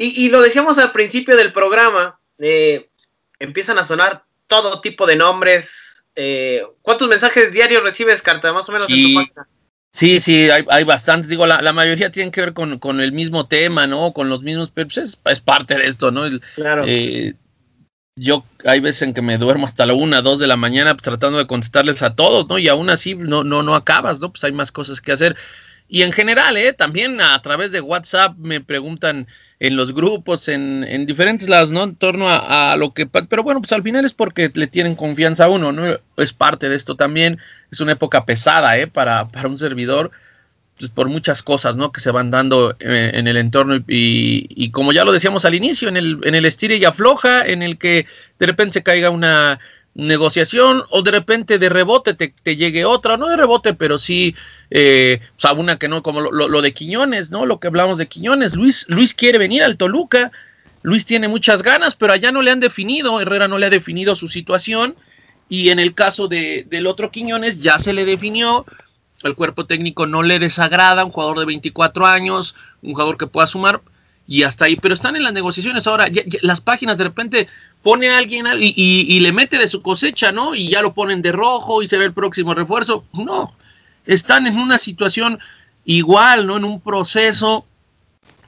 Y, 0.00 0.28
lo 0.28 0.40
decíamos 0.40 0.78
al 0.78 0.92
principio 0.92 1.36
del 1.36 1.52
programa, 1.52 2.20
eh, 2.38 2.88
empiezan 3.40 3.78
a 3.78 3.84
sonar 3.84 4.22
todo 4.46 4.80
tipo 4.80 5.06
de 5.06 5.16
nombres. 5.16 6.04
Eh, 6.14 6.62
¿Cuántos 6.82 7.08
mensajes 7.08 7.50
diarios 7.52 7.82
recibes, 7.82 8.22
Carta? 8.22 8.52
Más 8.52 8.68
o 8.68 8.72
menos 8.72 8.86
sí. 8.86 9.06
en 9.06 9.14
tu 9.14 9.20
página. 9.20 9.48
Sí, 9.90 10.20
sí, 10.20 10.50
hay, 10.50 10.64
hay 10.68 10.84
bastantes. 10.84 11.28
Digo, 11.28 11.46
la, 11.46 11.72
mayoría 11.72 12.12
tienen 12.12 12.30
que 12.30 12.40
ver 12.42 12.52
con, 12.52 13.00
el 13.00 13.12
mismo 13.12 13.48
tema, 13.48 13.88
¿no? 13.88 14.12
Con 14.12 14.28
los 14.28 14.42
mismos, 14.42 14.70
pero 14.72 14.86
pues 14.86 14.98
es, 15.24 15.40
parte 15.40 15.74
de 15.74 15.88
esto, 15.88 16.12
¿no? 16.12 16.22
claro. 16.54 16.84
Eh, 16.86 17.34
yo 18.18 18.44
hay 18.64 18.80
veces 18.80 19.02
en 19.02 19.14
que 19.14 19.22
me 19.22 19.38
duermo 19.38 19.66
hasta 19.66 19.86
la 19.86 19.94
una, 19.94 20.22
dos 20.22 20.38
de 20.38 20.46
la 20.46 20.56
mañana 20.56 20.96
tratando 20.96 21.38
de 21.38 21.46
contestarles 21.46 22.02
a 22.02 22.14
todos, 22.14 22.48
¿no? 22.48 22.58
Y 22.58 22.68
aún 22.68 22.90
así 22.90 23.14
no, 23.14 23.44
no, 23.44 23.62
no 23.62 23.74
acabas, 23.74 24.20
¿no? 24.20 24.30
Pues 24.30 24.44
hay 24.44 24.52
más 24.52 24.72
cosas 24.72 25.00
que 25.00 25.12
hacer. 25.12 25.36
Y 25.88 26.02
en 26.02 26.12
general, 26.12 26.56
¿eh? 26.56 26.72
También 26.72 27.20
a 27.20 27.40
través 27.40 27.72
de 27.72 27.80
WhatsApp 27.80 28.36
me 28.36 28.60
preguntan 28.60 29.26
en 29.58 29.76
los 29.76 29.94
grupos, 29.94 30.48
en, 30.48 30.84
en 30.84 31.06
diferentes 31.06 31.48
lados, 31.48 31.70
¿no? 31.70 31.84
En 31.84 31.96
torno 31.96 32.26
a, 32.28 32.76
lo 32.76 32.92
que... 32.92 33.06
Pero 33.06 33.42
bueno, 33.42 33.60
pues 33.60 33.72
al 33.72 33.82
final 33.82 34.04
es 34.04 34.12
porque 34.12 34.50
le 34.54 34.66
tienen 34.66 34.94
confianza 34.94 35.46
a 35.46 35.48
uno, 35.48 35.72
¿no? 35.72 35.98
Es 36.16 36.32
parte 36.32 36.68
de 36.68 36.76
esto 36.76 36.94
también. 36.94 37.38
Es 37.70 37.80
una 37.80 37.92
época 37.92 38.26
pesada, 38.26 38.78
¿eh? 38.78 38.86
Para, 38.86 39.28
para 39.28 39.48
un 39.48 39.58
servidor 39.58 40.10
pues, 40.78 40.90
por 40.90 41.08
muchas 41.08 41.42
cosas 41.42 41.76
¿no? 41.76 41.92
que 41.92 42.00
se 42.00 42.10
van 42.10 42.30
dando 42.30 42.76
eh, 42.80 43.10
en, 43.14 43.28
el 43.28 43.36
entorno 43.36 43.82
y, 43.86 44.70
como 44.70 44.92
ya 44.92 45.04
lo 45.04 45.12
decíamos 45.12 45.44
al 45.44 45.54
inicio, 45.54 45.88
en 45.88 45.96
el, 45.96 46.18
en 46.24 46.34
el 46.34 46.44
estire 46.44 46.76
y 46.76 46.84
afloja, 46.84 47.46
en 47.46 47.62
el 47.62 47.78
que 47.78 48.06
de 48.38 48.46
repente 48.46 48.74
se 48.74 48.82
caiga 48.82 49.10
una 49.10 49.58
negociación 49.94 50.84
o 50.90 51.02
de 51.02 51.10
repente 51.10 51.58
de 51.58 51.68
rebote 51.68 52.14
te, 52.14 52.56
llegue 52.56 52.84
otra, 52.84 53.16
no 53.16 53.26
de 53.26 53.36
rebote, 53.36 53.74
pero 53.74 53.98
sí, 53.98 54.34
eh, 54.70 55.20
o 55.36 55.40
sea, 55.40 55.52
una 55.54 55.76
que 55.76 55.88
no, 55.88 56.02
como 56.02 56.20
lo, 56.20 56.48
lo, 56.48 56.62
de 56.62 56.72
Quiñones, 56.72 57.30
¿no? 57.30 57.46
Lo 57.46 57.58
que 57.58 57.66
hablamos 57.66 57.98
de 57.98 58.06
Quiñones, 58.06 58.54
Luis, 58.54 58.86
Luis 58.88 59.12
quiere 59.12 59.38
venir 59.38 59.64
al 59.64 59.76
Toluca, 59.76 60.30
Luis 60.82 61.04
tiene 61.04 61.26
muchas 61.26 61.64
ganas, 61.64 61.96
pero 61.96 62.12
allá 62.12 62.30
no 62.30 62.42
le 62.42 62.52
han 62.52 62.60
definido, 62.60 63.20
Herrera 63.20 63.48
no 63.48 63.58
le 63.58 63.66
ha 63.66 63.70
definido 63.70 64.14
su 64.14 64.28
situación 64.28 64.94
y 65.48 65.70
en 65.70 65.78
el 65.78 65.94
caso 65.94 66.28
de, 66.28 66.66
del 66.68 66.86
otro 66.86 67.10
Quiñones 67.10 67.62
ya 67.62 67.78
se 67.78 67.92
le 67.92 68.04
definió, 68.04 68.66
el 69.22 69.34
cuerpo 69.34 69.66
técnico 69.66 70.06
no 70.06 70.22
le 70.22 70.38
desagrada, 70.38 71.04
un 71.04 71.10
jugador 71.10 71.38
de 71.38 71.46
24 71.46 72.06
años, 72.06 72.54
un 72.82 72.92
jugador 72.92 73.16
que 73.16 73.26
pueda 73.26 73.46
sumar 73.46 73.80
y 74.26 74.42
hasta 74.42 74.66
ahí, 74.66 74.76
pero 74.76 74.92
están 74.92 75.16
en 75.16 75.24
las 75.24 75.32
negociaciones 75.32 75.86
ahora, 75.86 76.06
las 76.42 76.60
páginas 76.60 76.98
de 76.98 77.04
repente 77.04 77.48
pone 77.82 78.10
a 78.10 78.18
alguien 78.18 78.46
y, 78.58 79.20
le 79.20 79.32
mete 79.32 79.58
de 79.58 79.68
su 79.68 79.80
cosecha, 79.80 80.32
¿no? 80.32 80.54
Y 80.54 80.68
ya 80.68 80.82
lo 80.82 80.92
ponen 80.92 81.22
de 81.22 81.32
rojo 81.32 81.82
y 81.82 81.88
se 81.88 81.96
ve 81.96 82.04
el 82.04 82.12
próximo 82.12 82.54
refuerzo, 82.54 83.04
no, 83.14 83.56
están 84.04 84.46
en 84.46 84.58
una 84.58 84.76
situación 84.76 85.38
igual, 85.86 86.46
¿no? 86.46 86.58
En 86.58 86.64
un 86.64 86.80
proceso, 86.82 87.64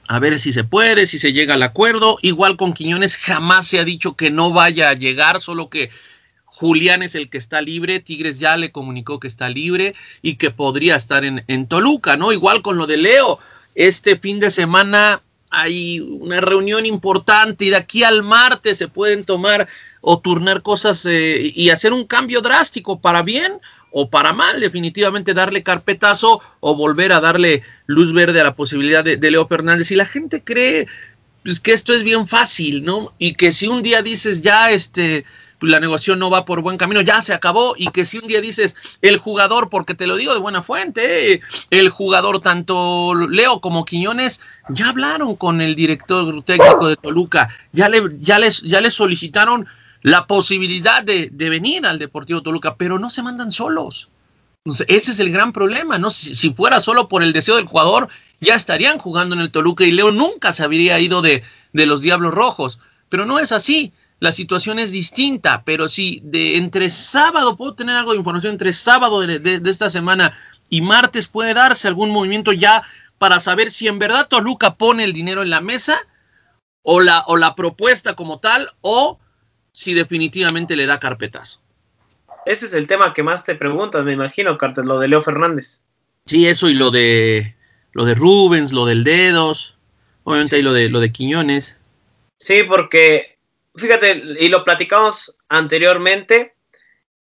a 0.07 0.19
ver 0.19 0.37
si 0.37 0.53
se 0.53 0.63
puede, 0.63 1.07
si 1.07 1.17
se 1.17 1.33
llega 1.33 1.55
al 1.55 1.63
acuerdo, 1.63 2.19
igual 2.21 2.57
con 2.57 2.73
Quiñones 2.73 3.17
jamás 3.17 3.65
se 3.65 3.79
ha 3.79 3.83
dicho 3.83 4.15
que 4.15 4.29
no 4.29 4.51
vaya 4.51 4.89
a 4.89 4.93
llegar, 4.93 5.41
solo 5.41 5.69
que 5.69 5.89
Julián 6.61 7.01
es 7.01 7.15
el 7.15 7.27
que 7.27 7.39
está 7.39 7.59
libre, 7.59 7.99
Tigres 7.99 8.39
ya 8.39 8.55
le 8.55 8.71
comunicó 8.71 9.19
que 9.19 9.27
está 9.27 9.49
libre 9.49 9.95
y 10.21 10.35
que 10.35 10.51
podría 10.51 10.95
estar 10.95 11.25
en, 11.25 11.43
en, 11.47 11.65
Toluca, 11.65 12.17
¿no? 12.17 12.31
Igual 12.31 12.61
con 12.61 12.77
lo 12.77 12.85
de 12.85 12.97
Leo, 12.97 13.39
este 13.73 14.15
fin 14.15 14.39
de 14.39 14.51
semana 14.51 15.23
hay 15.49 15.99
una 15.99 16.39
reunión 16.39 16.85
importante 16.85 17.65
y 17.65 17.69
de 17.71 17.77
aquí 17.77 18.03
al 18.03 18.21
martes 18.21 18.77
se 18.77 18.87
pueden 18.87 19.25
tomar 19.25 19.67
o 20.01 20.19
turnar 20.19 20.61
cosas 20.61 21.03
eh, 21.07 21.51
y 21.55 21.71
hacer 21.71 21.93
un 21.93 22.05
cambio 22.05 22.41
drástico 22.41 23.01
para 23.01 23.23
bien 23.23 23.53
o 23.89 24.11
para 24.11 24.31
mal, 24.31 24.59
definitivamente 24.59 25.33
darle 25.33 25.63
carpetazo 25.63 26.41
o 26.59 26.75
volver 26.75 27.11
a 27.11 27.21
darle 27.21 27.63
luz 27.87 28.13
verde 28.13 28.39
a 28.39 28.43
la 28.43 28.55
posibilidad 28.55 29.03
de, 29.03 29.31
Leo 29.31 29.47
Fernández. 29.47 29.89
Y 29.89 29.95
la 29.95 30.05
gente 30.05 30.43
cree 30.43 30.87
pues, 31.43 31.59
que 31.59 31.73
esto 31.73 31.91
es 31.91 32.03
bien 32.03 32.27
fácil, 32.27 32.85
¿no? 32.85 33.13
Y 33.17 33.33
que 33.33 33.51
si 33.51 33.67
un 33.67 33.81
día 33.81 34.03
dices 34.03 34.43
ya, 34.43 34.69
este, 34.69 35.25
la 35.61 35.79
negociación 35.79 36.19
no 36.19 36.29
va 36.29 36.45
por 36.45 36.61
buen 36.61 36.77
camino, 36.77 37.01
ya 37.01 37.21
se 37.21 37.33
acabó 37.33 37.75
y 37.77 37.87
que 37.87 38.05
si 38.05 38.17
un 38.17 38.27
día 38.27 38.41
dices 38.41 38.75
el 39.01 39.17
jugador, 39.17 39.69
porque 39.69 39.93
te 39.93 40.07
lo 40.07 40.15
digo 40.15 40.33
de 40.33 40.39
buena 40.39 40.61
fuente, 40.61 41.41
el 41.69 41.89
jugador 41.89 42.41
tanto 42.41 43.13
Leo 43.15 43.61
como 43.61 43.85
Quiñones 43.85 44.41
ya 44.69 44.89
hablaron 44.89 45.35
con 45.35 45.61
el 45.61 45.75
director 45.75 46.41
técnico 46.43 46.87
de 46.87 46.97
Toluca, 46.97 47.49
ya, 47.71 47.89
le, 47.89 48.01
ya, 48.19 48.39
les, 48.39 48.61
ya 48.61 48.81
les 48.81 48.93
solicitaron 48.93 49.67
la 50.01 50.25
posibilidad 50.25 51.03
de, 51.03 51.29
venir 51.31 51.85
al 51.85 51.99
Deportivo 51.99 52.41
Toluca, 52.41 52.75
pero 52.75 52.97
no 52.97 53.09
se 53.09 53.21
mandan 53.21 53.51
solos. 53.51 54.09
ese 54.87 55.11
es 55.11 55.19
el 55.19 55.31
gran 55.31 55.53
problema, 55.53 55.99
¿no? 55.99 56.09
Si, 56.09 56.33
si, 56.33 56.53
fuera 56.53 56.79
solo 56.79 57.07
por 57.07 57.21
el 57.21 57.33
deseo 57.33 57.57
del 57.57 57.65
jugador, 57.67 58.09
ya 58.39 58.55
estarían 58.55 58.97
jugando 58.97 59.35
en 59.35 59.41
el 59.41 59.51
Toluca 59.51 59.83
y 59.83 59.91
Leo 59.91 60.11
nunca 60.11 60.53
se 60.53 60.63
habría 60.63 60.99
ido 60.99 61.21
de, 61.21 61.43
de 61.73 61.85
los 61.85 62.01
Diablos 62.01 62.33
Rojos. 62.33 62.79
Pero 63.09 63.25
no 63.25 63.39
es 63.39 63.51
así 63.51 63.91
la 64.21 64.31
situación 64.31 64.77
es 64.77 64.91
distinta, 64.91 65.63
pero 65.65 65.89
si 65.89 66.21
de 66.23 66.57
entre 66.57 66.91
sábado, 66.91 67.57
puedo 67.57 67.73
tener 67.73 67.95
algo 67.95 68.11
de 68.11 68.19
información, 68.19 68.53
entre 68.53 68.71
sábado 68.71 69.21
de, 69.21 69.59
esta 69.65 69.89
semana 69.89 70.31
y 70.69 70.81
martes 70.81 71.25
puede 71.25 71.55
darse 71.55 71.87
algún 71.87 72.11
movimiento 72.11 72.53
ya 72.53 72.83
para 73.17 73.39
saber 73.39 73.71
si 73.71 73.87
en 73.87 73.97
verdad 73.97 74.27
Toluca 74.27 74.75
pone 74.75 75.05
el 75.05 75.13
dinero 75.13 75.41
en 75.41 75.49
la 75.49 75.59
mesa 75.59 76.07
o 76.83 77.01
la, 77.01 77.23
o 77.25 77.35
la 77.35 77.55
propuesta 77.55 78.13
como 78.13 78.39
tal 78.39 78.69
o 78.81 79.19
si 79.71 79.95
definitivamente 79.95 80.75
le 80.75 80.85
da 80.85 80.99
carpetazo. 80.99 81.59
Ese 82.45 82.67
es 82.67 82.75
el 82.75 82.85
tema 82.85 83.15
que 83.15 83.23
más 83.23 83.43
te 83.43 83.55
preguntas, 83.55 84.05
me 84.05 84.13
imagino, 84.13 84.55
Carter, 84.55 84.85
lo 84.85 84.99
de 84.99 85.07
Leo 85.07 85.23
Fernández. 85.23 85.81
Sí, 86.27 86.47
eso 86.47 86.69
y 86.69 86.75
lo 86.75 86.91
de 86.91 87.55
lo 87.93 88.05
de 88.05 88.13
Rubens, 88.13 88.71
lo 88.71 88.85
del 88.85 89.03
Dedos, 89.03 89.77
obviamente 90.25 90.57
hay 90.57 90.61
lo 90.61 90.73
de 90.73 90.89
lo 90.89 90.99
de 90.99 91.11
Quiñones. 91.11 91.79
Sí, 92.37 92.61
porque 92.67 93.31
fíjate, 93.75 94.21
y 94.39 94.49
lo 94.49 94.63
platicamos 94.63 95.37
anteriormente, 95.49 96.55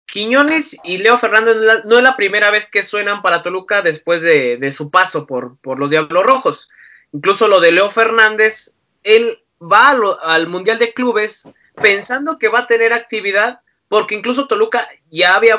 Quiñones 0.06 0.78
y 0.84 1.00
Leo 1.00 1.18
Fernández 1.18 1.56
no 1.86 1.98
es 1.98 2.04
la 2.04 2.16
primera 2.16 2.52
vez 2.52 2.70
que 2.70 2.84
suenan 2.84 3.22
para 3.22 3.42
Toluca 3.42 3.82
después 3.82 4.22
de, 4.22 4.72
su 4.72 4.92
paso 4.92 5.26
por, 5.26 5.58
los 5.80 5.90
Diablos 5.90 6.24
Rojos. 6.24 6.70
Incluso 7.12 7.48
lo 7.48 7.60
de 7.60 7.72
Leo 7.72 7.90
Fernández, 7.90 8.76
él 9.02 9.40
va 9.60 9.90
al 10.22 10.48
Mundial 10.48 10.78
de 10.78 10.94
Clubes 10.94 11.48
pensando 11.82 12.38
que 12.38 12.50
va 12.50 12.60
a 12.60 12.68
tener 12.68 12.94
actividad, 12.94 13.62
porque 13.88 14.14
incluso 14.14 14.46
Toluca 14.48 14.88
ya 15.10 15.36
había 15.36 15.58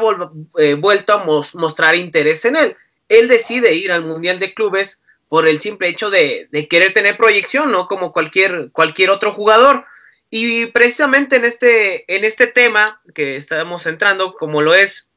eh, 0.58 0.74
vuelto 0.74 1.14
a 1.14 1.24
mostrar 1.54 1.96
interés 1.96 2.44
en 2.44 2.56
él. 2.56 2.76
él 3.08 3.26
decide 3.26 3.74
ir 3.74 3.90
al 3.90 4.04
Mundial 4.04 4.38
de 4.38 4.54
Clubes 4.54 5.02
por 5.28 5.48
el 5.48 5.60
simple 5.60 5.88
hecho 5.88 6.10
de, 6.10 6.48
querer 6.70 6.92
tener 6.92 7.16
proyección, 7.16 7.72
¿no? 7.72 7.88
Como 7.88 8.12
cualquier, 8.12 8.70
cualquier 8.70 9.10
otro 9.10 9.32
jugador. 9.32 9.84
Y 10.30 10.66
precisamente 10.66 11.36
en 11.36 11.44
este, 11.44 12.12
en 12.14 12.24
este 12.24 12.46
tema 12.46 13.00
que 13.14 13.36
estamos 13.36 13.86
entrando, 13.86 14.34
como 14.34 14.62
lo 14.62 14.74
es 14.74 15.10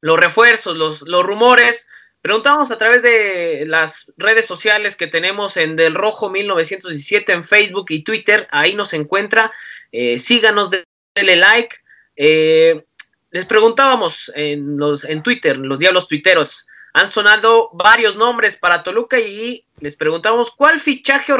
los 0.00 0.18
refuerzos, 0.18 0.76
los, 0.76 1.02
los 1.02 1.24
rumores, 1.24 1.88
preguntamos 2.20 2.70
a 2.70 2.78
través 2.78 3.02
de 3.02 3.64
las 3.66 4.12
redes 4.16 4.46
sociales 4.46 4.96
que 4.96 5.06
tenemos 5.06 5.56
en 5.56 5.76
Del 5.76 5.94
Rojo 5.94 6.30
1917 6.30 7.32
en 7.32 7.42
Facebook 7.42 7.86
y 7.90 8.02
Twitter, 8.02 8.48
ahí 8.50 8.74
nos 8.74 8.92
encuentra, 8.94 9.52
eh, 9.92 10.18
síganos, 10.18 10.70
denle 11.14 11.36
like. 11.36 11.76
Eh, 12.16 12.84
les 13.30 13.46
preguntábamos 13.46 14.32
en, 14.34 14.76
los, 14.76 15.04
en 15.04 15.22
Twitter, 15.22 15.56
los 15.56 15.78
diablos 15.78 16.08
tuiteros, 16.08 16.66
han 16.94 17.08
sonado 17.08 17.68
varios 17.74 18.16
nombres 18.16 18.56
para 18.56 18.82
Toluca 18.82 19.20
y 19.20 19.66
les 19.80 19.96
preguntamos 19.96 20.50
cuál 20.56 20.80
fichaje 20.80 21.32
o 21.32 21.38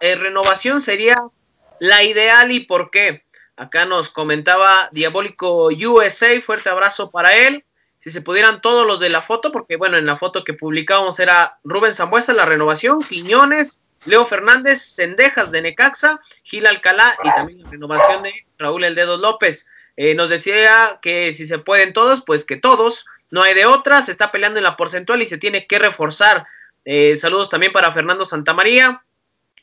eh, 0.00 0.14
renovación 0.16 0.82
sería 0.82 1.16
la 1.80 2.02
ideal 2.02 2.52
y 2.52 2.60
por 2.60 2.90
qué. 2.90 3.24
Acá 3.56 3.86
nos 3.86 4.10
comentaba 4.10 4.88
Diabólico 4.92 5.66
USA, 5.66 6.40
fuerte 6.42 6.70
abrazo 6.70 7.10
para 7.10 7.34
él. 7.34 7.64
Si 8.00 8.10
se 8.10 8.20
pudieran 8.20 8.60
todos 8.60 8.86
los 8.86 9.00
de 9.00 9.08
la 9.08 9.20
foto, 9.20 9.50
porque 9.50 9.76
bueno, 9.76 9.96
en 9.96 10.06
la 10.06 10.16
foto 10.16 10.44
que 10.44 10.54
publicábamos 10.54 11.18
era 11.18 11.58
Rubén 11.64 11.94
Zambuesa, 11.94 12.32
la 12.32 12.44
renovación, 12.44 13.02
Quiñones, 13.02 13.80
Leo 14.04 14.24
Fernández, 14.24 14.94
Cendejas 14.94 15.50
de 15.50 15.62
Necaxa, 15.62 16.20
Gil 16.44 16.66
Alcalá 16.66 17.16
y 17.24 17.30
también 17.30 17.62
la 17.62 17.70
renovación 17.70 18.22
de 18.22 18.32
Raúl 18.58 18.84
El 18.84 18.94
Dedos 18.94 19.20
López. 19.20 19.66
Eh, 19.96 20.14
nos 20.14 20.30
decía 20.30 21.00
que 21.02 21.32
si 21.32 21.48
se 21.48 21.58
pueden 21.58 21.92
todos, 21.92 22.22
pues 22.24 22.44
que 22.44 22.56
todos 22.56 23.04
no 23.30 23.42
hay 23.42 23.54
de 23.54 23.66
otra, 23.66 24.02
se 24.02 24.12
está 24.12 24.30
peleando 24.30 24.58
en 24.58 24.64
la 24.64 24.76
porcentual 24.76 25.20
y 25.20 25.26
se 25.26 25.38
tiene 25.38 25.66
que 25.66 25.80
reforzar. 25.80 26.46
Eh, 26.84 27.16
saludos 27.18 27.50
también 27.50 27.72
para 27.72 27.92
Fernando 27.92 28.24
Santamaría. 28.24 29.02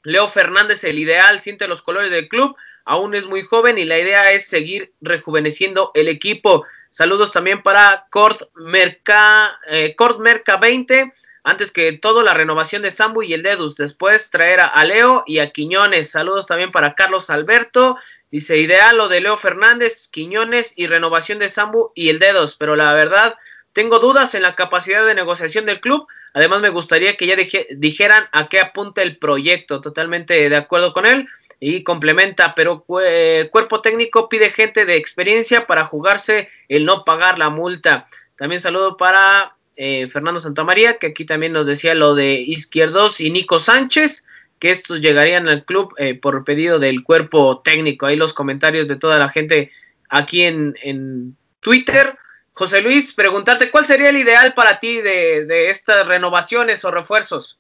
Leo 0.06 0.30
Fernández, 0.30 0.84
el 0.86 0.98
ideal, 0.98 1.42
siente 1.42 1.68
los 1.68 1.82
colores 1.82 2.12
del 2.12 2.30
club, 2.30 2.56
aún 2.86 3.16
es 3.16 3.26
muy 3.26 3.42
joven 3.42 3.78
y 3.78 3.86
la 3.86 4.00
idea 4.00 4.32
es 4.32 4.48
seguir 4.48 4.94
rejuveneciendo 5.02 5.92
el 5.96 6.08
equipo. 6.08 6.66
Saludos 6.90 7.34
también 7.34 7.62
para 7.62 8.06
Cort 8.10 8.50
Merca, 8.56 9.60
eh, 9.68 9.96
Merca 10.20 10.58
20. 10.58 11.14
Antes 11.44 11.72
que 11.72 11.92
todo, 11.94 12.24
la 12.24 12.34
renovación 12.34 12.82
de 12.82 12.92
Sambu 12.92 13.22
y 13.22 13.34
el 13.34 13.44
Dedus. 13.44 13.76
Después 13.76 14.32
traer 14.32 14.62
a 14.62 14.84
Leo 14.86 15.24
y 15.28 15.40
a 15.40 15.52
Quiñones. 15.52 16.12
Saludos 16.12 16.48
también 16.48 16.72
para 16.72 16.96
Carlos 16.96 17.30
Alberto. 17.30 17.98
Dice, 18.32 18.58
ideal 18.58 18.98
lo 18.98 19.08
de 19.08 19.22
Leo 19.22 19.38
Fernández, 19.38 20.08
Quiñones 20.08 20.74
y 20.76 20.88
renovación 20.88 21.38
de 21.40 21.50
Sambu 21.50 21.92
y 21.96 22.10
el 22.10 22.20
Dedos. 22.20 22.56
Pero 22.58 22.76
la 22.76 22.94
verdad, 22.94 23.38
tengo 23.74 24.00
dudas 24.00 24.34
en 24.34 24.42
la 24.44 24.56
capacidad 24.56 25.06
de 25.06 25.14
negociación 25.16 25.66
del 25.66 25.82
club. 25.82 26.08
Además, 26.36 26.60
me 26.60 26.70
gustaría 26.70 27.16
que 27.16 27.28
ya 27.28 27.38
dijeran 27.78 28.26
a 28.34 28.50
qué 28.50 28.60
apunta 28.60 29.02
el 29.02 29.18
proyecto. 29.18 29.80
Totalmente 29.80 30.50
de 30.50 30.56
acuerdo 30.58 30.92
con 30.92 31.06
él. 31.06 31.28
Y 31.62 31.84
complementa, 31.84 32.54
pero 32.54 32.84
cuerpo 32.84 33.82
técnico 33.82 34.28
pide 34.28 34.50
gente 34.50 34.86
de 34.86 34.98
experiencia 34.98 35.66
para 35.66 35.86
jugarse 35.86 36.50
el 36.68 36.84
no 36.84 37.06
pagar 37.06 37.40
la 37.40 37.50
multa. 37.50 38.10
También 38.36 38.62
saludo 38.62 38.98
para 38.98 39.56
eh, 39.78 40.10
Fernando 40.10 40.42
Santamaría, 40.42 40.98
que 40.98 41.08
aquí 41.08 41.24
también 41.24 41.54
nos 41.54 41.66
decía 41.66 41.96
lo 41.96 42.14
de 42.16 42.34
Izquierdos 42.34 43.22
y 43.22 43.32
Nico 43.32 43.60
Sánchez, 43.60 44.26
que 44.60 44.72
estos 44.72 45.00
llegarían 45.00 45.48
al 45.48 45.64
club 45.64 45.96
eh, 45.98 46.16
por 46.16 46.44
pedido 46.44 46.78
del 46.80 47.02
cuerpo 47.02 47.62
técnico. 47.64 48.08
Ahí 48.08 48.18
los 48.18 48.34
comentarios 48.34 48.90
de 48.90 48.98
toda 48.98 49.18
la 49.18 49.30
gente 49.30 49.72
aquí 50.10 50.44
en 50.44 51.38
Twitter. 51.62 52.18
José 52.56 52.82
Luis, 52.82 53.14
preguntarte, 53.14 53.70
¿cuál 53.70 53.86
sería 53.86 54.10
el 54.10 54.18
ideal 54.18 54.54
para 54.54 54.80
ti 54.80 55.02
de, 55.02 55.70
estas 55.70 56.08
renovaciones 56.08 56.86
o 56.86 56.92
refuerzos? 56.92 57.60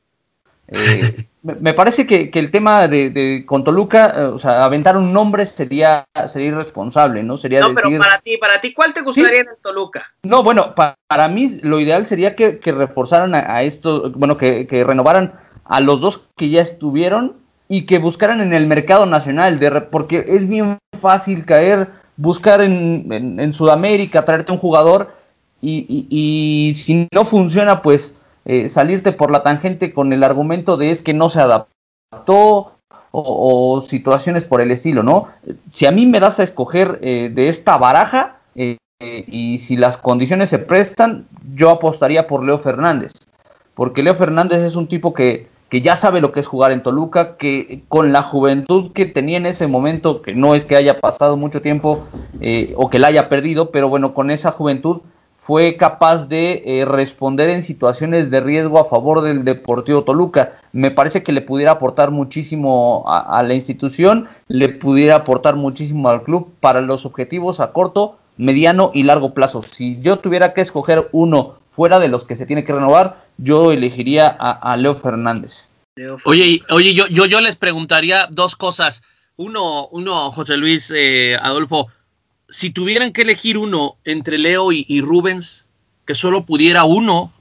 Eh, 0.69 1.27
me 1.43 1.73
parece 1.73 2.07
que, 2.07 2.31
el 2.33 2.49
tema 2.49 2.87
de, 2.87 3.09
de 3.09 3.43
con 3.45 3.65
Toluca, 3.65 4.13
eh, 4.15 4.21
o 4.21 4.39
sea, 4.39 4.63
aventar 4.63 4.95
un 4.95 5.11
nombre 5.11 5.45
sería, 5.45 6.05
sería 6.27 6.47
irresponsable, 6.47 7.23
¿no? 7.23 7.35
Sería 7.35 7.59
no, 7.59 7.73
pero 7.73 7.89
para 7.99 8.21
ti, 8.21 8.37
para 8.37 8.61
ti, 8.61 8.73
¿cuál 8.73 8.93
te 8.93 9.01
gustaría 9.01 9.41
en 9.41 9.47
Toluca? 9.61 10.13
No, 10.23 10.43
bueno, 10.43 10.73
para 10.73 11.27
mí 11.27 11.59
lo 11.61 11.81
ideal 11.81 12.05
sería 12.07 12.33
que, 12.37 12.57
reforzaran 12.63 13.35
a, 13.35 13.63
esto, 13.63 14.11
bueno, 14.15 14.37
que, 14.37 14.65
renovaran 14.87 15.33
a 15.65 15.81
los 15.81 15.99
dos 15.99 16.21
que 16.37 16.49
ya 16.49 16.61
estuvieron 16.61 17.35
y 17.67 17.85
que 17.85 17.99
buscaran 17.99 18.39
en 18.39 18.53
el 18.53 18.65
mercado 18.65 19.05
nacional, 19.05 19.59
de, 19.59 19.81
porque 19.81 20.25
es 20.29 20.47
bien 20.47 20.77
fácil 20.97 21.45
caer 21.45 21.89
buscar 22.17 22.61
en, 22.61 23.53
Sudamérica, 23.53 24.25
traerte 24.25 24.51
un 24.51 24.57
jugador 24.57 25.13
y, 25.61 26.73
si 26.75 27.07
no 27.13 27.25
funciona, 27.25 27.81
pues 27.81 28.15
eh, 28.45 28.69
salirte 28.69 29.11
por 29.11 29.31
la 29.31 29.43
tangente 29.43 29.93
con 29.93 30.13
el 30.13 30.23
argumento 30.23 30.77
de 30.77 30.91
es 30.91 31.01
que 31.01 31.13
no 31.13 31.29
se 31.29 31.41
adaptó 31.41 32.73
o, 33.11 33.81
situaciones 33.81 34.45
por 34.45 34.61
el 34.61 34.71
estilo, 34.71 35.01
¿no? 35.01 35.27
Si 35.73 35.85
a 35.85 35.91
mí 35.91 36.05
me 36.05 36.19
das 36.19 36.39
a 36.39 36.43
escoger 36.43 36.99
eh, 37.01 37.31
de 37.33 37.47
esta 37.47 37.77
baraja 37.77 38.39
eh, 38.55 38.77
y 38.99 39.57
si 39.57 39.75
las 39.75 39.97
condiciones 39.97 40.49
se 40.49 40.59
prestan, 40.59 41.27
yo 41.53 41.69
apostaría 41.69 42.27
por 42.27 42.43
Leo 42.43 42.59
Fernández, 42.59 43.13
porque 43.73 44.03
Leo 44.03 44.15
Fernández 44.15 44.61
es 44.61 44.75
un 44.75 44.87
tipo 44.87 45.13
que 45.13 45.47
que 45.69 45.81
ya 45.81 45.95
sabe 45.95 46.21
lo 46.21 46.31
que 46.31 46.39
es 46.39 46.47
jugar 46.47 46.71
en 46.71 46.83
Toluca, 46.83 47.37
que 47.37 47.83
con 47.87 48.13
la 48.13 48.21
juventud 48.21 48.91
que 48.93 49.05
tenía 49.05 49.37
en 49.37 49.45
ese 49.45 49.67
momento, 49.67 50.21
que 50.21 50.33
no 50.35 50.55
es 50.55 50.65
que 50.65 50.75
haya 50.75 50.99
pasado 50.99 51.37
mucho 51.37 51.61
tiempo 51.61 52.03
eh, 52.39 52.73
o 52.77 52.89
que 52.89 52.99
la 52.99 53.07
haya 53.07 53.29
perdido, 53.29 53.71
pero 53.71 53.89
bueno, 53.89 54.13
con 54.13 54.31
esa 54.31 54.51
juventud 54.51 55.01
fue 55.45 55.77
capaz 55.77 56.27
de 56.27 56.63
eh, 56.65 56.85
responder 56.85 57.49
en 57.49 57.61
situaciones 57.61 58.31
de 58.31 58.41
riesgo 58.41 58.79
a 58.79 58.85
favor 58.85 59.21
del 59.21 59.43
Deportivo 59.43 60.03
Toluca. 60.03 60.53
Me 60.71 60.89
parece 60.89 61.21
que 61.21 61.31
le 61.31 61.41
pudiera 61.41 61.73
aportar 61.73 62.09
muchísimo 62.09 63.03
a, 63.07 63.37
a 63.37 63.43
la 63.43 63.53
institución, 63.53 64.27
le 64.47 64.69
pudiera 64.69 65.17
aportar 65.17 65.55
muchísimo 65.55 66.09
al 66.09 66.23
club 66.23 66.51
para 66.59 66.81
los 66.81 67.05
objetivos 67.05 67.59
a 67.59 67.73
corto, 67.73 68.17
mediano 68.37 68.91
y 68.93 69.03
largo 69.03 69.33
plazo. 69.33 69.63
Si 69.63 69.99
yo 70.01 70.19
tuviera 70.19 70.53
que 70.53 70.61
escoger 70.61 71.09
uno 71.11 71.59
fuera 71.69 71.99
de 71.99 72.07
los 72.07 72.25
que 72.25 72.35
se 72.35 72.45
tiene 72.45 72.63
que 72.63 72.73
renovar, 72.73 73.25
yo 73.37 73.71
elegiría 73.71 74.27
a, 74.27 74.77
Leo 74.77 74.95
Fernández. 74.95 75.69
Oye, 76.25 76.61
oye, 76.69 76.93
yo, 76.93 77.07
yo, 77.07 77.25
yo 77.25 77.41
les 77.41 77.55
preguntaría 77.55 78.27
dos 78.31 78.55
cosas. 78.55 79.03
Uno, 79.37 79.87
uno, 79.87 80.31
José 80.31 80.57
Luis, 80.57 80.91
eh, 80.95 81.37
Adolfo, 81.41 81.89
si 82.49 82.69
tuvieran 82.69 83.11
que 83.11 83.23
elegir 83.23 83.57
uno 83.57 83.97
entre 84.05 84.37
Leo 84.37 84.71
y, 84.71 85.01
Rubens, 85.01 85.65
que 86.05 86.15
solo 86.15 86.45
pudiera 86.45 86.85
uno, 86.85 87.33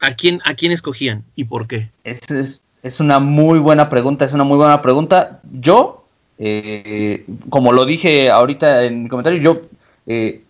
¿a 0.00 0.14
quién, 0.14 0.40
¿a 0.44 0.54
quién 0.54 0.72
escogían 0.72 1.24
y 1.34 1.44
por 1.44 1.66
qué? 1.66 1.88
Es, 2.04 2.20
es, 2.82 3.00
una 3.00 3.20
muy 3.20 3.58
buena 3.58 3.88
pregunta, 3.88 4.24
es 4.24 4.32
una 4.32 4.44
muy 4.44 4.58
buena 4.58 4.82
pregunta. 4.82 5.40
Yo, 5.50 6.04
eh, 6.38 7.24
como 7.48 7.72
lo 7.72 7.86
dije 7.86 8.30
ahorita 8.30 8.84
en 8.84 9.04
mi 9.04 9.08
comentario, 9.08 9.40
yo 9.40 9.62
eh, 10.08 10.42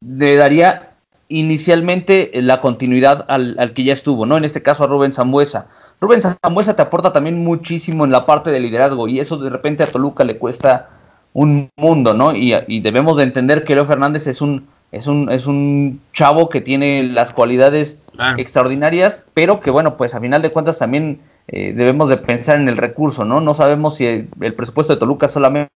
le 0.00 0.36
daría 0.36 0.94
inicialmente 1.28 2.38
eh, 2.38 2.42
la 2.42 2.60
continuidad 2.60 3.24
al, 3.28 3.72
que 3.74 3.84
ya 3.84 3.92
estuvo, 3.92 4.26
¿no? 4.26 4.36
En 4.36 4.44
este 4.44 4.62
caso 4.62 4.84
a 4.84 4.86
Rubén 4.86 5.12
Zambuesa. 5.12 5.68
Rubén 6.00 6.20
Zambuesa 6.22 6.74
te 6.74 6.82
aporta 6.82 7.12
también 7.12 7.44
muchísimo 7.44 8.04
en 8.04 8.10
la 8.10 8.26
parte 8.26 8.50
de 8.50 8.58
liderazgo 8.58 9.06
y 9.06 9.20
eso 9.20 9.36
de 9.36 9.50
repente 9.50 9.82
a 9.82 9.86
Toluca 9.86 10.24
le 10.24 10.38
cuesta 10.38 10.88
un 11.32 11.70
mundo, 11.76 12.12
¿no? 12.12 12.34
Y, 12.34 12.80
debemos 12.80 13.16
de 13.16 13.22
entender 13.22 13.64
que 13.64 13.74
Leo 13.74 13.86
Fernández 13.86 14.26
es 14.26 14.40
un, 14.40 14.66
es 14.90 15.06
un, 15.06 15.30
es 15.30 15.46
un 15.46 16.00
chavo 16.12 16.48
que 16.48 16.60
tiene 16.60 17.04
las 17.04 17.32
cualidades 17.32 17.98
extraordinarias, 18.36 19.24
pero 19.32 19.60
que 19.60 19.70
bueno, 19.70 19.96
pues 19.96 20.14
a 20.14 20.20
final 20.20 20.42
de 20.42 20.50
cuentas 20.50 20.78
también 20.78 21.20
eh, 21.48 21.72
debemos 21.74 22.08
de 22.08 22.16
pensar 22.16 22.56
en 22.56 22.68
el 22.68 22.76
recurso, 22.76 23.24
¿no? 23.24 23.40
No 23.40 23.54
sabemos 23.54 23.96
si 23.96 24.06
el 24.06 24.54
presupuesto 24.54 24.94
de 24.94 24.98
Toluca 24.98 25.28
solamente 25.28 25.72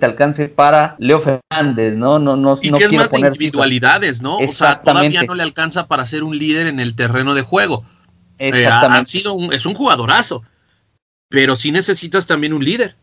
alcance 0.00 0.48
para 0.48 0.96
Leo 0.98 1.20
Fernández, 1.20 1.96
¿no? 1.96 2.18
No, 2.18 2.36
no, 2.36 2.56
y 2.60 2.72
que 2.72 2.84
es 2.84 2.92
más 2.92 3.10
de 3.10 3.20
individualidades, 3.20 4.22
¿no? 4.22 4.38
O 4.38 4.48
sea, 4.48 4.82
todavía 4.82 5.22
no 5.22 5.34
le 5.34 5.42
alcanza 5.42 5.86
para 5.86 6.06
ser 6.06 6.22
un 6.22 6.38
líder 6.38 6.66
en 6.66 6.80
el 6.80 6.94
terreno 6.94 7.34
de 7.34 7.42
juego. 7.42 7.84
Eh, 8.38 8.48
Exactamente. 8.48 9.10
sido 9.10 9.36
es 9.52 9.66
un 9.66 9.74
jugadorazo, 9.74 10.42
pero 11.28 11.56
sí 11.56 11.72
necesitas 11.72 12.26
también 12.26 12.52
un 12.52 12.64
líder. 12.64 12.96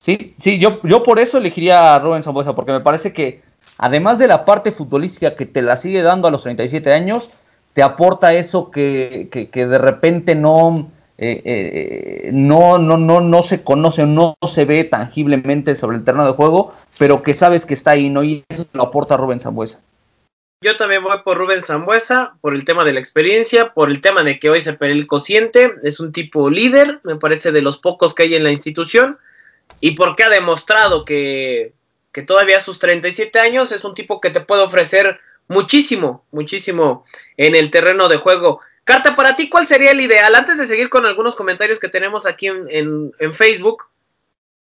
Sí, 0.00 0.34
sí, 0.38 0.58
yo, 0.58 0.80
yo 0.82 1.02
por 1.02 1.18
eso 1.18 1.38
elegiría 1.38 1.94
a 1.94 1.98
Rubén 1.98 2.22
Zambuesa, 2.22 2.54
porque 2.54 2.72
me 2.72 2.80
parece 2.80 3.12
que 3.12 3.42
además 3.78 4.18
de 4.18 4.26
la 4.26 4.44
parte 4.44 4.72
futbolística 4.72 5.36
que 5.36 5.46
te 5.46 5.62
la 5.62 5.76
sigue 5.76 6.02
dando 6.02 6.28
a 6.28 6.30
los 6.30 6.42
37 6.42 6.92
años, 6.92 7.30
te 7.72 7.82
aporta 7.82 8.34
eso 8.34 8.70
que, 8.70 9.28
que, 9.30 9.50
que 9.50 9.66
de 9.66 9.78
repente 9.78 10.34
no, 10.34 10.90
eh, 11.18 11.42
eh, 11.44 12.30
no, 12.32 12.78
no, 12.78 12.98
no, 12.98 13.20
no 13.20 13.42
se 13.42 13.62
conoce, 13.62 14.04
no 14.04 14.36
se 14.46 14.64
ve 14.64 14.84
tangiblemente 14.84 15.74
sobre 15.74 15.96
el 15.96 16.04
terreno 16.04 16.26
de 16.26 16.32
juego, 16.32 16.74
pero 16.98 17.22
que 17.22 17.32
sabes 17.32 17.64
que 17.64 17.74
está 17.74 17.92
ahí, 17.92 18.10
¿no? 18.10 18.22
Y 18.22 18.44
eso 18.48 18.66
lo 18.72 18.82
aporta 18.82 19.16
Rubén 19.16 19.40
Zambuesa. 19.40 19.80
Yo 20.62 20.76
también 20.76 21.02
voy 21.02 21.18
por 21.22 21.36
Rubén 21.36 21.62
Zambuesa, 21.62 22.34
por 22.40 22.54
el 22.54 22.64
tema 22.64 22.84
de 22.84 22.92
la 22.92 23.00
experiencia, 23.00 23.72
por 23.72 23.90
el 23.90 24.00
tema 24.00 24.24
de 24.24 24.38
que 24.38 24.50
hoy 24.50 24.60
se 24.60 24.72
perdió 24.72 24.96
el 24.96 25.06
cociente, 25.06 25.74
es 25.82 26.00
un 26.00 26.12
tipo 26.12 26.50
líder, 26.50 27.00
me 27.04 27.16
parece 27.16 27.52
de 27.52 27.62
los 27.62 27.78
pocos 27.78 28.14
que 28.14 28.24
hay 28.24 28.34
en 28.34 28.44
la 28.44 28.50
institución, 28.50 29.18
y 29.80 29.92
porque 29.92 30.24
ha 30.24 30.30
demostrado 30.30 31.04
que, 31.04 31.72
que 32.12 32.22
todavía 32.22 32.56
a 32.56 32.60
sus 32.60 32.78
37 32.78 33.38
años 33.38 33.72
es 33.72 33.84
un 33.84 33.94
tipo 33.94 34.20
que 34.20 34.30
te 34.30 34.40
puede 34.40 34.62
ofrecer 34.62 35.20
muchísimo, 35.48 36.24
muchísimo 36.32 37.04
en 37.36 37.54
el 37.54 37.70
terreno 37.70 38.08
de 38.08 38.16
juego. 38.16 38.60
Carta, 38.86 39.16
para 39.16 39.34
ti, 39.34 39.48
¿cuál 39.48 39.66
sería 39.66 39.90
el 39.90 40.00
ideal? 40.00 40.32
Antes 40.36 40.58
de 40.58 40.66
seguir 40.68 40.88
con 40.90 41.06
algunos 41.06 41.34
comentarios 41.34 41.80
que 41.80 41.88
tenemos 41.88 42.24
aquí 42.24 42.46
en, 42.46 43.12
Facebook, 43.32 43.88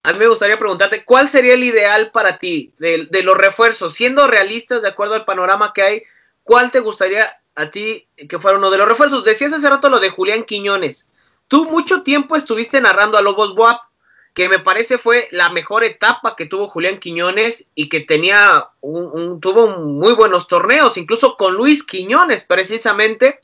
a 0.02 0.12
mí 0.12 0.18
me 0.18 0.28
gustaría 0.28 0.58
preguntarte, 0.58 1.06
¿cuál 1.06 1.30
sería 1.30 1.54
el 1.54 1.64
ideal 1.64 2.10
para 2.12 2.40
ti 2.40 2.74
de, 2.80 3.08
de, 3.12 3.22
los 3.22 3.38
refuerzos? 3.38 3.94
Siendo 3.94 4.26
realistas, 4.26 4.82
de 4.82 4.88
acuerdo 4.88 5.14
al 5.14 5.24
panorama 5.24 5.72
que 5.72 5.84
hay, 5.84 6.04
¿cuál 6.42 6.72
te 6.72 6.80
gustaría 6.80 7.32
a 7.54 7.70
ti 7.70 8.08
que 8.28 8.40
fuera 8.40 8.58
uno 8.58 8.72
de 8.72 8.80
los 8.80 8.90
refuerzos? 8.90 9.24
Decías 9.24 9.54
hace 9.54 9.70
rato 9.70 9.88
lo 9.88 10.00
de 10.00 10.10
Julián 10.10 10.46
Quiñones. 10.46 11.08
Tú 11.48 11.66
mucho 11.66 12.02
tiempo 12.02 12.36
estuviste 12.36 12.82
narrando 12.82 13.20
a 13.20 13.22
Lobos 13.22 13.54
Buap 13.54 13.82
que 14.38 14.50
me 14.50 14.60
parece 14.60 15.00
fue 15.00 15.28
la 15.32 15.50
mejor 15.50 15.84
etapa 15.84 16.36
que 16.36 16.46
tuvo 16.46 16.68
Julián 16.68 17.00
Quiñones 17.00 17.70
y 17.74 17.90
que 17.90 18.02
tenía 18.02 18.68
un, 18.82 19.42
tuvo 19.42 19.80
muy 19.80 20.14
buenos 20.14 20.48
torneos, 20.48 20.96
incluso 20.96 21.36
con 21.36 21.56
Luis 21.56 21.84
Quiñones 21.84 22.44
precisamente, 22.44 23.40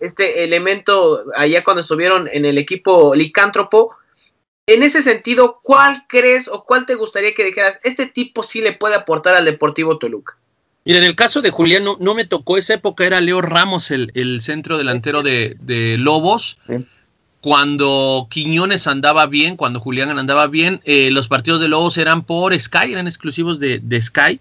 este 0.00 0.42
elemento 0.42 1.26
allá 1.36 1.62
cuando 1.62 1.82
estuvieron 1.82 2.28
en 2.32 2.44
el 2.44 2.58
equipo 2.58 3.14
licántropo. 3.14 3.94
En 4.66 4.82
ese 4.82 5.02
sentido, 5.02 5.60
¿cuál 5.62 6.06
crees 6.08 6.48
o 6.48 6.64
cuál 6.64 6.86
te 6.86 6.96
gustaría 6.96 7.34
que 7.34 7.44
dijeras, 7.44 7.78
este 7.84 8.06
tipo 8.06 8.42
sí 8.42 8.60
le 8.60 8.72
puede 8.72 8.96
aportar 8.96 9.36
al 9.36 9.44
Deportivo 9.44 9.98
Toluca? 9.98 10.36
Mira, 10.84 10.98
en 10.98 11.04
el 11.04 11.14
caso 11.14 11.40
de 11.40 11.50
Julián 11.50 11.84
no, 11.84 12.14
me 12.16 12.24
tocó 12.24 12.58
esa 12.58 12.74
época, 12.74 13.06
era 13.06 13.20
Leo 13.20 13.42
Ramos 13.42 13.92
el, 13.92 14.40
centro 14.40 14.76
delantero 14.76 15.22
de, 15.22 15.54
de 15.60 15.98
Lobos. 15.98 16.58
Sí 16.66 16.84
cuando 17.42 18.28
Quiñones 18.30 18.86
andaba 18.86 19.26
bien, 19.26 19.56
cuando 19.56 19.80
Julián 19.80 20.16
andaba 20.16 20.46
bien, 20.46 20.80
eh, 20.84 21.10
los 21.10 21.26
partidos 21.26 21.60
de 21.60 21.66
Lobos 21.66 21.98
eran 21.98 22.22
por 22.22 22.58
Sky, 22.58 22.92
eran 22.92 23.08
exclusivos 23.08 23.58
de, 23.58 24.00
Sky. 24.00 24.38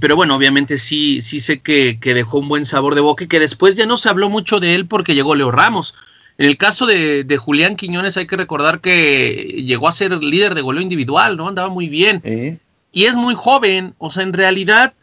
Pero 0.00 0.16
bueno, 0.16 0.34
obviamente 0.34 0.78
sí, 0.78 1.22
sí 1.22 1.38
sé 1.38 1.60
que, 1.60 1.96
dejó 2.02 2.40
un 2.40 2.48
buen 2.48 2.64
sabor 2.64 2.96
de 2.96 3.00
boca 3.00 3.22
y 3.22 3.28
que 3.28 3.38
después 3.38 3.76
ya 3.76 3.86
no 3.86 3.96
se 3.96 4.08
habló 4.08 4.28
mucho 4.28 4.58
de 4.58 4.74
él 4.74 4.86
porque 4.86 5.14
llegó 5.14 5.36
Leo 5.36 5.52
Ramos. 5.52 5.94
En 6.38 6.48
el 6.48 6.56
caso 6.56 6.86
de, 6.86 7.38
Julián 7.38 7.76
Quiñones 7.76 8.16
hay 8.16 8.26
que 8.26 8.36
recordar 8.36 8.80
que 8.80 9.62
llegó 9.64 9.86
a 9.86 9.92
ser 9.92 10.12
líder 10.24 10.56
de 10.56 10.62
goleo 10.62 10.82
individual, 10.82 11.36
¿no? 11.36 11.46
Andaba 11.46 11.68
muy 11.68 11.88
bien. 11.88 12.60
Y 12.90 13.04
es 13.04 13.14
muy 13.14 13.36
joven, 13.36 13.94
o 13.98 14.10
sea, 14.10 14.24
en 14.24 14.32
realidad 14.32 14.94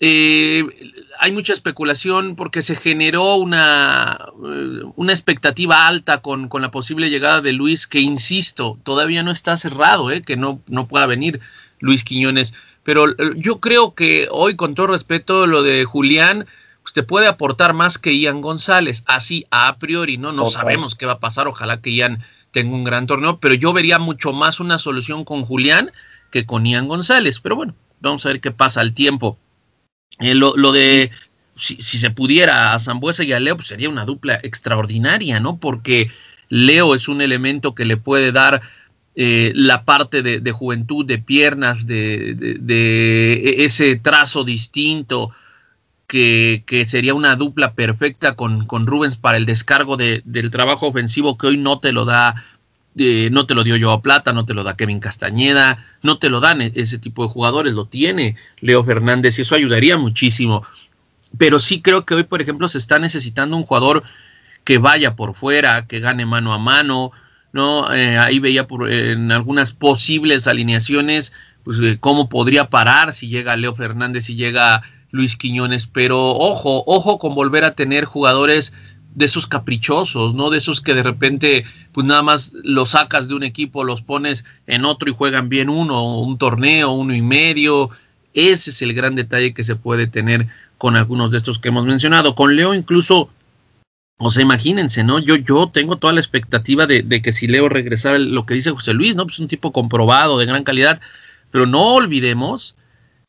eh, 0.00 0.64
hay 1.18 1.32
mucha 1.32 1.52
especulación 1.52 2.34
porque 2.36 2.62
se 2.62 2.74
generó 2.74 3.36
una, 3.36 4.18
eh, 4.44 4.82
una 4.96 5.12
expectativa 5.12 5.86
alta 5.86 6.20
con, 6.20 6.48
la 6.60 6.70
posible 6.70 7.10
llegada 7.10 7.40
de 7.40 7.52
Luis, 7.52 7.86
que 7.86 8.00
insisto, 8.00 8.78
todavía 8.82 9.22
no 9.22 9.30
está 9.30 9.56
cerrado, 9.56 10.10
eh, 10.10 10.22
que 10.22 10.36
no, 10.36 10.60
no 10.66 10.88
pueda 10.88 11.06
venir 11.06 11.40
Luis 11.78 12.04
Quiñones. 12.04 12.54
Pero 12.82 13.16
yo 13.36 13.60
creo 13.60 13.94
que 13.94 14.28
hoy, 14.30 14.56
con 14.56 14.74
todo 14.74 14.88
respeto, 14.88 15.46
lo 15.46 15.62
de 15.62 15.84
Julián, 15.84 16.46
usted 16.84 17.06
puede 17.06 17.28
aportar 17.28 17.72
más 17.72 17.96
que 17.96 18.18
Ian 18.18 18.42
González. 18.42 19.04
Así, 19.06 19.46
a 19.50 19.78
priori, 19.78 20.18
¿no? 20.18 20.32
No 20.32 20.46
sabemos 20.46 20.94
qué 20.94 21.06
va 21.06 21.12
a 21.12 21.20
pasar. 21.20 21.48
Ojalá 21.48 21.80
que 21.80 21.94
Ian 21.94 22.22
tenga 22.50 22.74
un 22.74 22.84
gran 22.84 23.06
torneo, 23.06 23.38
pero 23.40 23.54
yo 23.54 23.72
vería 23.72 23.98
mucho 23.98 24.34
más 24.34 24.60
una 24.60 24.78
solución 24.78 25.24
con 25.24 25.44
Julián 25.44 25.92
que 26.30 26.44
con 26.44 26.66
Ian 26.66 26.86
González. 26.86 27.40
Pero 27.40 27.56
bueno, 27.56 27.74
vamos 28.00 28.26
a 28.26 28.28
ver 28.28 28.42
qué 28.42 28.50
pasa 28.50 28.82
al 28.82 28.92
tiempo. 28.92 29.38
Eh, 30.20 30.34
lo, 30.34 30.52
de 30.72 31.10
si, 31.56 31.76
se 31.82 32.10
pudiera 32.10 32.72
a 32.72 32.78
Zambuesa 32.78 33.24
y 33.24 33.32
a 33.32 33.40
Leo, 33.40 33.56
pues 33.56 33.68
sería 33.68 33.88
una 33.88 34.04
dupla 34.04 34.38
extraordinaria, 34.42 35.40
¿no? 35.40 35.56
Porque 35.56 36.10
Leo 36.48 36.94
es 36.94 37.08
un 37.08 37.20
elemento 37.20 37.74
que 37.74 37.84
le 37.84 37.96
puede 37.96 38.32
dar 38.32 38.60
eh, 39.16 39.52
la 39.54 39.84
parte 39.84 40.22
de, 40.22 40.52
juventud, 40.52 41.04
de 41.04 41.18
piernas, 41.18 41.86
de, 41.86 42.34
de, 42.60 43.56
ese 43.58 43.96
trazo 43.96 44.44
distinto, 44.44 45.30
que, 46.06 46.62
que, 46.66 46.84
sería 46.84 47.14
una 47.14 47.34
dupla 47.34 47.72
perfecta 47.74 48.36
con, 48.36 48.66
con 48.66 48.86
Rubens 48.86 49.16
para 49.16 49.38
el 49.38 49.46
descargo 49.46 49.96
del 49.96 50.50
trabajo 50.50 50.88
ofensivo 50.88 51.38
que 51.38 51.48
hoy 51.48 51.56
no 51.56 51.80
te 51.80 51.92
lo 51.92 52.04
da 52.04 52.34
no 52.94 53.46
te 53.46 53.54
lo 53.54 53.64
dio 53.64 53.90
a 53.90 54.02
Plata, 54.02 54.32
no 54.32 54.44
te 54.44 54.54
lo 54.54 54.62
da 54.62 54.76
Kevin 54.76 55.00
Castañeda, 55.00 55.78
no 56.02 56.18
te 56.18 56.30
lo 56.30 56.40
dan 56.40 56.60
e-, 56.60 56.72
ese 56.74 56.98
tipo 56.98 57.22
de 57.22 57.28
jugadores, 57.28 57.74
lo 57.74 57.86
tiene 57.86 58.36
Leo 58.60 58.84
Fernández 58.84 59.38
y 59.38 59.42
eso 59.42 59.54
ayudaría 59.54 59.98
muchísimo. 59.98 60.62
Pero 61.36 61.58
sí 61.58 61.82
creo 61.82 62.04
que 62.04 62.14
hoy, 62.14 62.24
por 62.24 62.40
ejemplo, 62.40 62.68
se 62.68 62.78
está 62.78 62.98
necesitando 62.98 63.56
un 63.56 63.64
jugador 63.64 64.04
que 64.62 64.78
vaya 64.78 65.16
por 65.16 65.34
fuera, 65.34 65.86
que 65.86 66.00
gane 66.00 66.26
mano 66.26 66.52
a 66.52 66.58
mano, 66.58 67.12
¿no? 67.52 67.92
Eh, 67.92 68.16
ahí 68.18 68.38
veía 68.38 68.66
por, 68.66 68.90
en 68.90 69.30
algunas 69.30 69.72
posibles 69.72 70.46
alineaciones, 70.46 71.32
pues 71.62 71.78
eh, 71.80 71.98
cómo 72.00 72.28
podría 72.28 72.70
parar 72.70 73.12
si 73.12 73.28
llega 73.28 73.56
Leo 73.56 73.74
Fernández, 73.74 74.24
si 74.24 74.36
llega 74.36 74.82
Luis 75.10 75.36
Quiñones, 75.36 75.86
pero 75.86 76.18
ojo, 76.30 76.82
ojo 76.86 77.18
con 77.18 77.34
volver 77.34 77.64
a 77.64 77.74
tener 77.74 78.04
jugadores 78.04 78.72
de 79.14 79.24
esos 79.24 79.46
caprichosos, 79.46 80.34
¿no? 80.34 80.50
De 80.50 80.58
esos 80.58 80.80
que 80.80 80.94
de 80.94 81.02
repente, 81.02 81.64
pues 81.92 82.06
nada 82.06 82.22
más 82.22 82.52
los 82.64 82.90
sacas 82.90 83.28
de 83.28 83.34
un 83.34 83.44
equipo, 83.44 83.84
los 83.84 84.02
pones 84.02 84.44
en 84.66 84.84
otro 84.84 85.08
y 85.08 85.14
juegan 85.14 85.48
bien 85.48 85.68
uno, 85.68 86.18
un 86.18 86.36
torneo, 86.38 86.90
uno 86.92 87.14
y 87.14 87.22
medio. 87.22 87.90
Ese 88.32 88.70
es 88.70 88.82
el 88.82 88.92
gran 88.94 89.14
detalle 89.14 89.54
que 89.54 89.62
se 89.62 89.76
puede 89.76 90.06
tener 90.08 90.48
con 90.78 90.96
algunos 90.96 91.30
de 91.30 91.38
estos 91.38 91.58
que 91.58 91.68
hemos 91.68 91.86
mencionado. 91.86 92.34
Con 92.34 92.56
Leo 92.56 92.74
incluso, 92.74 93.30
o 94.18 94.30
sea, 94.30 94.42
imagínense, 94.42 95.04
¿no? 95.04 95.20
Yo, 95.20 95.36
yo 95.36 95.68
tengo 95.68 95.96
toda 95.96 96.12
la 96.12 96.20
expectativa 96.20 96.86
de, 96.86 97.22
que 97.22 97.32
si 97.32 97.46
Leo 97.46 97.68
regresara, 97.68 98.18
lo 98.18 98.44
que 98.46 98.54
dice 98.54 98.72
José 98.72 98.94
Luis, 98.94 99.14
¿no? 99.14 99.26
Pues 99.26 99.38
un 99.38 99.48
tipo 99.48 99.72
comprobado, 99.72 100.38
de 100.38 100.46
gran 100.46 100.64
calidad, 100.64 101.00
pero 101.52 101.66
no 101.66 101.94
olvidemos 101.94 102.74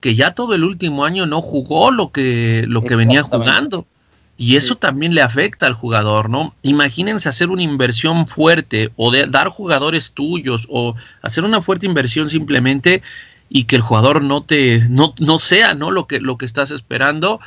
que 0.02 0.16
ya 0.16 0.34
todo 0.34 0.56
el 0.56 0.64
último 0.64 1.06
año 1.06 1.28
no 1.28 1.42
jugó 1.42 1.92
lo 1.92 2.12
que, 2.12 2.66
lo 2.68 2.82
que 2.82 2.96
venía 2.96 3.22
jugando. 3.22 3.86
Y 4.38 4.58
eso 4.58 4.76
también 4.76 5.16
le 5.16 5.22
afecta 5.22 5.66
al 5.66 5.74
jugador, 5.74 6.30
¿no? 6.30 6.54
Imagínense 6.62 7.30
hacer 7.30 7.50
una 7.50 7.64
inversión 7.64 8.28
fuerte 8.28 8.92
o 8.98 9.12
de 9.12 9.26
dar 9.28 9.48
jugadores 9.48 10.12
tuyos 10.12 10.68
o 10.70 10.96
hacer 11.22 11.46
una 11.46 11.62
fuerte 11.62 11.86
inversión 11.86 12.30
simplemente 12.30 13.02
y 13.50 13.64
que 13.64 13.78
el 13.78 13.82
jugador 13.82 14.22
no 14.22 14.44
te 14.44 14.84
no, 14.90 15.14
no 15.20 15.40
sea, 15.40 15.74
¿no? 15.74 15.92
Lo 15.92 16.08
que 16.08 16.20
lo 16.20 16.38
que 16.38 16.46
estás 16.46 16.72
esperando. 16.72 17.40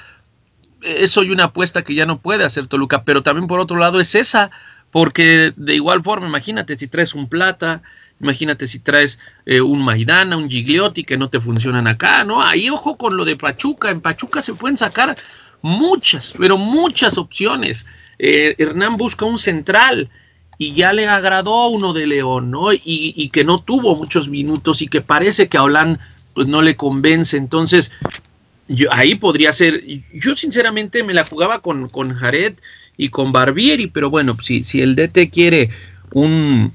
Eso 0.81 1.25
y 1.25 1.31
una 1.31 1.45
apuesta 1.45 1.83
que 1.83 1.95
ya 1.95 2.07
no 2.07 2.21
puede 2.21 2.45
hacer 2.45 2.69
Toluca, 2.69 3.03
pero 3.03 3.23
también 3.23 3.49
por 3.49 3.61
otro 3.61 3.77
lado 3.77 4.01
es 4.01 4.15
esa, 4.15 4.51
porque 4.91 5.53
de 5.57 5.75
igual 5.75 6.03
forma, 6.03 6.29
imagínate 6.29 6.77
si 6.77 6.87
traes 6.87 7.15
un 7.15 7.29
plata, 7.29 7.83
Imagínate 8.21 8.67
si 8.67 8.81
traes 8.81 9.19
eh, 9.47 9.61
un 9.61 9.83
Maidana, 9.85 10.37
un 10.37 10.51
Gigliotti 10.51 11.05
que 11.05 11.17
no 11.17 11.31
te 11.31 11.41
funcionan 11.41 11.87
acá, 11.87 12.25
¿no? 12.25 12.43
Ahí 12.43 12.69
ojo 12.69 12.97
con 12.97 13.17
lo 13.17 13.25
de 13.25 13.37
Pachuca. 13.37 13.91
En 13.91 14.01
Pachuca 14.01 14.43
se 14.43 14.55
pueden 14.55 14.77
sacar 14.77 15.17
muchas, 15.63 16.35
pero 16.39 16.59
muchas 16.59 17.19
opciones. 17.19 17.85
Eh, 18.19 18.55
Hernán 18.59 18.97
busca 18.97 19.25
un 19.25 19.39
central 19.39 20.11
y 20.59 20.75
ya 20.75 20.93
le 20.93 21.07
agradó 21.07 21.69
uno 21.69 21.93
de 21.93 22.07
León, 22.07 22.51
¿no? 22.51 22.73
Y, 22.73 23.31
que 23.33 23.45
no 23.45 23.61
tuvo 23.61 23.95
muchos 23.95 24.29
minutos 24.29 24.83
y 24.83 24.89
que 24.89 25.01
parece 25.01 25.49
que 25.49 25.57
a 25.57 25.63
Holán 25.63 26.01
pues 26.35 26.49
no 26.49 26.63
le 26.63 26.77
convence. 26.77 27.37
Entonces, 27.37 27.93
yo, 28.67 28.93
ahí 28.93 29.15
podría 29.15 29.53
ser, 29.53 29.85
yo 30.13 30.35
sinceramente 30.35 31.05
me 31.05 31.15
la 31.15 31.25
jugaba 31.25 31.61
con, 31.61 31.89
con 31.89 32.13
Jared 32.13 32.55
y 32.97 33.09
con 33.11 33.31
Barbieri, 33.31 33.87
pero 33.87 34.11
bueno, 34.11 34.37
si, 34.43 34.65
si 34.65 34.81
el 34.81 34.97
DT 34.97 35.31
quiere 35.31 35.71
un 36.13 36.73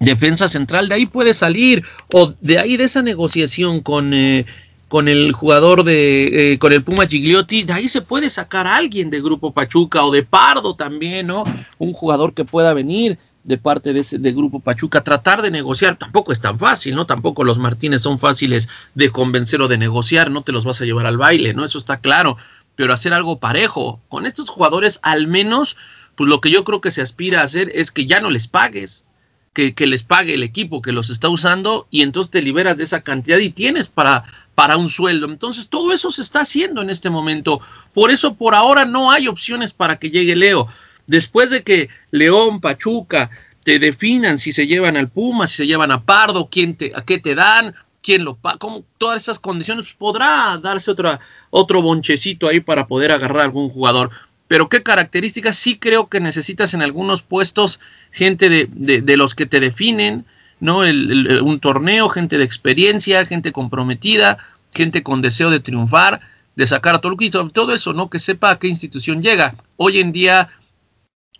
defensa 0.00 0.48
central, 0.48 0.88
de 0.88 0.96
ahí 0.96 1.06
puede 1.06 1.32
salir, 1.32 1.84
o 2.12 2.34
de 2.40 2.58
ahí 2.58 2.76
de 2.76 2.84
esa 2.84 3.02
negociación 3.02 3.80
con... 3.80 4.12
Eh, 4.12 4.46
con 4.88 5.08
el 5.08 5.32
jugador 5.32 5.82
de, 5.84 6.52
eh, 6.52 6.58
con 6.58 6.72
el 6.72 6.82
Puma 6.82 7.06
Gigliotti, 7.06 7.64
de 7.64 7.72
ahí 7.72 7.88
se 7.88 8.02
puede 8.02 8.30
sacar 8.30 8.66
a 8.66 8.76
alguien 8.76 9.10
de 9.10 9.20
Grupo 9.20 9.52
Pachuca 9.52 10.04
o 10.04 10.12
de 10.12 10.22
Pardo 10.22 10.76
también, 10.76 11.26
¿no? 11.26 11.44
Un 11.78 11.92
jugador 11.92 12.34
que 12.34 12.44
pueda 12.44 12.72
venir 12.72 13.18
de 13.42 13.58
parte 13.58 13.92
de 13.92 14.00
ese 14.00 14.18
Grupo 14.18 14.60
Pachuca, 14.60 15.04
tratar 15.04 15.40
de 15.40 15.52
negociar, 15.52 15.96
tampoco 15.96 16.32
es 16.32 16.40
tan 16.40 16.58
fácil, 16.58 16.96
¿no? 16.96 17.06
Tampoco 17.06 17.44
los 17.44 17.58
Martínez 17.58 18.02
son 18.02 18.18
fáciles 18.18 18.68
de 18.94 19.10
convencer 19.10 19.60
o 19.60 19.68
de 19.68 19.78
negociar, 19.78 20.30
no 20.30 20.42
te 20.42 20.52
los 20.52 20.64
vas 20.64 20.80
a 20.80 20.84
llevar 20.84 21.06
al 21.06 21.16
baile, 21.16 21.54
¿no? 21.54 21.64
Eso 21.64 21.78
está 21.78 22.00
claro, 22.00 22.36
pero 22.74 22.92
hacer 22.92 23.12
algo 23.12 23.38
parejo. 23.38 24.00
Con 24.08 24.26
estos 24.26 24.50
jugadores, 24.50 24.98
al 25.02 25.28
menos, 25.28 25.76
pues 26.16 26.28
lo 26.28 26.40
que 26.40 26.50
yo 26.50 26.64
creo 26.64 26.80
que 26.80 26.90
se 26.90 27.02
aspira 27.02 27.40
a 27.40 27.44
hacer 27.44 27.70
es 27.72 27.92
que 27.92 28.04
ya 28.04 28.20
no 28.20 28.30
les 28.30 28.48
pagues, 28.48 29.04
que, 29.52 29.74
que 29.74 29.86
les 29.86 30.02
pague 30.02 30.34
el 30.34 30.42
equipo 30.42 30.82
que 30.82 30.92
los 30.92 31.08
está 31.08 31.28
usando 31.28 31.86
y 31.90 32.02
entonces 32.02 32.30
te 32.30 32.42
liberas 32.42 32.76
de 32.76 32.84
esa 32.84 33.02
cantidad 33.02 33.38
y 33.38 33.50
tienes 33.50 33.86
para 33.86 34.24
para 34.56 34.78
un 34.78 34.88
sueldo. 34.88 35.26
Entonces, 35.26 35.68
todo 35.68 35.92
eso 35.92 36.10
se 36.10 36.22
está 36.22 36.40
haciendo 36.40 36.82
en 36.82 36.90
este 36.90 37.10
momento. 37.10 37.60
Por 37.92 38.10
eso, 38.10 38.34
por 38.34 38.56
ahora, 38.56 38.86
no 38.86 39.12
hay 39.12 39.28
opciones 39.28 39.72
para 39.72 39.98
que 39.98 40.10
llegue 40.10 40.34
Leo. 40.34 40.66
Después 41.06 41.50
de 41.50 41.62
que 41.62 41.88
León, 42.10 42.60
Pachuca, 42.60 43.30
te 43.62 43.78
definan 43.78 44.38
si 44.38 44.52
se 44.52 44.66
llevan 44.66 44.96
al 44.96 45.10
Puma, 45.10 45.46
si 45.46 45.56
se 45.58 45.66
llevan 45.66 45.92
a 45.92 46.02
Pardo, 46.02 46.48
quién 46.50 46.74
te, 46.74 46.90
a 46.96 47.02
qué 47.02 47.18
te 47.18 47.34
dan, 47.34 47.74
quién 48.02 48.24
lo 48.24 48.34
paga, 48.36 48.58
todas 48.96 49.22
esas 49.22 49.38
condiciones, 49.38 49.84
pues, 49.84 49.96
podrá 49.96 50.58
darse 50.62 50.90
otra, 50.90 51.20
otro 51.50 51.82
bonchecito 51.82 52.48
ahí 52.48 52.60
para 52.60 52.86
poder 52.86 53.12
agarrar 53.12 53.40
a 53.40 53.44
algún 53.44 53.68
jugador. 53.68 54.10
Pero 54.48 54.70
qué 54.70 54.82
características 54.82 55.58
sí 55.58 55.76
creo 55.76 56.08
que 56.08 56.20
necesitas 56.20 56.72
en 56.72 56.80
algunos 56.80 57.20
puestos, 57.20 57.78
gente 58.10 58.48
de, 58.48 58.68
de 59.02 59.16
los 59.18 59.34
que 59.34 59.44
te 59.44 59.60
definen, 59.60 60.24
¿no? 60.60 60.84
El, 60.84 61.40
un 61.42 61.60
torneo, 61.60 62.08
gente 62.08 62.38
de 62.38 62.44
experiencia, 62.44 63.24
gente 63.26 63.52
comprometida, 63.52 64.38
gente 64.72 65.02
con 65.02 65.22
deseo 65.22 65.50
de 65.50 65.60
triunfar, 65.60 66.20
de 66.54 66.66
sacar 66.66 66.94
a 66.94 67.00
Toluca 67.00 67.24
y 67.24 67.30
todo 67.30 67.72
eso, 67.74 67.92
¿no? 67.92 68.08
Que 68.08 68.18
sepa 68.18 68.50
a 68.50 68.58
qué 68.58 68.68
institución 68.68 69.22
llega. 69.22 69.54
Hoy 69.76 70.00
en 70.00 70.12
día 70.12 70.48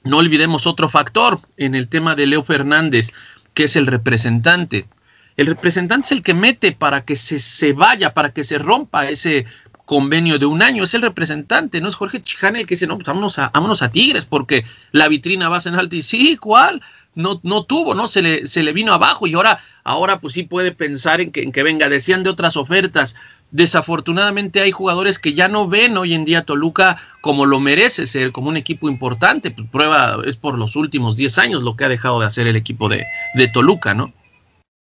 no 0.04 0.18
olvidemos 0.18 0.66
otro 0.66 0.88
factor 0.88 1.40
en 1.56 1.74
el 1.74 1.88
tema 1.88 2.14
de 2.14 2.26
Leo 2.26 2.44
Fernández, 2.44 3.12
que 3.54 3.64
es 3.64 3.76
el 3.76 3.86
representante. 3.86 4.86
El 5.36 5.46
representante 5.46 6.06
es 6.06 6.12
el 6.12 6.22
que 6.22 6.34
mete 6.34 6.72
para 6.72 7.04
que 7.04 7.16
se, 7.16 7.38
se 7.38 7.72
vaya, 7.72 8.14
para 8.14 8.32
que 8.32 8.44
se 8.44 8.58
rompa 8.58 9.08
ese 9.08 9.46
convenio 9.86 10.38
de 10.38 10.46
un 10.46 10.62
año. 10.62 10.84
Es 10.84 10.94
el 10.94 11.02
representante, 11.02 11.80
no 11.80 11.88
es 11.88 11.94
Jorge 11.94 12.20
Chijane 12.20 12.60
el 12.60 12.66
que 12.66 12.74
dice, 12.74 12.86
no, 12.86 12.96
pues 12.96 13.06
vámonos 13.06 13.38
a, 13.38 13.50
vámonos 13.54 13.82
a 13.82 13.90
Tigres 13.90 14.26
porque 14.26 14.64
la 14.92 15.08
vitrina 15.08 15.48
va 15.48 15.56
a 15.56 15.60
ser 15.60 15.74
alta. 15.74 15.96
Y 15.96 16.02
sí, 16.02 16.36
¿cuál? 16.36 16.82
No, 17.16 17.40
no 17.42 17.64
tuvo, 17.64 17.94
¿no? 17.94 18.06
Se 18.06 18.22
le, 18.22 18.46
se 18.46 18.62
le 18.62 18.72
vino 18.72 18.92
abajo 18.92 19.26
y 19.26 19.34
ahora, 19.34 19.58
ahora 19.82 20.20
pues 20.20 20.34
sí 20.34 20.44
puede 20.44 20.70
pensar 20.70 21.20
en 21.20 21.32
que, 21.32 21.42
en 21.42 21.50
que 21.50 21.64
venga. 21.64 21.88
Decían 21.88 22.22
de 22.22 22.30
otras 22.30 22.56
ofertas. 22.56 23.16
Desafortunadamente 23.50 24.60
hay 24.60 24.70
jugadores 24.70 25.18
que 25.18 25.32
ya 25.32 25.48
no 25.48 25.66
ven 25.66 25.96
hoy 25.96 26.14
en 26.14 26.24
día 26.24 26.44
Toluca 26.44 26.98
como 27.20 27.46
lo 27.46 27.58
merece 27.58 28.06
ser, 28.06 28.30
como 28.32 28.50
un 28.50 28.56
equipo 28.56 28.88
importante. 28.88 29.50
Pues 29.50 29.68
prueba 29.68 30.18
es 30.24 30.36
por 30.36 30.58
los 30.58 30.76
últimos 30.76 31.16
10 31.16 31.38
años 31.38 31.62
lo 31.62 31.74
que 31.74 31.86
ha 31.86 31.88
dejado 31.88 32.20
de 32.20 32.26
hacer 32.26 32.46
el 32.46 32.56
equipo 32.56 32.88
de, 32.88 33.04
de 33.34 33.48
Toluca, 33.48 33.94
¿no? 33.94 34.12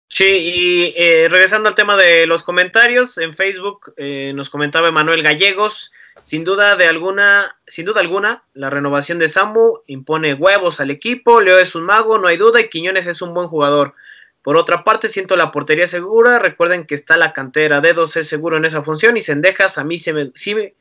Sí, 0.08 0.24
y 0.24 0.94
eh, 0.96 1.28
regresando 1.28 1.68
al 1.68 1.74
tema 1.74 1.96
de 1.96 2.26
los 2.26 2.42
comentarios, 2.42 3.18
en 3.18 3.34
Facebook 3.34 3.92
eh, 3.96 4.32
nos 4.34 4.48
comentaba 4.48 4.88
Emanuel 4.88 5.22
Gallegos, 5.22 5.92
sin 6.26 6.42
duda 6.42 6.74
de 6.74 6.88
alguna, 6.88 7.56
sin 7.68 7.86
duda 7.86 8.00
alguna, 8.00 8.42
la 8.52 8.68
renovación 8.68 9.20
de 9.20 9.28
Samu 9.28 9.82
impone 9.86 10.34
huevos 10.34 10.80
al 10.80 10.90
equipo, 10.90 11.40
Leo 11.40 11.60
es 11.60 11.76
un 11.76 11.84
mago, 11.84 12.18
no 12.18 12.26
hay 12.26 12.36
duda, 12.36 12.60
y 12.60 12.68
Quiñones 12.68 13.06
es 13.06 13.22
un 13.22 13.32
buen 13.32 13.46
jugador. 13.46 13.94
Por 14.42 14.56
otra 14.56 14.82
parte, 14.82 15.08
siento 15.08 15.36
la 15.36 15.52
portería 15.52 15.86
segura, 15.86 16.40
recuerden 16.40 16.84
que 16.84 16.96
está 16.96 17.16
la 17.16 17.32
cantera, 17.32 17.80
Dedos 17.80 18.16
es 18.16 18.26
seguro 18.26 18.56
en 18.56 18.64
esa 18.64 18.82
función, 18.82 19.16
y 19.16 19.20
Sendejas 19.20 19.78
a 19.78 19.84
mí 19.84 19.98
se 19.98 20.12
me, 20.12 20.32
sí, 20.34 20.74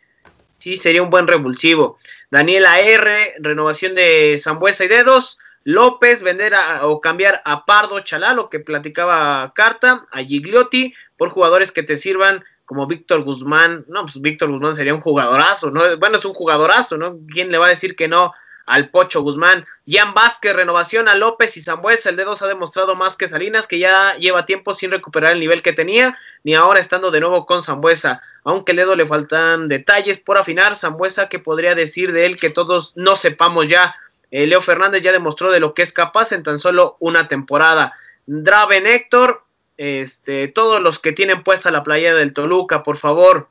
sí 0.57 0.77
sería 0.77 1.03
un 1.03 1.11
buen 1.11 1.27
revulsivo. 1.27 1.99
Daniela 2.31 2.79
R, 2.79 3.35
renovación 3.37 3.93
de 3.93 4.39
Zambuesa 4.41 4.85
y 4.85 4.87
Dedos, 4.87 5.37
López, 5.63 6.23
vender 6.23 6.55
o 6.81 7.01
cambiar 7.01 7.43
a 7.45 7.67
Pardo 7.67 7.99
Chalá, 7.99 8.33
lo 8.33 8.49
que 8.49 8.59
platicaba 8.59 9.53
Carta, 9.53 10.07
a 10.11 10.23
Gigliotti, 10.23 10.95
por 11.17 11.29
jugadores 11.29 11.71
que 11.71 11.83
te 11.83 11.97
sirvan 11.97 12.43
como 12.65 12.87
Víctor 12.87 13.23
Guzmán. 13.23 13.85
No, 13.87 14.03
pues 14.03 14.19
Víctor 14.19 14.51
Guzmán 14.51 14.75
sería 14.75 14.93
un 14.93 15.01
jugadorazo, 15.01 15.71
¿no? 15.71 15.97
Bueno, 15.97 16.17
es 16.17 16.25
un 16.25 16.33
jugadorazo, 16.33 16.97
¿no? 16.97 17.17
¿Quién 17.31 17.51
le 17.51 17.57
va 17.57 17.67
a 17.67 17.69
decir 17.69 17.95
que 17.95 18.07
no 18.07 18.33
al 18.65 18.89
Pocho 18.89 19.21
Guzmán? 19.21 19.65
Jan 19.87 20.13
Vázquez, 20.13 20.55
renovación 20.55 21.07
a 21.07 21.15
López 21.15 21.55
y 21.57 21.61
Zambuesa. 21.61 22.09
El 22.09 22.15
dedo 22.15 22.35
ha 22.39 22.47
demostrado 22.47 22.95
más 22.95 23.15
que 23.15 23.29
Salinas, 23.29 23.67
que 23.67 23.79
ya 23.79 24.15
lleva 24.17 24.45
tiempo 24.45 24.73
sin 24.73 24.91
recuperar 24.91 25.33
el 25.33 25.39
nivel 25.39 25.61
que 25.61 25.73
tenía, 25.73 26.17
ni 26.43 26.55
ahora 26.55 26.79
estando 26.79 27.11
de 27.11 27.19
nuevo 27.19 27.45
con 27.45 27.63
Zambuesa. 27.63 28.21
Aunque 28.43 28.73
el 28.73 28.77
dedo 28.77 28.95
le 28.95 29.05
faltan 29.05 29.67
detalles 29.67 30.19
por 30.19 30.39
afinar, 30.39 30.75
Zambuesa, 30.75 31.29
que 31.29 31.39
podría 31.39 31.75
decir 31.75 32.11
de 32.11 32.25
él 32.25 32.39
que 32.39 32.49
todos 32.49 32.93
no 32.95 33.15
sepamos 33.15 33.67
ya 33.67 33.95
eh, 34.31 34.47
Leo 34.47 34.59
Fernández 34.59 35.01
ya 35.01 35.13
demostró 35.13 35.49
de 35.49 35.61
lo 35.61 35.73
que 35.73 35.81
es 35.81 35.93
capaz 35.93 36.33
en 36.33 36.43
tan 36.43 36.59
solo 36.59 36.97
una 36.99 37.29
temporada. 37.29 37.93
Draven 38.25 38.85
Héctor, 38.85 39.44
este, 39.77 40.47
todos 40.47 40.81
los 40.81 40.99
que 40.99 41.11
tienen 41.11 41.43
puesta 41.43 41.71
la 41.71 41.83
playa 41.83 42.13
del 42.15 42.33
Toluca, 42.33 42.83
por 42.83 42.97
favor. 42.97 43.47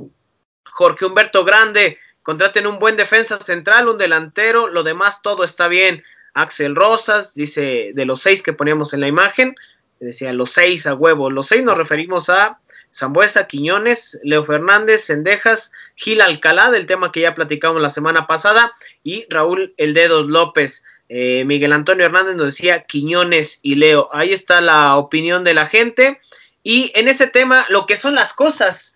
Jorge 0.64 1.04
Humberto 1.04 1.44
Grande, 1.44 1.98
contraten 2.22 2.66
un 2.66 2.78
buen 2.78 2.96
defensa 2.96 3.38
central, 3.40 3.88
un 3.88 3.98
delantero, 3.98 4.68
lo 4.68 4.82
demás 4.82 5.22
todo 5.22 5.44
está 5.44 5.68
bien. 5.68 6.02
Axel 6.32 6.74
Rosas, 6.74 7.34
dice 7.34 7.92
de 7.94 8.04
los 8.04 8.20
seis 8.20 8.42
que 8.42 8.52
poníamos 8.52 8.92
en 8.92 9.00
la 9.00 9.08
imagen, 9.08 9.54
decía 10.00 10.32
los 10.32 10.50
seis 10.50 10.86
a 10.86 10.94
huevo. 10.94 11.30
Los 11.30 11.46
seis 11.46 11.62
nos 11.62 11.78
referimos 11.78 12.28
a 12.28 12.58
Zambuesa, 12.92 13.46
Quiñones, 13.46 14.20
Leo 14.22 14.44
Fernández, 14.44 15.04
Cendejas, 15.04 15.72
Gil 15.96 16.20
Alcalá, 16.20 16.70
del 16.70 16.86
tema 16.86 17.12
que 17.12 17.20
ya 17.20 17.34
platicamos 17.34 17.82
la 17.82 17.90
semana 17.90 18.26
pasada, 18.26 18.72
y 19.02 19.26
Raúl 19.28 19.74
El 19.76 19.94
Dedos 19.94 20.26
López. 20.26 20.84
Eh, 21.08 21.44
Miguel 21.44 21.72
Antonio 21.72 22.06
Hernández 22.06 22.36
nos 22.36 22.54
decía 22.54 22.84
Quiñones 22.84 23.60
y 23.62 23.74
Leo. 23.74 24.08
Ahí 24.12 24.32
está 24.32 24.60
la 24.60 24.96
opinión 24.96 25.44
de 25.44 25.54
la 25.54 25.66
gente. 25.66 26.20
Y 26.62 26.92
en 26.94 27.08
ese 27.08 27.26
tema, 27.26 27.66
lo 27.68 27.86
que 27.86 27.96
son 27.96 28.14
las 28.14 28.32
cosas, 28.32 28.94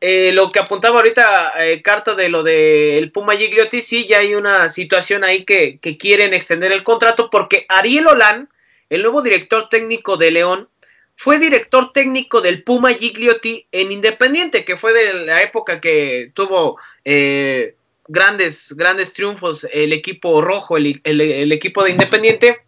eh, 0.00 0.30
lo 0.32 0.52
que 0.52 0.60
apuntaba 0.60 0.96
ahorita 0.98 1.52
eh, 1.58 1.82
Carta 1.82 2.14
de 2.14 2.28
lo 2.28 2.42
del 2.42 3.10
Puma 3.10 3.36
Gigliotti, 3.36 3.82
sí, 3.82 4.06
ya 4.06 4.18
hay 4.18 4.34
una 4.34 4.68
situación 4.68 5.24
ahí 5.24 5.44
que, 5.44 5.78
que 5.80 5.96
quieren 5.96 6.32
extender 6.32 6.70
el 6.70 6.84
contrato 6.84 7.28
porque 7.30 7.66
Ariel 7.68 8.06
Olán, 8.06 8.48
el 8.88 9.02
nuevo 9.02 9.22
director 9.22 9.68
técnico 9.68 10.16
de 10.16 10.30
León, 10.30 10.68
fue 11.16 11.40
director 11.40 11.90
técnico 11.92 12.40
del 12.40 12.62
Puma 12.62 12.94
Gigliotti 12.94 13.66
en 13.72 13.90
Independiente, 13.90 14.64
que 14.64 14.76
fue 14.76 14.92
de 14.92 15.26
la 15.26 15.42
época 15.42 15.80
que 15.80 16.30
tuvo 16.32 16.78
eh, 17.04 17.74
grandes, 18.08 18.74
grandes 18.74 19.12
triunfos 19.12 19.66
el 19.72 19.92
equipo 19.92 20.40
rojo, 20.40 20.76
el, 20.76 21.00
el, 21.04 21.52
equipo 21.52 21.84
de 21.84 21.90
Independiente. 21.90 22.64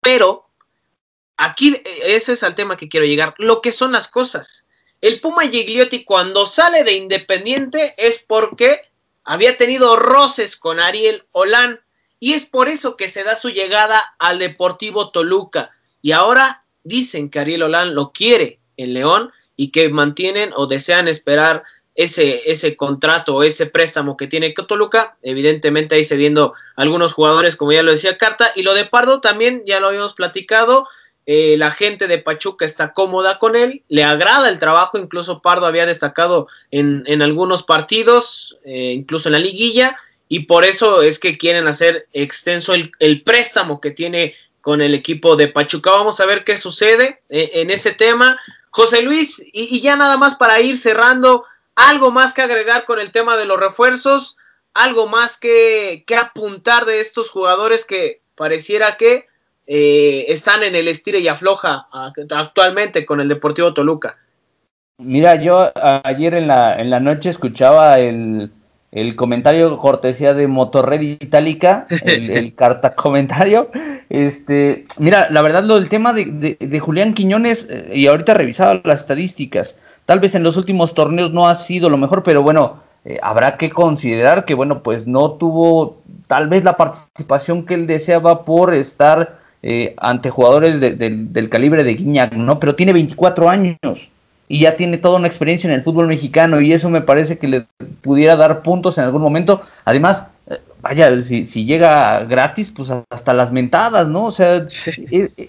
Pero 0.00 0.46
aquí 1.36 1.82
ese 2.04 2.34
es 2.34 2.42
el 2.42 2.54
tema 2.54 2.76
que 2.76 2.88
quiero 2.88 3.06
llegar. 3.06 3.34
Lo 3.38 3.60
que 3.60 3.72
son 3.72 3.92
las 3.92 4.06
cosas. 4.06 4.66
El 5.00 5.20
Puma 5.20 5.48
Gigliotti 5.48 6.04
cuando 6.04 6.46
sale 6.46 6.84
de 6.84 6.92
Independiente 6.92 7.94
es 7.96 8.24
porque 8.26 8.82
había 9.24 9.56
tenido 9.56 9.96
roces 9.96 10.56
con 10.56 10.80
Ariel 10.80 11.24
Olán 11.32 11.80
y 12.20 12.34
es 12.34 12.44
por 12.44 12.68
eso 12.68 12.96
que 12.96 13.08
se 13.08 13.24
da 13.24 13.36
su 13.36 13.50
llegada 13.50 14.02
al 14.18 14.38
Deportivo 14.38 15.10
Toluca. 15.10 15.70
Y 16.02 16.12
ahora 16.12 16.64
dicen 16.82 17.30
que 17.30 17.38
Ariel 17.38 17.62
Olán 17.62 17.94
lo 17.94 18.12
quiere 18.12 18.58
en 18.76 18.94
León 18.94 19.32
y 19.56 19.70
que 19.70 19.88
mantienen 19.88 20.52
o 20.56 20.66
desean 20.66 21.08
esperar 21.08 21.64
ese, 21.98 22.48
ese 22.48 22.76
contrato 22.76 23.34
o 23.34 23.42
ese 23.42 23.66
préstamo 23.66 24.16
que 24.16 24.28
tiene 24.28 24.54
Toluca, 24.68 25.16
evidentemente 25.20 25.96
ahí 25.96 26.04
cediendo 26.04 26.54
algunos 26.76 27.12
jugadores, 27.12 27.56
como 27.56 27.72
ya 27.72 27.82
lo 27.82 27.90
decía 27.90 28.16
Carta, 28.16 28.52
y 28.54 28.62
lo 28.62 28.74
de 28.74 28.84
Pardo 28.84 29.20
también, 29.20 29.64
ya 29.66 29.80
lo 29.80 29.88
habíamos 29.88 30.14
platicado, 30.14 30.86
eh, 31.26 31.56
la 31.58 31.72
gente 31.72 32.06
de 32.06 32.18
Pachuca 32.18 32.64
está 32.64 32.92
cómoda 32.92 33.40
con 33.40 33.56
él, 33.56 33.82
le 33.88 34.04
agrada 34.04 34.48
el 34.48 34.60
trabajo, 34.60 34.96
incluso 34.96 35.42
Pardo 35.42 35.66
había 35.66 35.86
destacado 35.86 36.46
en, 36.70 37.02
en 37.06 37.20
algunos 37.20 37.64
partidos, 37.64 38.56
eh, 38.64 38.92
incluso 38.92 39.28
en 39.28 39.32
la 39.32 39.40
liguilla, 39.40 39.98
y 40.28 40.40
por 40.40 40.64
eso 40.64 41.02
es 41.02 41.18
que 41.18 41.36
quieren 41.36 41.66
hacer 41.66 42.06
extenso 42.12 42.74
el, 42.74 42.92
el 43.00 43.22
préstamo 43.24 43.80
que 43.80 43.90
tiene 43.90 44.36
con 44.60 44.82
el 44.82 44.94
equipo 44.94 45.34
de 45.34 45.48
Pachuca. 45.48 45.90
Vamos 45.90 46.20
a 46.20 46.26
ver 46.26 46.44
qué 46.44 46.56
sucede 46.56 47.22
eh, 47.28 47.50
en 47.54 47.70
ese 47.70 47.90
tema. 47.90 48.38
José 48.70 49.02
Luis, 49.02 49.42
y, 49.52 49.80
ya 49.80 49.96
nada 49.96 50.16
más 50.16 50.36
para 50.36 50.60
ir 50.60 50.76
cerrando, 50.76 51.44
algo 51.78 52.10
más 52.10 52.34
que 52.34 52.42
agregar 52.42 52.84
con 52.84 52.98
el 52.98 53.12
tema 53.12 53.36
de 53.36 53.46
los 53.46 53.58
refuerzos, 53.58 54.36
algo 54.74 55.06
más 55.06 55.38
que, 55.38 56.04
que 56.06 56.16
apuntar 56.16 56.84
de 56.84 57.00
estos 57.00 57.30
jugadores 57.30 57.84
que 57.84 58.20
pareciera 58.34 58.96
que 58.96 59.26
eh, 59.66 60.26
están 60.28 60.62
en 60.62 60.74
el 60.74 60.88
estire 60.88 61.20
y 61.20 61.28
afloja 61.28 61.88
actualmente 62.30 63.06
con 63.06 63.20
el 63.20 63.28
Deportivo 63.28 63.74
Toluca. 63.74 64.18
Mira, 64.98 65.36
yo 65.36 65.70
ayer 66.04 66.34
en 66.34 66.48
la, 66.48 66.76
en 66.76 66.90
la 66.90 66.98
noche 66.98 67.30
escuchaba 67.30 68.00
el, 68.00 68.50
el 68.90 69.14
comentario 69.14 69.78
cortesía 69.78 70.34
de 70.34 70.48
Motorred 70.48 71.00
Itálica, 71.00 71.86
el, 72.04 72.30
el 72.30 72.54
carta 72.56 72.94
comentario, 72.94 73.70
este, 74.08 74.86
mira, 74.98 75.28
la 75.30 75.42
verdad, 75.42 75.62
lo 75.62 75.78
del 75.78 75.88
tema 75.88 76.12
de, 76.12 76.56
de, 76.58 76.80
Julián 76.80 77.14
Quiñones, 77.14 77.66
eh, 77.68 77.90
y 77.94 78.06
ahorita 78.06 78.34
revisado 78.34 78.80
las 78.84 79.00
estadísticas, 79.00 79.76
tal 80.08 80.20
vez 80.20 80.34
en 80.34 80.42
los 80.42 80.56
últimos 80.56 80.94
torneos 80.94 81.34
no 81.34 81.48
ha 81.48 81.54
sido 81.54 81.90
lo 81.90 81.98
mejor, 81.98 82.22
pero 82.22 82.42
bueno, 82.42 82.78
eh, 83.04 83.18
habrá 83.20 83.58
que 83.58 83.68
considerar 83.68 84.46
que, 84.46 84.54
bueno, 84.54 84.82
pues 84.82 85.06
no 85.06 85.32
tuvo 85.32 85.98
tal 86.26 86.48
vez 86.48 86.64
la 86.64 86.78
participación 86.78 87.66
que 87.66 87.74
él 87.74 87.86
deseaba 87.86 88.46
por 88.46 88.72
estar 88.72 89.36
eh, 89.62 89.94
ante 89.98 90.30
jugadores 90.30 90.80
del 90.80 91.48
calibre 91.50 91.84
de 91.84 91.92
Guiñac, 91.92 92.32
¿no? 92.32 92.58
Pero 92.58 92.74
tiene 92.74 92.94
24 92.94 93.50
años 93.50 94.08
y 94.48 94.60
ya 94.60 94.76
tiene 94.76 94.96
toda 94.96 95.18
una 95.18 95.28
experiencia 95.28 95.68
en 95.68 95.74
el 95.74 95.82
fútbol 95.82 96.06
mexicano 96.06 96.58
y 96.62 96.72
eso 96.72 96.88
me 96.88 97.02
parece 97.02 97.36
que 97.36 97.48
le 97.48 97.66
pudiera 98.00 98.34
dar 98.34 98.62
puntos 98.62 98.96
en 98.96 99.04
algún 99.04 99.20
momento. 99.20 99.60
Además, 99.84 100.28
vaya, 100.80 101.20
si, 101.20 101.44
si, 101.44 101.66
llega 101.66 102.24
gratis, 102.24 102.72
pues 102.74 102.90
hasta 103.10 103.34
las 103.34 103.52
mentadas, 103.52 104.08
¿no? 104.08 104.24
O 104.24 104.32
sea, 104.32 104.66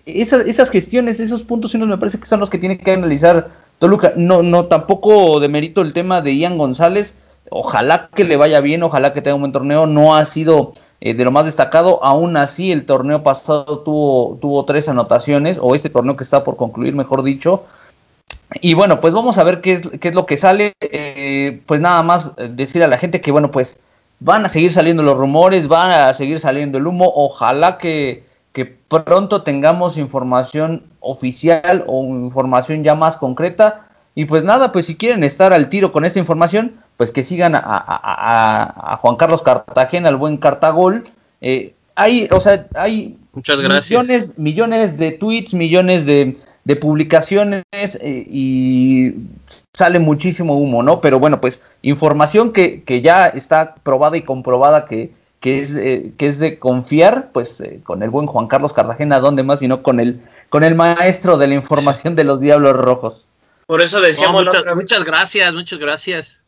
esas, 0.05 0.45
esas 0.47 0.69
gestiones, 0.69 1.21
esos 1.21 1.43
puntos 1.43 1.73
me 1.75 1.97
parece 1.97 2.19
que 2.19 2.25
son 2.25 2.41
los 2.41 2.49
que 2.49 2.57
tiene 2.57 2.77
que 2.77 2.91
analizar 2.91 3.47
Toluca. 3.79 4.13
No, 4.15 4.43
no, 4.43 4.65
tampoco 4.65 5.39
demerito 5.39 5.81
el 5.81 5.93
tema 5.93 6.21
de 6.21 6.37
Ian 6.37 6.57
González. 6.57 7.15
Ojalá 7.49 8.09
que 8.13 8.25
le 8.25 8.37
vaya 8.37 8.61
bien, 8.61 8.83
ojalá 8.83 9.13
que 9.13 9.21
tenga 9.21 9.35
un 9.35 9.41
buen 9.41 9.51
torneo. 9.51 9.87
No 9.87 10.15
ha 10.15 10.25
sido 10.25 10.73
eh, 11.01 11.13
de 11.13 11.23
lo 11.23 11.31
más 11.31 11.45
destacado. 11.45 12.03
Aún 12.03 12.37
así, 12.37 12.71
el 12.71 12.85
torneo 12.85 13.23
pasado 13.23 13.79
tuvo, 13.79 14.37
tuvo 14.41 14.65
tres 14.65 14.89
anotaciones, 14.89 15.57
o 15.61 15.73
este 15.75 15.89
torneo 15.89 16.15
que 16.15 16.23
está 16.23 16.43
por 16.43 16.57
concluir, 16.57 16.93
mejor 16.93 17.23
dicho. 17.23 17.63
Y 18.61 18.73
bueno, 18.73 18.99
pues 18.99 19.13
vamos 19.13 19.37
a 19.37 19.43
ver 19.43 19.61
qué 19.61 19.73
es, 19.73 19.89
qué 19.99 20.09
es 20.09 20.15
lo 20.15 20.25
que 20.25 20.37
sale. 20.37 20.73
Eh, 20.81 21.61
pues 21.65 21.79
nada 21.79 22.03
más 22.03 22.33
decir 22.49 22.83
a 22.83 22.87
la 22.87 22.97
gente 22.97 23.21
que, 23.21 23.31
bueno, 23.31 23.49
pues 23.51 23.79
van 24.19 24.45
a 24.45 24.49
seguir 24.49 24.71
saliendo 24.71 25.03
los 25.03 25.17
rumores, 25.17 25.67
van 25.67 25.91
a 25.91 26.13
seguir 26.13 26.39
saliendo 26.39 26.77
el 26.77 26.87
humo. 26.87 27.11
Ojalá 27.15 27.77
que, 27.77 28.23
pronto 28.87 29.43
tengamos 29.43 29.97
información 29.97 30.83
oficial 30.99 31.83
o 31.87 32.03
información 32.05 32.83
ya 32.83 32.95
más 32.95 33.17
concreta. 33.17 33.85
Y 34.15 34.25
pues 34.25 34.43
nada, 34.43 34.71
pues 34.71 34.87
si 34.87 34.95
quieren 34.95 35.23
estar 35.23 35.53
al 35.53 35.69
tiro 35.69 35.91
con 35.91 36.03
esta 36.03 36.19
información, 36.19 36.73
pues 36.97 37.11
que 37.11 37.23
sigan 37.23 37.53
a, 37.55 38.97
Juan 39.01 39.15
Carlos 39.15 39.41
Cartagena, 39.41 40.09
el 40.09 40.17
buen 40.17 40.37
Cartagol. 40.37 41.07
Eh, 41.41 41.73
hay, 41.95 42.27
o 42.31 42.39
sea, 42.41 42.67
hay 42.75 43.17
Muchas 43.33 43.61
gracias. 43.61 43.89
millones, 43.89 44.37
millones 44.37 44.97
de 44.97 45.11
tweets, 45.11 45.53
millones 45.53 46.05
de, 46.05 46.37
de 46.65 46.75
publicaciones 46.75 47.63
eh, 47.73 48.25
y 48.29 49.13
sale 49.73 49.99
muchísimo 49.99 50.57
humo, 50.57 50.83
¿no? 50.83 50.99
Pero 50.99 51.19
bueno, 51.19 51.39
pues 51.39 51.61
información 51.81 52.51
que, 52.51 52.83
que 52.83 53.01
ya 53.01 53.27
está 53.27 53.75
probada 53.75 54.17
y 54.17 54.23
comprobada 54.23 54.85
que, 54.85 55.11
que, 55.39 55.59
es, 55.59 55.73
eh, 55.75 56.13
que 56.17 56.27
es 56.27 56.39
de 56.39 56.59
confiar, 56.59 57.31
pues 57.33 57.61
eh, 57.61 57.79
con 57.83 58.03
el 58.03 58.09
buen 58.09 58.27
Juan 58.27 58.47
Carlos 58.47 58.73
Cartagena, 58.73 59.19
¿dónde 59.19 59.43
más? 59.43 59.59
Sino 59.59 59.81
con 59.83 59.99
el, 59.99 60.21
con 60.49 60.63
el 60.63 60.75
maestro 60.75 61.37
de 61.37 61.47
la 61.47 61.53
información 61.55 62.15
de 62.15 62.23
los 62.25 62.39
Diablos 62.39 62.75
Rojos. 62.75 63.25
Por 63.65 63.81
eso 63.81 64.01
decíamos 64.01 64.41
la 64.43 64.45
muchas, 64.45 64.59
otra 64.61 64.71
vez- 64.73 64.81
muchas 64.83 65.03
gracias, 65.05 65.53
muchas 65.53 65.79
gracias. 65.79 66.41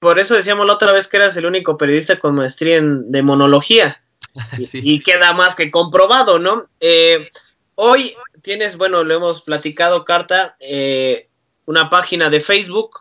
por 0.00 0.18
eso 0.18 0.34
decíamos 0.34 0.66
la 0.66 0.74
otra 0.74 0.92
vez 0.92 1.08
que 1.08 1.16
eras 1.16 1.36
el 1.36 1.46
único 1.46 1.78
periodista 1.78 2.18
con 2.18 2.34
maestría 2.34 2.76
en 2.76 3.10
demonología. 3.10 4.00
Y, 4.58 4.64
Sí. 4.66 4.80
y 4.82 5.00
queda 5.00 5.32
más 5.32 5.54
que 5.54 5.70
comprobado, 5.70 6.38
¿no? 6.38 6.66
Eh, 6.80 7.28
hoy 7.76 8.14
tienes, 8.42 8.76
bueno, 8.76 9.04
lo 9.04 9.14
hemos 9.14 9.42
platicado, 9.42 10.04
Carta, 10.04 10.56
eh, 10.60 11.28
una 11.66 11.88
página 11.88 12.28
de 12.30 12.40
Facebook, 12.40 13.00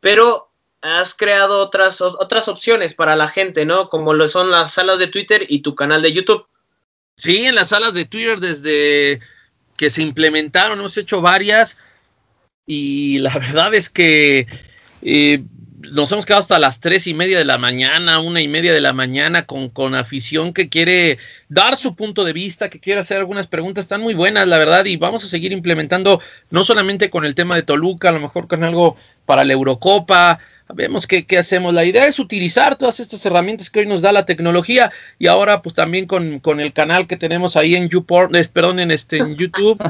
pero 0.00 0.49
has 0.82 1.14
creado 1.14 1.58
otras, 1.58 2.00
otras 2.00 2.48
opciones 2.48 2.94
para 2.94 3.16
la 3.16 3.28
gente, 3.28 3.64
¿no? 3.64 3.88
Como 3.88 4.14
lo 4.14 4.28
son 4.28 4.50
las 4.50 4.72
salas 4.72 4.98
de 4.98 5.08
Twitter 5.08 5.44
y 5.48 5.60
tu 5.60 5.74
canal 5.74 6.02
de 6.02 6.12
YouTube. 6.12 6.46
Sí, 7.16 7.44
en 7.44 7.54
las 7.54 7.68
salas 7.68 7.92
de 7.92 8.06
Twitter 8.06 8.40
desde 8.40 9.20
que 9.76 9.90
se 9.90 10.02
implementaron, 10.02 10.78
hemos 10.78 10.96
hecho 10.96 11.20
varias 11.20 11.76
y 12.66 13.18
la 13.18 13.32
verdad 13.38 13.74
es 13.74 13.90
que 13.90 14.46
eh, 15.02 15.42
nos 15.80 16.12
hemos 16.12 16.26
quedado 16.26 16.40
hasta 16.40 16.58
las 16.58 16.80
tres 16.80 17.06
y 17.06 17.14
media 17.14 17.38
de 17.38 17.44
la 17.44 17.58
mañana, 17.58 18.20
una 18.20 18.40
y 18.40 18.48
media 18.48 18.72
de 18.72 18.80
la 18.80 18.92
mañana 18.92 19.46
con, 19.46 19.70
con 19.70 19.94
afición 19.94 20.52
que 20.52 20.68
quiere 20.68 21.18
dar 21.48 21.78
su 21.78 21.94
punto 21.94 22.24
de 22.24 22.32
vista, 22.32 22.68
que 22.68 22.80
quiere 22.80 23.00
hacer 23.00 23.18
algunas 23.18 23.46
preguntas, 23.46 23.84
están 23.84 24.02
muy 24.02 24.14
buenas, 24.14 24.46
la 24.46 24.58
verdad, 24.58 24.84
y 24.84 24.96
vamos 24.96 25.24
a 25.24 25.26
seguir 25.26 25.52
implementando 25.52 26.20
no 26.50 26.64
solamente 26.64 27.10
con 27.10 27.24
el 27.24 27.34
tema 27.34 27.56
de 27.56 27.62
Toluca, 27.62 28.10
a 28.10 28.12
lo 28.12 28.20
mejor 28.20 28.46
con 28.46 28.64
algo 28.64 28.96
para 29.24 29.44
la 29.44 29.52
Eurocopa, 29.52 30.38
vemos 30.74 31.06
qué, 31.06 31.24
qué 31.26 31.38
hacemos. 31.38 31.74
La 31.74 31.84
idea 31.84 32.06
es 32.06 32.18
utilizar 32.18 32.76
todas 32.76 33.00
estas 33.00 33.24
herramientas 33.26 33.70
que 33.70 33.80
hoy 33.80 33.86
nos 33.86 34.02
da 34.02 34.12
la 34.12 34.26
tecnología 34.26 34.90
y 35.18 35.26
ahora 35.26 35.62
pues 35.62 35.74
también 35.74 36.06
con, 36.06 36.40
con 36.40 36.60
el 36.60 36.72
canal 36.72 37.06
que 37.06 37.16
tenemos 37.16 37.56
ahí 37.56 37.74
en 37.74 37.88
YouPorn, 37.88 38.32
perdón, 38.52 38.80
en 38.80 38.90
este 38.90 39.18
en 39.18 39.36
YouTube, 39.36 39.80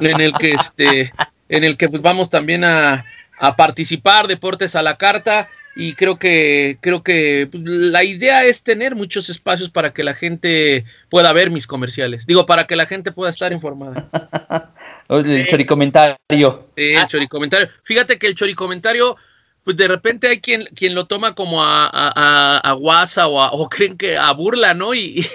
en 0.00 0.20
el 0.20 0.32
que 0.34 0.52
este 0.52 1.12
en 1.48 1.64
el 1.64 1.76
que 1.76 1.88
pues 1.88 2.02
vamos 2.02 2.30
también 2.30 2.64
a, 2.64 3.04
a 3.38 3.56
participar 3.56 4.26
deportes 4.26 4.76
a 4.76 4.82
la 4.82 4.96
carta 4.96 5.48
y 5.80 5.94
creo 5.94 6.18
que 6.18 6.76
creo 6.80 7.04
que 7.04 7.48
pues, 7.50 7.62
la 7.64 8.02
idea 8.02 8.44
es 8.44 8.64
tener 8.64 8.96
muchos 8.96 9.30
espacios 9.30 9.70
para 9.70 9.92
que 9.92 10.02
la 10.02 10.12
gente 10.12 10.84
pueda 11.08 11.32
ver 11.32 11.50
mis 11.50 11.68
comerciales. 11.68 12.26
Digo, 12.26 12.46
para 12.46 12.66
que 12.66 12.74
la 12.74 12.84
gente 12.84 13.12
pueda 13.12 13.30
estar 13.30 13.52
informada. 13.52 14.08
El 15.08 15.46
choricomentario. 15.46 16.18
Sí, 16.28 16.36
el 16.76 17.06
choricomentario. 17.06 17.68
Fíjate 17.82 18.18
que 18.18 18.26
el 18.26 18.34
choricomentario, 18.34 19.16
pues 19.68 19.76
de 19.76 19.86
repente 19.86 20.28
hay 20.28 20.40
quien, 20.40 20.64
quien 20.74 20.94
lo 20.94 21.04
toma 21.04 21.34
como 21.34 21.62
a, 21.62 21.90
a, 21.92 22.56
a- 22.56 22.72
guasa 22.72 23.26
o, 23.28 23.38
a- 23.38 23.68
creen 23.70 23.98
que 23.98 24.16
a 24.16 24.32
burla, 24.32 24.72
¿no? 24.72 24.94
Y, 24.94 25.26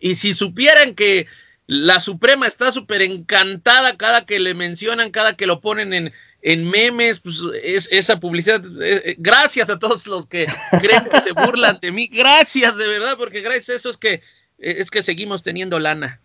y, 0.00 0.14
si 0.14 0.32
supieran 0.32 0.94
que 0.94 1.26
la 1.66 2.00
Suprema 2.00 2.46
está 2.46 2.72
súper 2.72 3.02
encantada 3.02 3.98
cada 3.98 4.24
que 4.24 4.40
le 4.40 4.54
mencionan, 4.54 5.10
cada 5.10 5.36
que 5.36 5.44
lo 5.44 5.60
ponen 5.60 5.92
en, 5.92 6.10
en 6.40 6.70
memes, 6.70 7.20
pues 7.20 7.42
es 7.62 7.86
esa 7.92 8.18
publicidad. 8.18 8.64
eh, 8.80 9.02
eh, 9.04 9.16
gracias 9.18 9.68
a 9.68 9.78
todos 9.78 10.06
los 10.06 10.26
que 10.26 10.46
creen 10.80 11.10
que 11.10 11.20
se 11.20 11.32
burlan 11.32 11.78
de 11.82 11.92
mí. 11.92 12.06
Gracias, 12.06 12.78
de 12.78 12.86
verdad, 12.88 13.18
porque 13.18 13.42
gracias 13.42 13.68
a 13.68 13.74
eso 13.74 13.90
es 13.90 13.98
que, 13.98 14.14
eh, 14.14 14.22
es 14.56 14.90
que 14.90 15.02
seguimos 15.02 15.42
teniendo 15.42 15.78
lana. 15.78 16.18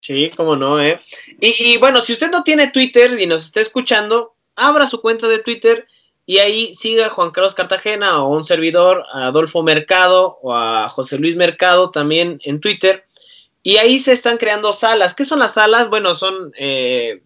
Sí, 0.00 0.30
cómo 0.36 0.54
no, 0.54 0.78
¿eh? 0.78 1.00
Y, 1.40 1.72
y 1.72 1.76
bueno, 1.78 2.02
si 2.02 2.12
usted 2.12 2.30
no 2.30 2.44
tiene 2.44 2.68
Twitter 2.68 3.18
y 3.18 3.24
nos 3.26 3.46
está 3.46 3.62
escuchando, 3.62 4.34
abra 4.54 4.86
su 4.86 5.00
cuenta 5.00 5.28
de 5.28 5.38
Twitter 5.38 5.86
y 6.30 6.38
ahí 6.38 6.76
siga 6.76 7.08
Juan 7.08 7.32
Carlos 7.32 7.56
Cartagena 7.56 8.22
o 8.22 8.28
un 8.28 8.44
servidor, 8.44 9.04
a 9.12 9.26
Adolfo 9.26 9.64
Mercado 9.64 10.38
o 10.42 10.54
a 10.54 10.88
José 10.88 11.18
Luis 11.18 11.34
Mercado 11.34 11.90
también 11.90 12.40
en 12.44 12.60
Twitter. 12.60 13.04
Y 13.64 13.78
ahí 13.78 13.98
se 13.98 14.12
están 14.12 14.36
creando 14.36 14.72
salas. 14.72 15.12
¿Qué 15.12 15.24
son 15.24 15.40
las 15.40 15.54
salas? 15.54 15.90
Bueno, 15.90 16.14
son, 16.14 16.52
eh, 16.56 17.24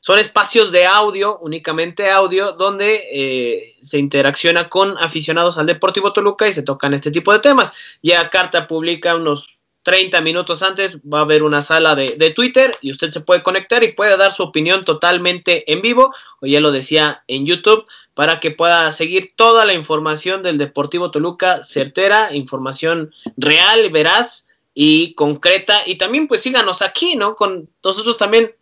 son 0.00 0.18
espacios 0.18 0.72
de 0.72 0.86
audio, 0.86 1.38
únicamente 1.40 2.10
audio, 2.10 2.52
donde 2.52 3.04
eh, 3.12 3.74
se 3.82 3.98
interacciona 3.98 4.70
con 4.70 4.96
aficionados 5.00 5.58
al 5.58 5.66
Deportivo 5.66 6.14
Toluca 6.14 6.48
y 6.48 6.54
se 6.54 6.62
tocan 6.62 6.94
este 6.94 7.10
tipo 7.10 7.34
de 7.34 7.40
temas. 7.40 7.74
Ya 8.02 8.30
Carta 8.30 8.66
publica 8.66 9.16
unos 9.16 9.55
30 9.86 10.20
minutos 10.20 10.64
antes 10.64 10.98
va 11.02 11.20
a 11.20 11.22
haber 11.22 11.44
una 11.44 11.62
sala 11.62 11.94
de, 11.94 12.16
de, 12.18 12.30
Twitter 12.32 12.76
y 12.80 12.90
usted 12.90 13.12
se 13.12 13.20
puede 13.20 13.44
conectar 13.44 13.84
y 13.84 13.92
puede 13.92 14.16
dar 14.16 14.32
su 14.32 14.42
opinión 14.42 14.84
totalmente 14.84 15.70
en 15.72 15.80
vivo, 15.80 16.12
o 16.40 16.46
ya 16.46 16.60
lo 16.60 16.72
decía 16.72 17.22
en 17.28 17.46
YouTube, 17.46 17.86
para 18.12 18.40
que 18.40 18.50
pueda 18.50 18.90
seguir 18.90 19.34
toda 19.36 19.64
la 19.64 19.74
información 19.74 20.42
del 20.42 20.58
Deportivo 20.58 21.12
Toluca 21.12 21.62
certera, 21.62 22.34
información 22.34 23.14
real, 23.36 23.88
veraz 23.90 24.48
y 24.74 25.14
concreta. 25.14 25.78
Y 25.86 25.98
también 25.98 26.26
pues 26.26 26.40
síganos 26.40 26.82
aquí, 26.82 27.14
¿no? 27.14 27.36
Con 27.36 27.68
nosotros 27.84 28.18
también 28.18 28.56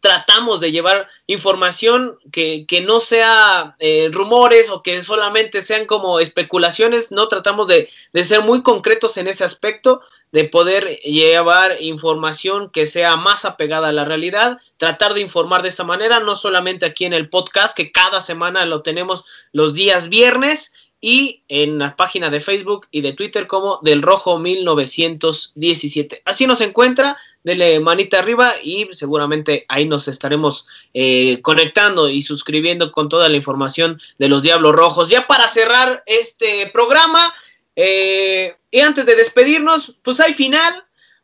tratamos 0.00 0.58
de 0.58 0.72
llevar 0.72 1.06
información 1.28 2.18
que, 2.32 2.66
que 2.66 2.80
no 2.80 2.98
sea 2.98 3.76
eh, 3.78 4.08
rumores 4.10 4.68
o 4.68 4.82
que 4.82 5.00
solamente 5.02 5.62
sean 5.62 5.86
como 5.86 6.18
especulaciones, 6.18 7.12
no 7.12 7.28
tratamos 7.28 7.68
de, 7.68 7.88
de 8.12 8.24
ser 8.24 8.40
muy 8.40 8.64
concretos 8.64 9.16
en 9.16 9.28
ese 9.28 9.44
aspecto 9.44 10.00
de 10.32 10.44
poder 10.44 11.00
llevar 11.00 11.76
información 11.80 12.70
que 12.70 12.86
sea 12.86 13.16
más 13.16 13.44
apegada 13.44 13.88
a 13.88 13.92
la 13.92 14.04
realidad, 14.04 14.58
tratar 14.76 15.14
de 15.14 15.20
informar 15.20 15.62
de 15.62 15.70
esa 15.70 15.84
manera, 15.84 16.20
no 16.20 16.36
solamente 16.36 16.86
aquí 16.86 17.04
en 17.04 17.12
el 17.12 17.28
podcast, 17.28 17.76
que 17.76 17.92
cada 17.92 18.20
semana 18.20 18.64
lo 18.66 18.82
tenemos 18.82 19.24
los 19.52 19.74
días 19.74 20.08
viernes, 20.08 20.72
y 21.00 21.42
en 21.48 21.78
la 21.78 21.96
página 21.96 22.30
de 22.30 22.40
Facebook 22.40 22.86
y 22.90 23.00
de 23.00 23.14
Twitter 23.14 23.46
como 23.46 23.80
del 23.82 24.02
Rojo 24.02 24.38
1917. 24.38 26.22
Así 26.24 26.46
nos 26.46 26.60
encuentra, 26.60 27.16
dele 27.42 27.80
manita 27.80 28.18
arriba 28.18 28.52
y 28.62 28.86
seguramente 28.92 29.64
ahí 29.68 29.86
nos 29.86 30.08
estaremos 30.08 30.66
eh, 30.92 31.40
conectando 31.40 32.10
y 32.10 32.20
suscribiendo 32.20 32.92
con 32.92 33.08
toda 33.08 33.28
la 33.28 33.36
información 33.36 34.00
de 34.18 34.28
los 34.28 34.42
Diablos 34.42 34.74
Rojos. 34.74 35.08
Ya 35.08 35.26
para 35.26 35.48
cerrar 35.48 36.02
este 36.06 36.70
programa, 36.72 37.32
eh, 37.76 38.56
y 38.70 38.80
antes 38.80 39.06
de 39.06 39.14
despedirnos, 39.14 39.96
pues 40.02 40.20
hay 40.20 40.34
final. 40.34 40.72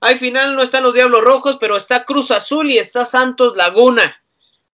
Hay 0.00 0.16
final, 0.16 0.54
no 0.54 0.62
están 0.62 0.82
los 0.82 0.94
Diablos 0.94 1.24
Rojos, 1.24 1.56
pero 1.58 1.76
está 1.76 2.04
Cruz 2.04 2.30
Azul 2.30 2.70
y 2.70 2.78
está 2.78 3.04
Santos 3.04 3.56
Laguna. 3.56 4.22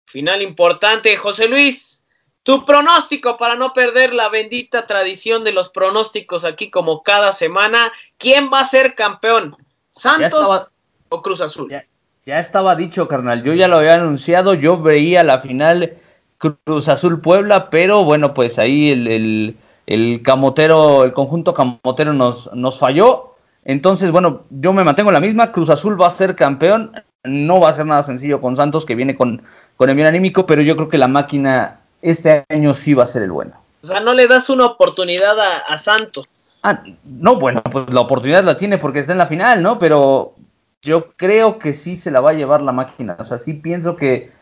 Final 0.07 0.43
importante. 0.43 1.17
José 1.17 1.49
Luis, 1.49 2.05
tu 2.43 2.65
pronóstico 2.65 3.37
para 3.37 3.55
no 3.55 3.73
perder 3.73 4.13
la 4.13 4.29
bendita 4.29 4.87
tradición 4.87 5.45
de 5.45 5.53
los 5.53 5.71
pronósticos 5.71 6.45
aquí 6.45 6.71
como 6.71 7.03
cada 7.03 7.33
semana. 7.33 7.93
¿Quién 8.19 8.51
va 8.53 8.61
a 8.61 8.65
ser 8.65 8.95
campeón? 8.95 9.57
¿Santos 9.91 10.43
estaba, 10.43 10.71
o 11.09 11.23
Cruz 11.23 11.41
Azul? 11.41 11.71
Ya, 11.71 11.87
ya, 12.27 12.41
estaba 12.41 12.75
dicho, 12.75 13.07
carnal. 13.07 13.43
Yo 13.45 13.55
ya 13.55 13.69
lo 13.69 13.79
había 13.79 13.95
anunciado. 13.95 14.55
Yo 14.55 14.81
veía 14.83 15.23
la 15.23 15.39
final 15.39 15.97
Cruz 16.39 16.89
Azul 16.89 17.21
Puebla, 17.21 17.71
pero 17.71 18.05
bueno, 18.05 18.35
pues 18.35 18.59
ahí 18.59 18.91
el, 18.91 19.07
el 19.07 19.57
el 19.87 20.23
camotero, 20.23 21.05
el 21.05 21.13
conjunto 21.13 21.55
camotero 21.55 22.13
nos, 22.13 22.53
nos 22.55 22.79
falló. 22.79 23.35
Entonces, 23.65 24.11
bueno, 24.11 24.43
yo 24.51 24.73
me 24.73 24.85
mantengo 24.85 25.11
en 25.11 25.15
la 25.15 25.21
misma. 25.21 25.53
Cruz 25.53 25.71
Azul 25.71 26.01
va 26.01 26.09
a 26.09 26.11
ser 26.11 26.35
campeón. 26.37 26.93
No 27.25 27.61
va 27.61 27.69
a 27.69 27.75
ser 27.75 27.87
nada 27.87 28.03
sencillo 28.03 28.41
con 28.41 28.57
Santos, 28.57 28.85
que 28.85 28.95
viene 28.95 29.15
con, 29.15 29.43
con 29.77 29.89
el 29.89 29.95
bien 29.95 30.09
anímico, 30.09 30.47
pero 30.47 30.63
yo 30.63 30.75
creo 30.77 30.89
que 30.89 30.99
la 30.99 31.09
máquina 31.09 31.81
este 32.01 32.45
año 32.49 32.75
sí 32.75 32.95
va 32.95 33.05
a 33.05 33.07
ser 33.07 33.23
el 33.23 33.31
bueno. 33.31 33.55
O 33.83 33.87
sea, 33.87 34.01
no 34.01 34.13
le 34.13 34.27
das 34.27 34.49
una 34.49 34.67
oportunidad 34.67 35.39
a, 35.39 35.59
a 35.59 35.79
Santos. 35.79 36.59
Ah, 36.63 36.83
no, 37.05 37.37
bueno, 37.37 37.63
pues 37.63 37.93
la 37.93 38.01
oportunidad 38.01 38.45
la 38.45 38.57
tiene 38.57 38.79
porque 38.79 39.01
está 39.01 39.13
en 39.13 39.19
la 39.19 39.27
final, 39.27 39.63
¿no? 39.63 39.79
Pero 39.79 40.35
yo 40.83 41.13
creo 41.13 41.59
que 41.59 41.75
sí 41.75 41.97
se 41.97 42.11
la 42.11 42.21
va 42.21 42.31
a 42.31 42.35
llevar 42.35 42.61
la 42.63 42.73
máquina. 42.73 43.17
O 43.19 43.25
sea, 43.25 43.39
sí 43.39 43.55
pienso 43.55 43.97
que, 43.97 44.33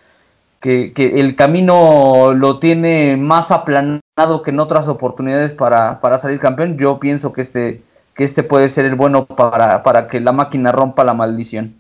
que, 0.60 0.92
que 0.92 1.20
el 1.20 1.36
camino 1.36 2.32
lo 2.34 2.58
tiene 2.58 3.16
más 3.16 3.50
aplanado 3.50 4.42
que 4.44 4.50
en 4.50 4.60
otras 4.60 4.88
oportunidades 4.88 5.54
para, 5.54 6.00
para 6.00 6.18
salir 6.18 6.38
campeón. 6.38 6.78
Yo 6.78 6.98
pienso 7.00 7.32
que 7.32 7.42
este, 7.42 7.82
que 8.14 8.24
este 8.24 8.42
puede 8.42 8.68
ser 8.68 8.84
el 8.84 8.94
bueno 8.94 9.26
para, 9.26 9.82
para 9.82 10.08
que 10.08 10.20
la 10.20 10.32
máquina 10.32 10.72
rompa 10.72 11.04
la 11.04 11.14
maldición. 11.14 11.74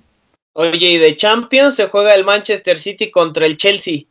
Oye, 0.54 0.90
y 0.90 0.98
de 0.98 1.16
Champions 1.16 1.76
se 1.76 1.88
juega 1.88 2.14
el 2.14 2.24
Manchester 2.24 2.76
City 2.78 3.10
contra 3.10 3.46
el 3.46 3.56
Chelsea. 3.56 4.04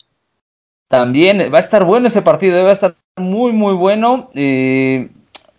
También 0.88 1.52
va 1.54 1.58
a 1.58 1.62
estar 1.62 1.84
bueno 1.84 2.08
ese 2.08 2.22
partido, 2.22 2.64
va 2.64 2.70
a 2.70 2.74
estar 2.74 2.96
muy, 3.18 3.52
muy 3.52 3.74
bueno. 3.74 4.32
Eh, 4.34 5.10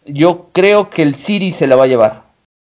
yo 0.07 0.49
creo 0.53 0.91
que 0.91 1.03
el 1.03 1.15
City 1.15 1.53
se 1.53 1.67
la 1.67 1.77
va 1.77 1.85
a 1.85 1.89
llevar. 1.89 2.23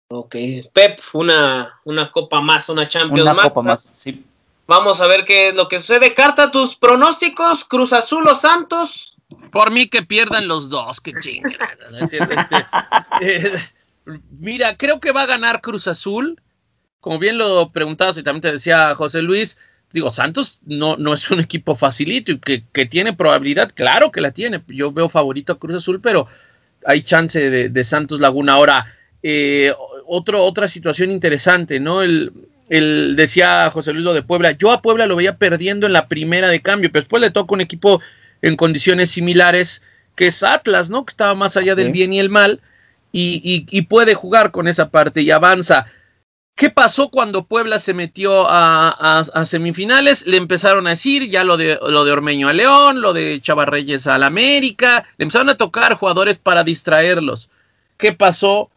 Ok, 0.10 0.36
Pep, 0.74 1.00
una, 1.14 1.80
una 1.86 2.10
copa 2.12 2.42
más, 2.42 2.70
una 2.70 2.88
Champions 2.88 3.22
una 3.22 3.34
más. 3.34 3.46
copa 3.46 3.62
más, 3.62 3.92
sí. 3.94 4.26
Vamos 4.68 5.00
a 5.00 5.08
ver 5.08 5.24
qué 5.24 5.50
es 5.50 5.56
lo 5.56 5.70
que 5.70 5.80
sucede. 5.80 6.14
Carta, 6.14 6.52
tus 6.52 6.76
pronósticos, 6.76 7.64
Cruz 7.64 7.94
Azul 7.94 8.28
o 8.28 8.36
Santos. 8.36 9.16
Por 9.52 9.72
mí 9.72 9.88
que 9.88 10.04
pierdan 10.04 10.48
los 10.48 10.70
dos, 10.70 11.00
que 11.00 11.14
chingada. 11.20 11.78
¿no? 11.90 11.98
este, 12.00 12.18
eh, 13.22 13.58
mira, 14.38 14.76
creo 14.76 15.00
que 15.00 15.14
va 15.14 15.24
a 15.24 15.28
ganar 15.28 15.62
Cruz 15.62 15.88
Azul. 15.88 16.42
como 17.00 17.18
bien 17.18 17.38
lo 17.38 17.72
preguntabas 17.72 18.18
y 18.18 18.24
también 18.24 18.42
te 18.42 18.52
decía 18.52 18.94
José 18.96 19.22
Luis, 19.22 19.58
digo, 19.94 20.12
Santos 20.12 20.60
no, 20.66 20.98
no 20.98 21.14
es 21.14 21.32
un 21.32 21.40
equipo 21.40 21.76
facilito 21.76 22.34
y 22.34 22.40
que, 22.40 22.66
que, 22.72 22.86
tiene 22.86 23.14
probabilidad, 23.14 23.72
claro 23.74 24.12
que 24.12 24.22
la 24.22 24.32
tiene. 24.32 24.62
Yo 24.68 24.92
veo 24.92 25.08
favorito 25.08 25.54
a 25.54 25.60
Cruz 25.60 25.76
Azul, 25.78 26.02
pero 26.02 26.28
hay 26.86 27.02
chance 27.04 27.50
de, 27.50 27.70
de 27.70 27.84
Santos 27.86 28.20
Laguna. 28.20 28.54
Ahora, 28.54 28.94
eh, 29.24 29.74
otro, 30.06 30.44
otra 30.44 30.68
situación 30.68 31.12
interesante, 31.12 31.80
¿no? 31.80 32.02
El, 32.02 32.32
el, 32.70 33.16
decía 33.16 33.70
José 33.72 33.94
Luis 33.94 34.04
lo 34.04 34.14
de 34.14 34.24
Puebla, 34.24 34.52
yo 34.52 34.72
a 34.72 34.82
Puebla 34.82 35.08
lo 35.08 35.16
veía 35.16 35.38
perdiendo 35.38 35.88
en 35.88 35.94
la 35.94 36.08
primera 36.08 36.50
de 36.50 36.62
cambio, 36.62 36.92
pero 36.92 37.04
después 37.04 37.22
le 37.22 37.32
toca 37.32 37.54
un 37.54 37.62
equipo 37.62 38.02
en 38.42 38.56
condiciones 38.56 39.12
similares 39.12 39.84
que 40.16 40.28
es 40.28 40.44
Atlas, 40.44 40.90
¿no? 40.90 41.06
Que 41.06 41.12
estaba 41.12 41.36
más 41.36 41.58
allá 41.58 41.76
del 41.76 41.92
bien 41.92 42.12
y 42.12 42.20
el 42.20 42.30
mal 42.30 42.62
y, 43.12 43.42
y, 43.44 43.78
y 43.78 43.84
puede 43.84 44.16
jugar 44.16 44.52
con 44.52 44.68
esa 44.68 44.90
parte 44.90 45.22
y 45.22 45.32
avanza. 45.32 45.86
¿Qué 46.56 46.72
pasó 46.72 47.10
cuando 47.10 47.46
Puebla 47.46 47.78
se 47.78 47.94
metió 47.94 48.50
a, 48.50 48.90
a, 48.90 49.20
a, 49.20 49.46
semifinales? 49.46 50.26
Le 50.26 50.38
empezaron 50.38 50.88
a 50.88 50.92
decir 50.92 51.30
ya 51.30 51.44
lo 51.44 51.56
de, 51.56 51.80
lo 51.88 52.04
de 52.04 52.12
Ormeño 52.12 52.48
a 52.48 52.54
León, 52.54 53.00
lo 53.00 53.14
de 53.14 53.40
Chavarreyes 53.40 54.08
al 54.08 54.24
América, 54.24 55.06
le 55.18 55.24
empezaron 55.24 55.50
a 55.50 55.56
tocar 55.56 55.94
jugadores 55.94 56.40
para 56.40 56.64
distraerlos. 56.64 57.52
¿Qué 57.96 58.12
pasó 58.12 58.72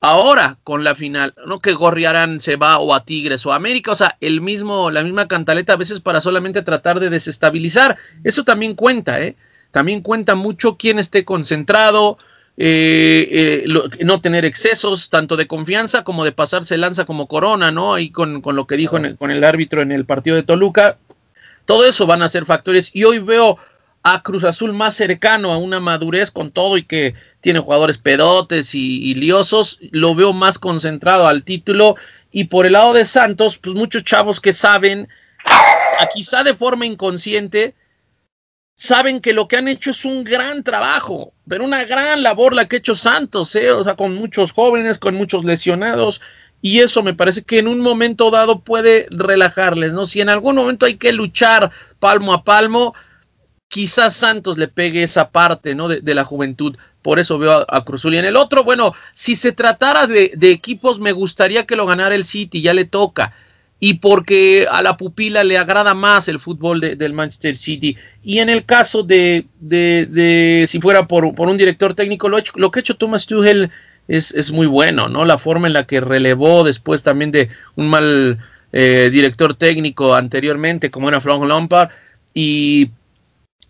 ahora 0.00 0.58
con 0.64 0.84
la 0.84 0.94
final? 0.94 1.34
No 1.46 1.60
que 1.60 1.72
Gorriarán 1.72 2.40
se 2.40 2.56
va 2.56 2.78
o 2.78 2.94
a 2.94 3.04
Tigres 3.04 3.44
o 3.46 3.52
a 3.52 3.56
América, 3.56 3.92
o 3.92 3.96
sea, 3.96 4.16
el 4.20 4.40
mismo, 4.40 4.90
la 4.90 5.02
misma 5.02 5.28
cantaleta 5.28 5.74
a 5.74 5.76
veces 5.76 6.00
para 6.00 6.20
solamente 6.20 6.62
tratar 6.62 7.00
de 7.00 7.10
desestabilizar. 7.10 7.96
Eso 8.24 8.44
también 8.44 8.74
cuenta, 8.74 9.20
¿eh? 9.20 9.36
También 9.70 10.00
cuenta 10.00 10.34
mucho 10.34 10.76
quién 10.76 10.98
esté 10.98 11.24
concentrado, 11.24 12.18
eh, 12.56 13.64
eh, 13.66 14.04
no 14.04 14.20
tener 14.20 14.44
excesos 14.44 15.10
tanto 15.10 15.36
de 15.36 15.46
confianza 15.46 16.04
como 16.04 16.24
de 16.24 16.32
pasarse 16.32 16.76
lanza 16.76 17.04
como 17.04 17.28
corona, 17.28 17.70
¿no? 17.70 17.94
Ahí 17.94 18.10
con, 18.10 18.40
con 18.40 18.56
lo 18.56 18.66
que 18.66 18.76
dijo 18.76 18.98
con 19.18 19.30
el 19.30 19.44
árbitro 19.44 19.82
en 19.82 19.92
el 19.92 20.04
partido 20.06 20.36
de 20.36 20.42
Toluca. 20.42 20.96
Todo 21.66 21.84
eso 21.84 22.06
van 22.06 22.22
a 22.22 22.28
ser 22.28 22.46
factores 22.46 22.90
y 22.94 23.04
hoy 23.04 23.18
veo 23.18 23.58
a 24.02 24.22
Cruz 24.22 24.44
Azul 24.44 24.72
más 24.72 24.94
cercano 24.94 25.52
a 25.52 25.58
una 25.58 25.80
madurez 25.80 26.30
con 26.30 26.50
todo 26.50 26.76
y 26.78 26.84
que 26.84 27.14
tiene 27.40 27.58
jugadores 27.58 27.98
pedotes 27.98 28.74
y, 28.74 29.14
liosos, 29.14 29.78
lo 29.90 30.14
veo 30.14 30.32
más 30.32 30.58
concentrado 30.58 31.26
al 31.26 31.42
título 31.42 31.96
y 32.30 32.44
por 32.44 32.66
el 32.66 32.72
lado 32.72 32.92
de 32.92 33.04
Santos, 33.04 33.58
pues 33.58 33.74
muchos 33.74 34.04
chavos 34.04 34.40
que 34.40 34.52
saben, 34.52 35.08
quizá 36.14 36.44
de 36.44 36.54
forma 36.54 36.86
inconsciente, 36.86 37.74
saben 38.74 39.20
que 39.20 39.32
lo 39.32 39.48
que 39.48 39.56
han 39.56 39.68
hecho 39.68 39.90
es 39.90 40.04
un 40.04 40.22
gran 40.24 40.62
trabajo, 40.62 41.32
pero 41.48 41.64
una 41.64 41.84
gran 41.84 42.22
labor 42.22 42.54
la 42.54 42.66
que 42.66 42.76
ha 42.76 42.78
hecho 42.78 42.94
Santos, 42.94 43.54
¿eh? 43.56 43.72
o 43.72 43.82
sea, 43.82 43.96
con 43.96 44.14
muchos 44.14 44.52
jóvenes, 44.52 44.98
con 44.98 45.16
muchos 45.16 45.44
lesionados, 45.44 46.20
y 46.60 46.80
eso 46.80 47.02
me 47.02 47.14
parece 47.14 47.42
que 47.42 47.58
en 47.58 47.68
un 47.68 47.80
momento 47.80 48.30
dado 48.30 48.60
puede 48.60 49.06
relajarles, 49.10 49.92
¿no? 49.92 50.06
Si 50.06 50.20
en 50.20 50.28
algún 50.28 50.56
momento 50.56 50.86
hay 50.86 50.96
que 50.96 51.12
luchar 51.12 51.70
palmo 52.00 52.32
a 52.32 52.42
palmo, 52.42 52.94
quizás 53.68 54.14
Santos 54.14 54.58
le 54.58 54.68
pegue 54.68 55.02
esa 55.02 55.30
parte, 55.30 55.74
¿no? 55.74 55.88
De, 55.88 56.14
la 56.14 56.24
juventud. 56.24 56.76
Por 57.02 57.18
eso 57.18 57.38
veo 57.38 57.52
a, 57.52 57.66
a, 57.68 57.84
Cruzul. 57.84 58.14
En 58.14 58.24
el 58.24 58.36
otro, 58.36 58.64
bueno, 58.64 58.94
si 59.14 59.36
se 59.36 59.52
tratara 59.52 60.06
de, 60.06 60.32
equipos, 60.40 60.98
me 61.00 61.12
gustaría 61.12 61.66
que 61.66 61.76
lo 61.76 61.86
ganara 61.86 62.14
el 62.14 62.24
City, 62.24 62.60
ya 62.60 62.74
le 62.74 62.84
toca 62.84 63.32
y 63.80 63.94
porque 63.94 64.66
a 64.68 64.82
la 64.82 64.96
pupila 64.96 65.44
le 65.44 65.56
agrada 65.56 65.94
más 65.94 66.26
el 66.26 66.40
fútbol 66.40 66.80
de, 66.80 66.96
del 66.96 67.12
Manchester 67.12 67.54
City. 67.54 67.96
Y 68.24 68.40
en 68.40 68.48
el 68.48 68.64
caso 68.64 69.04
de, 69.04 69.46
si 70.66 70.80
fuera 70.80 71.06
por, 71.06 71.24
un 71.24 71.56
director 71.56 71.94
técnico, 71.94 72.28
lo 72.28 72.70
que 72.70 72.78
ha 72.78 72.80
hecho 72.80 72.96
Thomas 72.96 73.26
Tuchel 73.26 73.70
es, 74.08 74.32
es, 74.32 74.50
muy 74.50 74.66
bueno, 74.66 75.08
¿no? 75.08 75.24
La 75.24 75.38
forma 75.38 75.68
en 75.68 75.74
la 75.74 75.86
que 75.86 76.00
relevó 76.00 76.64
después 76.64 77.04
también 77.04 77.30
de 77.30 77.50
un 77.76 77.88
mal 77.88 78.38
eh, 78.72 79.10
director 79.12 79.54
técnico 79.54 80.14
anteriormente, 80.14 80.90
como 80.90 81.08
era 81.08 81.20
Frank 81.20 81.44
Lampard, 81.44 81.90
y 82.34 82.90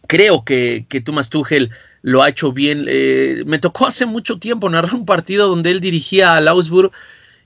creo 0.08 0.42
que, 0.42 0.86
que 0.88 1.00
Thomas 1.00 1.30
Tuchel 1.30 1.70
lo 2.02 2.22
ha 2.22 2.30
hecho 2.30 2.52
bien. 2.52 2.86
Eh, 2.88 3.44
me 3.46 3.60
tocó 3.60 3.86
hace 3.86 4.06
mucho 4.06 4.38
tiempo 4.38 4.68
narrar 4.68 4.94
un 4.94 5.06
partido 5.06 5.46
donde 5.46 5.70
él 5.70 5.78
dirigía 5.80 6.34
al 6.34 6.48
Augsburg 6.48 6.90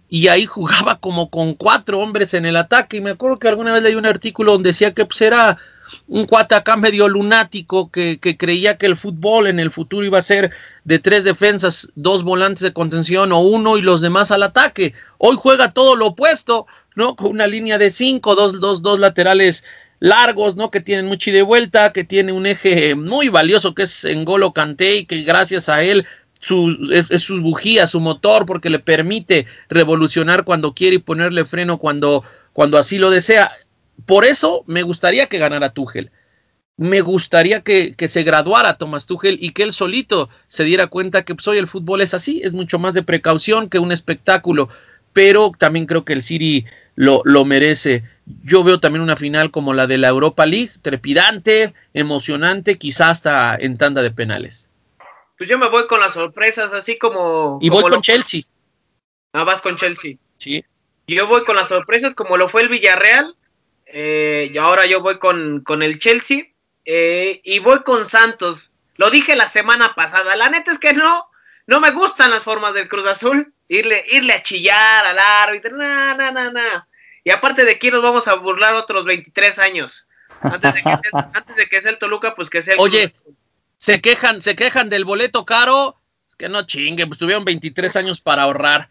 y 0.09 0.29
ahí 0.29 0.47
jugaba 0.47 0.99
como 1.01 1.29
con 1.29 1.55
cuatro 1.55 1.99
hombres 1.99 2.33
en 2.33 2.47
el 2.47 2.57
ataque. 2.57 2.99
Y 2.99 3.01
me 3.01 3.11
acuerdo 3.11 3.37
que 3.37 3.49
alguna 3.49 3.73
vez 3.73 3.83
leí 3.83 3.95
un 3.97 4.07
artículo 4.07 4.53
donde 4.53 4.71
decía 4.71 4.95
que 4.95 5.05
pues 5.05 5.21
era 5.21 5.59
un 6.07 6.25
cuate 6.25 6.55
acá 6.55 6.77
medio 6.77 7.09
lunático 7.09 7.91
que, 7.91 8.19
que, 8.19 8.39
creía 8.39 8.79
que 8.79 8.87
el 8.87 8.97
fútbol 8.97 9.47
en 9.47 9.61
el 9.61 9.71
futuro 9.71 10.07
iba 10.07 10.19
a 10.19 10.23
ser 10.23 10.51
de 10.85 10.99
tres 10.99 11.25
defensas, 11.25 11.93
dos 11.97 12.23
volantes 12.23 12.63
de 12.63 12.73
contención 12.73 13.33
o 13.33 13.41
uno 13.41 13.77
y 13.77 13.83
los 13.83 14.01
demás 14.01 14.31
al 14.31 14.43
ataque. 14.43 14.95
Hoy 15.19 15.37
juega 15.39 15.73
todo 15.73 15.97
lo 15.97 16.09
opuesto, 16.09 16.67
¿no? 16.95 17.17
Con 17.17 17.33
una 17.33 17.47
línea 17.47 17.77
de 17.77 17.91
cinco, 17.91 18.35
dos, 18.35 18.61
dos, 18.61 18.83
dos 18.83 18.99
laterales 18.99 19.65
largos, 20.03 20.57
¿no? 20.57 20.73
Que 20.73 20.81
tienen 20.81 21.07
mucho 21.07 21.31
y 21.31 21.33
de 21.33 21.43
vuelta, 21.43 21.93
que 21.93 22.03
tiene 22.03 22.33
un 22.33 22.45
eje 22.45 22.97
muy 22.97 23.29
valioso 23.29 23.73
que 23.73 23.85
es 23.85 24.05
Engolo 24.05 24.53
Kanté 24.53 24.97
y 24.97 25.07
que 25.07 25.23
gracias 25.23 25.69
a 25.69 25.85
él 25.85 26.05
su, 26.41 26.77
es, 26.93 27.09
es 27.13 27.23
sus 27.23 27.41
bujías, 27.41 27.93
su 27.93 28.01
motor, 28.01 28.45
porque 28.45 28.69
le 28.69 28.81
permite 28.81 29.47
revolucionar 29.69 30.43
cuando 30.43 30.75
quiere 30.75 30.97
y 30.97 30.99
ponerle 30.99 31.45
freno 31.45 31.79
cuando, 31.79 32.25
cuando 32.53 32.79
así 32.79 32.99
lo 32.99 33.11
desea. 33.11 33.53
Por 34.05 34.25
eso 34.25 34.65
me 34.67 34.83
gustaría 34.83 35.29
que 35.29 35.39
ganara 35.39 35.73
Tuchel. 35.73 36.11
Me 36.77 37.01
gustaría 37.01 37.61
que, 37.61 37.95
que, 37.95 38.09
se 38.09 38.25
graduara 38.25 38.79
Thomas 38.79 39.07
Tuchel 39.07 39.39
y 39.41 39.51
que 39.51 39.63
él 39.63 39.73
solito 39.73 40.31
se 40.49 40.65
diera 40.65 40.89
cuenta 40.89 41.25
que 41.25 41.37
pues, 41.37 41.47
hoy 41.47 41.59
el 41.59 41.69
fútbol 41.69 42.01
es 42.01 42.13
así, 42.13 42.41
es 42.43 42.53
mucho 42.53 42.81
más 42.81 42.93
de 42.95 43.05
precaución 43.05 43.69
que 43.69 43.79
un 43.79 43.93
espectáculo, 43.93 44.69
pero 45.13 45.53
también 45.57 45.87
creo 45.87 46.05
que 46.05 46.15
el 46.15 46.25
City 46.25 46.65
lo, 46.95 47.23
lo 47.25 47.45
merece. 47.45 48.05
Yo 48.43 48.65
veo 48.65 48.81
también 48.81 49.03
una 49.03 49.17
final 49.17 49.51
como 49.51 49.75
la 49.75 49.87
de 49.87 49.99
la 49.99 50.09
Europa 50.09 50.47
League, 50.47 50.71
trepidante, 50.83 51.75
emocionante, 51.95 52.79
quizás 52.79 53.11
hasta 53.11 53.57
en 53.59 53.79
tanda 53.79 54.03
de 54.03 54.11
penales 54.11 54.71
pues 55.43 55.51
yo 55.51 55.59
me 55.59 55.69
voy 55.69 55.89
con 55.89 55.99
las 55.99 56.13
sorpresas, 56.15 56.73
así 56.73 56.99
como. 56.99 57.59
Y 57.61 57.69
como 57.69 57.81
voy 57.81 57.91
con 57.91 57.99
lo... 57.99 58.01
Chelsea. 58.01 58.43
Ah, 59.33 59.43
vas 59.43 59.61
con 59.61 59.77
Chelsea. 59.77 60.15
Sí. 60.39 60.65
Yo 61.09 61.27
voy 61.27 61.43
con 61.43 61.57
las 61.57 61.67
sorpresas, 61.67 62.15
como 62.15 62.37
lo 62.37 62.49
fue 62.49 62.63
el 62.63 62.69
Villarreal. 62.69 63.35
Eh, 63.87 64.53
y 64.55 64.59
ahora 64.59 64.87
yo 64.87 65.01
voy 65.01 65.19
con, 65.19 65.63
con 65.65 65.83
el 65.83 65.99
Chelsea. 65.99 66.45
Eh, 66.85 67.41
y 67.43 67.59
voy 67.59 67.83
con 67.83 68.07
Santos. 68.07 68.73
Lo 68.95 69.11
dije 69.11 69.35
la 69.35 69.49
semana 69.49 69.97
pasada. 69.97 70.37
La 70.37 70.49
neta 70.49 70.71
es 70.71 70.79
que 70.79 70.93
no. 70.93 71.27
No 71.67 71.81
me 71.81 71.91
gustan 71.91 72.31
las 72.31 72.45
formas 72.45 72.75
del 72.75 72.89
Cruz 72.89 73.07
Azul. 73.07 73.53
Irle, 73.77 74.05
irle 74.09 74.35
a 74.35 74.43
chillar 74.43 75.07
al 75.07 75.19
árbitro. 75.19 75.77
No, 75.77 76.15
no, 76.15 76.31
no, 76.31 76.53
no. 76.53 76.87
Y 77.25 77.31
aparte 77.31 77.65
de 77.65 77.73
aquí 77.73 77.91
nos 77.91 78.03
vamos 78.03 78.27
a 78.29 78.35
burlar 78.35 78.75
otros 78.75 79.05
23 79.05 79.59
años. 79.59 80.07
Antes 80.41 80.75
de 80.75 80.81
que 80.81 80.83
sea, 80.83 81.31
antes 81.35 81.57
de 81.57 81.67
que 81.69 81.81
sea 81.81 81.91
el 81.91 81.99
Toluca, 81.99 82.35
pues 82.35 82.51
que 82.51 82.63
sea 82.63 82.75
el 82.75 82.81
Oye, 82.81 83.11
Cruz 83.11 83.37
se 83.83 84.01
quejan, 84.01 84.41
se 84.41 84.55
quejan 84.55 84.89
del 84.89 85.05
boleto 85.05 85.45
caro, 85.45 85.97
que 86.39 86.49
no 86.49 86.65
chingue, 86.65 87.05
pues 87.05 87.19
tuvieron 87.19 87.45
23 87.45 87.97
años 87.97 88.21
para 88.21 88.43
ahorrar. 88.45 88.91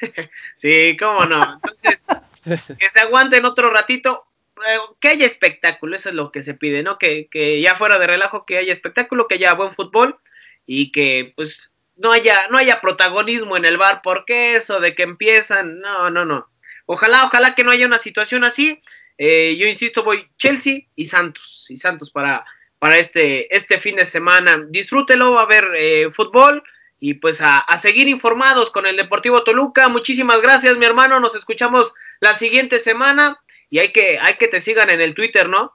sí, 0.56 0.96
cómo 0.98 1.24
no. 1.24 1.60
Entonces, 1.82 2.76
que 2.80 2.90
se 2.90 2.98
aguanten 2.98 3.44
otro 3.44 3.70
ratito, 3.70 4.26
eh, 4.66 4.78
que 4.98 5.10
haya 5.10 5.24
espectáculo, 5.24 5.94
eso 5.94 6.08
es 6.08 6.16
lo 6.16 6.32
que 6.32 6.42
se 6.42 6.54
pide, 6.54 6.82
¿no? 6.82 6.98
Que, 6.98 7.28
que 7.30 7.60
ya 7.60 7.76
fuera 7.76 8.00
de 8.00 8.08
relajo, 8.08 8.44
que 8.44 8.58
haya 8.58 8.72
espectáculo, 8.72 9.28
que 9.28 9.36
haya 9.36 9.54
buen 9.54 9.70
fútbol 9.70 10.18
y 10.66 10.90
que 10.90 11.32
pues 11.36 11.67
no 11.98 12.12
haya, 12.12 12.48
no 12.48 12.58
haya 12.58 12.80
protagonismo 12.80 13.56
en 13.56 13.64
el 13.64 13.76
bar, 13.76 14.00
porque 14.02 14.56
eso 14.56 14.80
de 14.80 14.94
que 14.94 15.02
empiezan, 15.02 15.80
no, 15.80 16.10
no, 16.10 16.24
no. 16.24 16.48
Ojalá, 16.86 17.24
ojalá 17.26 17.54
que 17.54 17.64
no 17.64 17.70
haya 17.70 17.86
una 17.86 17.98
situación 17.98 18.44
así. 18.44 18.80
Eh, 19.18 19.56
yo 19.58 19.66
insisto, 19.66 20.02
voy 20.02 20.28
Chelsea 20.38 20.86
y 20.96 21.04
Santos, 21.04 21.66
y 21.68 21.76
Santos 21.76 22.10
para 22.10 22.44
para 22.78 22.96
este, 22.96 23.54
este 23.54 23.80
fin 23.80 23.96
de 23.96 24.06
semana. 24.06 24.64
Disfrútelo, 24.68 25.38
a 25.38 25.46
ver 25.46 25.68
eh, 25.76 26.08
fútbol 26.12 26.62
y 27.00 27.14
pues 27.14 27.40
a, 27.40 27.58
a, 27.58 27.78
seguir 27.78 28.08
informados 28.08 28.70
con 28.70 28.86
el 28.86 28.96
Deportivo 28.96 29.42
Toluca. 29.44 29.88
Muchísimas 29.88 30.40
gracias, 30.40 30.76
mi 30.78 30.86
hermano. 30.86 31.20
Nos 31.20 31.34
escuchamos 31.34 31.94
la 32.20 32.34
siguiente 32.34 32.78
semana 32.78 33.40
y 33.70 33.78
hay 33.78 33.92
que, 33.92 34.18
hay 34.18 34.34
que 34.34 34.48
te 34.48 34.60
sigan 34.60 34.90
en 34.90 35.00
el 35.00 35.14
Twitter, 35.14 35.48
¿no? 35.48 35.74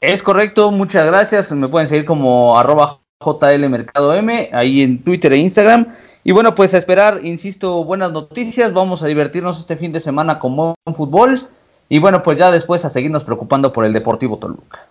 Es 0.00 0.22
correcto, 0.22 0.70
muchas 0.70 1.06
gracias. 1.06 1.52
Me 1.52 1.68
pueden 1.68 1.88
seguir 1.88 2.04
como 2.04 2.58
arroba 2.58 3.00
JLMercadoM 3.22 4.48
ahí 4.52 4.82
en 4.82 5.02
Twitter 5.02 5.32
e 5.32 5.36
Instagram. 5.36 5.94
Y 6.24 6.32
bueno, 6.32 6.54
pues 6.54 6.72
a 6.74 6.78
esperar, 6.78 7.20
insisto, 7.22 7.84
buenas 7.84 8.12
noticias. 8.12 8.72
Vamos 8.72 9.02
a 9.02 9.06
divertirnos 9.06 9.58
este 9.58 9.76
fin 9.76 9.92
de 9.92 10.00
semana 10.00 10.38
con 10.38 10.56
buen 10.56 10.74
fútbol. 10.94 11.48
Y 11.88 11.98
bueno, 11.98 12.22
pues 12.22 12.38
ya 12.38 12.50
después 12.50 12.84
a 12.84 12.90
seguirnos 12.90 13.24
preocupando 13.24 13.72
por 13.72 13.84
el 13.84 13.92
Deportivo 13.92 14.38
Toluca. 14.38 14.86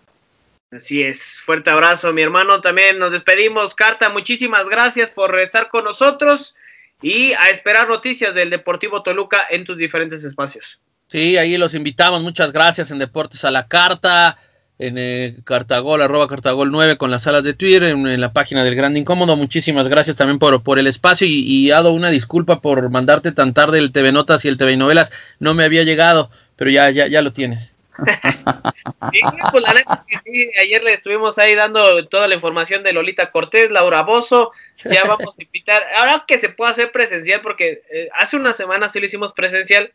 Así 0.71 1.01
es, 1.01 1.39
fuerte 1.43 1.71
abrazo 1.71 2.13
mi 2.13 2.21
hermano, 2.21 2.61
también 2.61 2.99
nos 2.99 3.11
despedimos, 3.11 3.73
Carta, 3.73 4.09
muchísimas 4.09 4.69
gracias 4.69 5.09
por 5.09 5.39
estar 5.39 5.67
con 5.67 5.83
nosotros 5.83 6.55
y 7.01 7.33
a 7.33 7.49
esperar 7.49 7.89
noticias 7.89 8.35
del 8.35 8.51
Deportivo 8.51 9.01
Toluca 9.01 9.47
en 9.49 9.63
tus 9.63 9.79
diferentes 9.79 10.23
espacios. 10.23 10.79
Sí, 11.07 11.37
ahí 11.37 11.57
los 11.57 11.73
invitamos, 11.73 12.21
muchas 12.21 12.51
gracias 12.51 12.91
en 12.91 12.99
Deportes 12.99 13.43
a 13.45 13.49
la 13.49 13.67
Carta, 13.67 14.37
en 14.79 14.97
eh, 14.97 15.35
Cartagol, 15.43 16.01
arroba 16.01 16.27
Cartagol 16.27 16.71
9 16.71 16.97
con 16.97 17.11
las 17.11 17.23
salas 17.23 17.43
de 17.43 17.53
Twitter, 17.53 17.83
en, 17.83 18.21
la 18.21 18.33
página 18.33 18.63
del 18.63 18.75
Grande 18.75 18.99
Incómodo. 18.99 19.35
Muchísimas 19.35 19.89
gracias 19.89 20.15
también 20.15 20.39
por, 20.39 20.63
por 20.63 20.79
el 20.79 20.87
espacio 20.87 21.27
y, 21.27 21.43
y 21.45 21.69
dado 21.69 21.91
una 21.91 22.09
disculpa 22.09 22.61
por 22.61 22.89
mandarte 22.89 23.33
tan 23.33 23.53
tarde 23.53 23.79
el 23.79 23.91
TV 23.91 24.13
Notas 24.13 24.45
y 24.45 24.47
el 24.47 24.57
TV 24.57 24.77
Novelas. 24.77 25.11
No 25.39 25.53
me 25.53 25.65
había 25.65 25.83
llegado, 25.83 26.31
pero 26.55 26.71
ya, 26.71 26.89
ya, 26.89 27.07
ya 27.07 27.21
lo 27.21 27.33
tienes. 27.33 27.73
sí, 29.11 29.19
pues 29.51 29.63
la 29.63 29.71
es 29.71 29.85
que 30.07 30.17
sí, 30.23 30.51
ayer 30.61 30.83
le 30.83 30.93
estuvimos 30.93 31.37
ahí 31.37 31.55
dando 31.55 32.07
toda 32.07 32.27
la 32.27 32.35
información 32.35 32.83
de 32.83 32.93
Lolita 32.93 33.31
Cortés, 33.31 33.71
Laura 33.71 34.03
Bozo, 34.03 34.51
ya 34.85 35.03
vamos 35.03 35.35
a 35.37 35.43
invitar, 35.43 35.83
ahora 35.95 36.23
que 36.27 36.39
se 36.39 36.49
pueda 36.49 36.71
hacer 36.71 36.91
presencial, 36.91 37.41
porque 37.41 37.83
eh, 37.91 38.09
hace 38.15 38.37
una 38.37 38.53
semana 38.53 38.89
sí 38.89 38.99
lo 38.99 39.05
hicimos 39.05 39.33
presencial, 39.33 39.91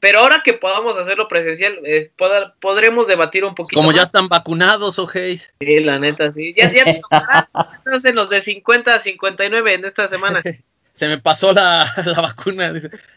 pero 0.00 0.20
ahora 0.20 0.42
que 0.44 0.52
podamos 0.52 0.98
hacerlo 0.98 1.26
presencial, 1.28 1.78
eh, 1.84 2.10
pod 2.16 2.30
podremos 2.60 3.06
debatir 3.06 3.44
un 3.44 3.54
poquito. 3.54 3.78
Como 3.78 3.88
más. 3.88 3.96
ya 3.96 4.02
están 4.02 4.28
vacunados, 4.28 4.98
ojéis. 4.98 5.52
Sí, 5.58 5.80
la 5.80 5.98
neta, 5.98 6.32
sí. 6.32 6.54
Ya, 6.56 6.70
ya 6.70 6.84
estás 7.76 8.04
en 8.04 8.14
los 8.14 8.28
de 8.28 8.40
50 8.40 8.94
a 8.94 9.00
59 9.00 9.74
en 9.74 9.84
esta 9.84 10.08
semana. 10.08 10.42
Se 10.94 11.08
me 11.08 11.18
pasó 11.18 11.52
la, 11.52 11.92
la 12.04 12.20
vacuna. 12.22 12.72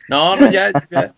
No, 0.07 0.35
no, 0.35 0.51
ya. 0.51 0.71
ya. 0.89 1.13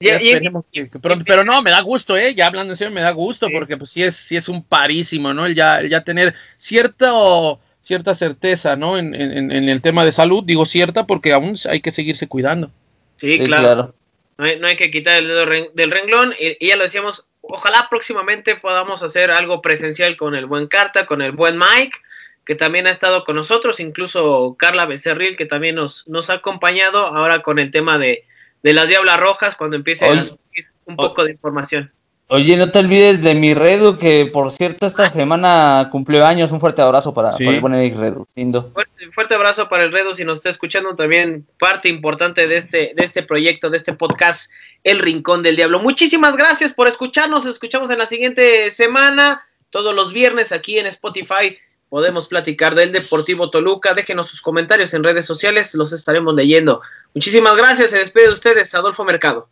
Ya, 0.00 0.18
ya 0.18 0.32
esperemos 0.32 0.66
que, 0.70 0.90
que 0.90 0.98
pronto, 0.98 1.24
pero 1.26 1.44
no, 1.44 1.62
me 1.62 1.70
da 1.70 1.80
gusto, 1.80 2.16
¿eh? 2.16 2.34
Ya 2.34 2.48
hablando 2.48 2.72
en 2.72 2.76
serio, 2.76 2.92
me 2.92 3.00
da 3.00 3.12
gusto, 3.12 3.46
sí. 3.46 3.52
porque 3.52 3.76
pues 3.76 3.90
sí 3.90 4.02
es, 4.02 4.14
sí 4.16 4.36
es 4.36 4.48
un 4.48 4.62
parísimo, 4.62 5.32
¿no? 5.32 5.46
El 5.46 5.54
ya, 5.54 5.78
el 5.78 5.88
ya 5.88 6.02
tener 6.02 6.34
cierto, 6.58 7.60
cierta 7.80 8.14
certeza, 8.14 8.76
¿no? 8.76 8.98
En, 8.98 9.14
en, 9.14 9.52
en, 9.52 9.68
el 9.68 9.80
tema 9.80 10.04
de 10.04 10.12
salud, 10.12 10.42
digo 10.44 10.66
cierta 10.66 11.06
porque 11.06 11.32
aún 11.32 11.54
hay 11.70 11.80
que 11.80 11.92
seguirse 11.92 12.26
cuidando. 12.26 12.70
Sí, 13.18 13.38
sí 13.38 13.38
claro. 13.38 13.94
No 14.36 14.44
hay, 14.44 14.58
no 14.58 14.66
hay, 14.66 14.76
que 14.76 14.90
quitar 14.90 15.18
el 15.18 15.28
dedo 15.28 15.46
del 15.46 15.90
renglón. 15.90 16.34
Y, 16.38 16.56
y, 16.64 16.68
ya 16.68 16.76
lo 16.76 16.84
decíamos, 16.84 17.26
ojalá 17.40 17.88
próximamente 17.88 18.56
podamos 18.56 19.02
hacer 19.02 19.30
algo 19.30 19.62
presencial 19.62 20.16
con 20.16 20.34
el 20.34 20.46
buen 20.46 20.66
Carta, 20.66 21.06
con 21.06 21.22
el 21.22 21.32
buen 21.32 21.58
Mike, 21.58 21.96
que 22.44 22.54
también 22.54 22.86
ha 22.86 22.90
estado 22.90 23.24
con 23.24 23.36
nosotros, 23.36 23.80
incluso 23.80 24.56
Carla 24.58 24.86
Becerril, 24.86 25.36
que 25.36 25.46
también 25.46 25.76
nos, 25.76 26.06
nos 26.08 26.30
ha 26.30 26.34
acompañado 26.34 27.06
ahora 27.06 27.42
con 27.42 27.58
el 27.58 27.70
tema 27.70 27.98
de, 27.98 28.26
de 28.62 28.72
las 28.72 28.88
Diablas 28.88 29.18
Rojas, 29.18 29.56
cuando 29.56 29.76
empiece 29.76 30.08
oye, 30.08 30.20
a 30.20 30.24
subir 30.24 30.66
un 30.84 30.96
poco 30.96 31.24
de 31.24 31.32
información. 31.32 31.92
Oye, 32.34 32.56
no 32.56 32.68
te 32.68 32.80
olvides 32.80 33.22
de 33.22 33.32
mi 33.36 33.54
Redu, 33.54 33.96
que 33.96 34.26
por 34.26 34.50
cierto 34.50 34.86
esta 34.86 35.08
semana 35.08 35.88
cumple 35.92 36.20
años. 36.20 36.50
Un 36.50 36.58
fuerte 36.58 36.82
abrazo 36.82 37.14
para, 37.14 37.30
sí. 37.30 37.44
para 37.44 37.54
el 37.54 37.60
buen 37.60 37.74
Eric 37.74 37.96
Redu. 37.96 38.26
Lindo. 38.34 38.72
Fuerte, 38.72 39.12
fuerte, 39.12 39.34
abrazo 39.36 39.68
para 39.68 39.84
el 39.84 39.92
Redu, 39.92 40.16
si 40.16 40.24
nos 40.24 40.38
está 40.38 40.50
escuchando 40.50 40.96
también 40.96 41.46
parte 41.60 41.88
importante 41.88 42.48
de 42.48 42.56
este, 42.56 42.92
de 42.96 43.04
este 43.04 43.22
proyecto, 43.22 43.70
de 43.70 43.76
este 43.76 43.92
podcast, 43.92 44.50
El 44.82 44.98
Rincón 44.98 45.44
del 45.44 45.54
Diablo. 45.54 45.78
Muchísimas 45.78 46.36
gracias 46.36 46.72
por 46.72 46.88
escucharnos. 46.88 47.46
Escuchamos 47.46 47.88
en 47.92 47.98
la 47.98 48.06
siguiente 48.06 48.68
semana, 48.72 49.46
todos 49.70 49.94
los 49.94 50.12
viernes 50.12 50.50
aquí 50.50 50.76
en 50.76 50.86
Spotify. 50.86 51.56
Podemos 51.88 52.26
platicar 52.26 52.74
del 52.74 52.90
Deportivo 52.90 53.48
Toluca. 53.48 53.94
Déjenos 53.94 54.26
sus 54.26 54.42
comentarios 54.42 54.92
en 54.92 55.04
redes 55.04 55.24
sociales, 55.24 55.72
los 55.76 55.92
estaremos 55.92 56.34
leyendo. 56.34 56.80
Muchísimas 57.14 57.56
gracias. 57.56 57.92
Se 57.92 57.98
despide 57.98 58.24
de 58.24 58.32
ustedes, 58.32 58.74
Adolfo 58.74 59.04
Mercado. 59.04 59.48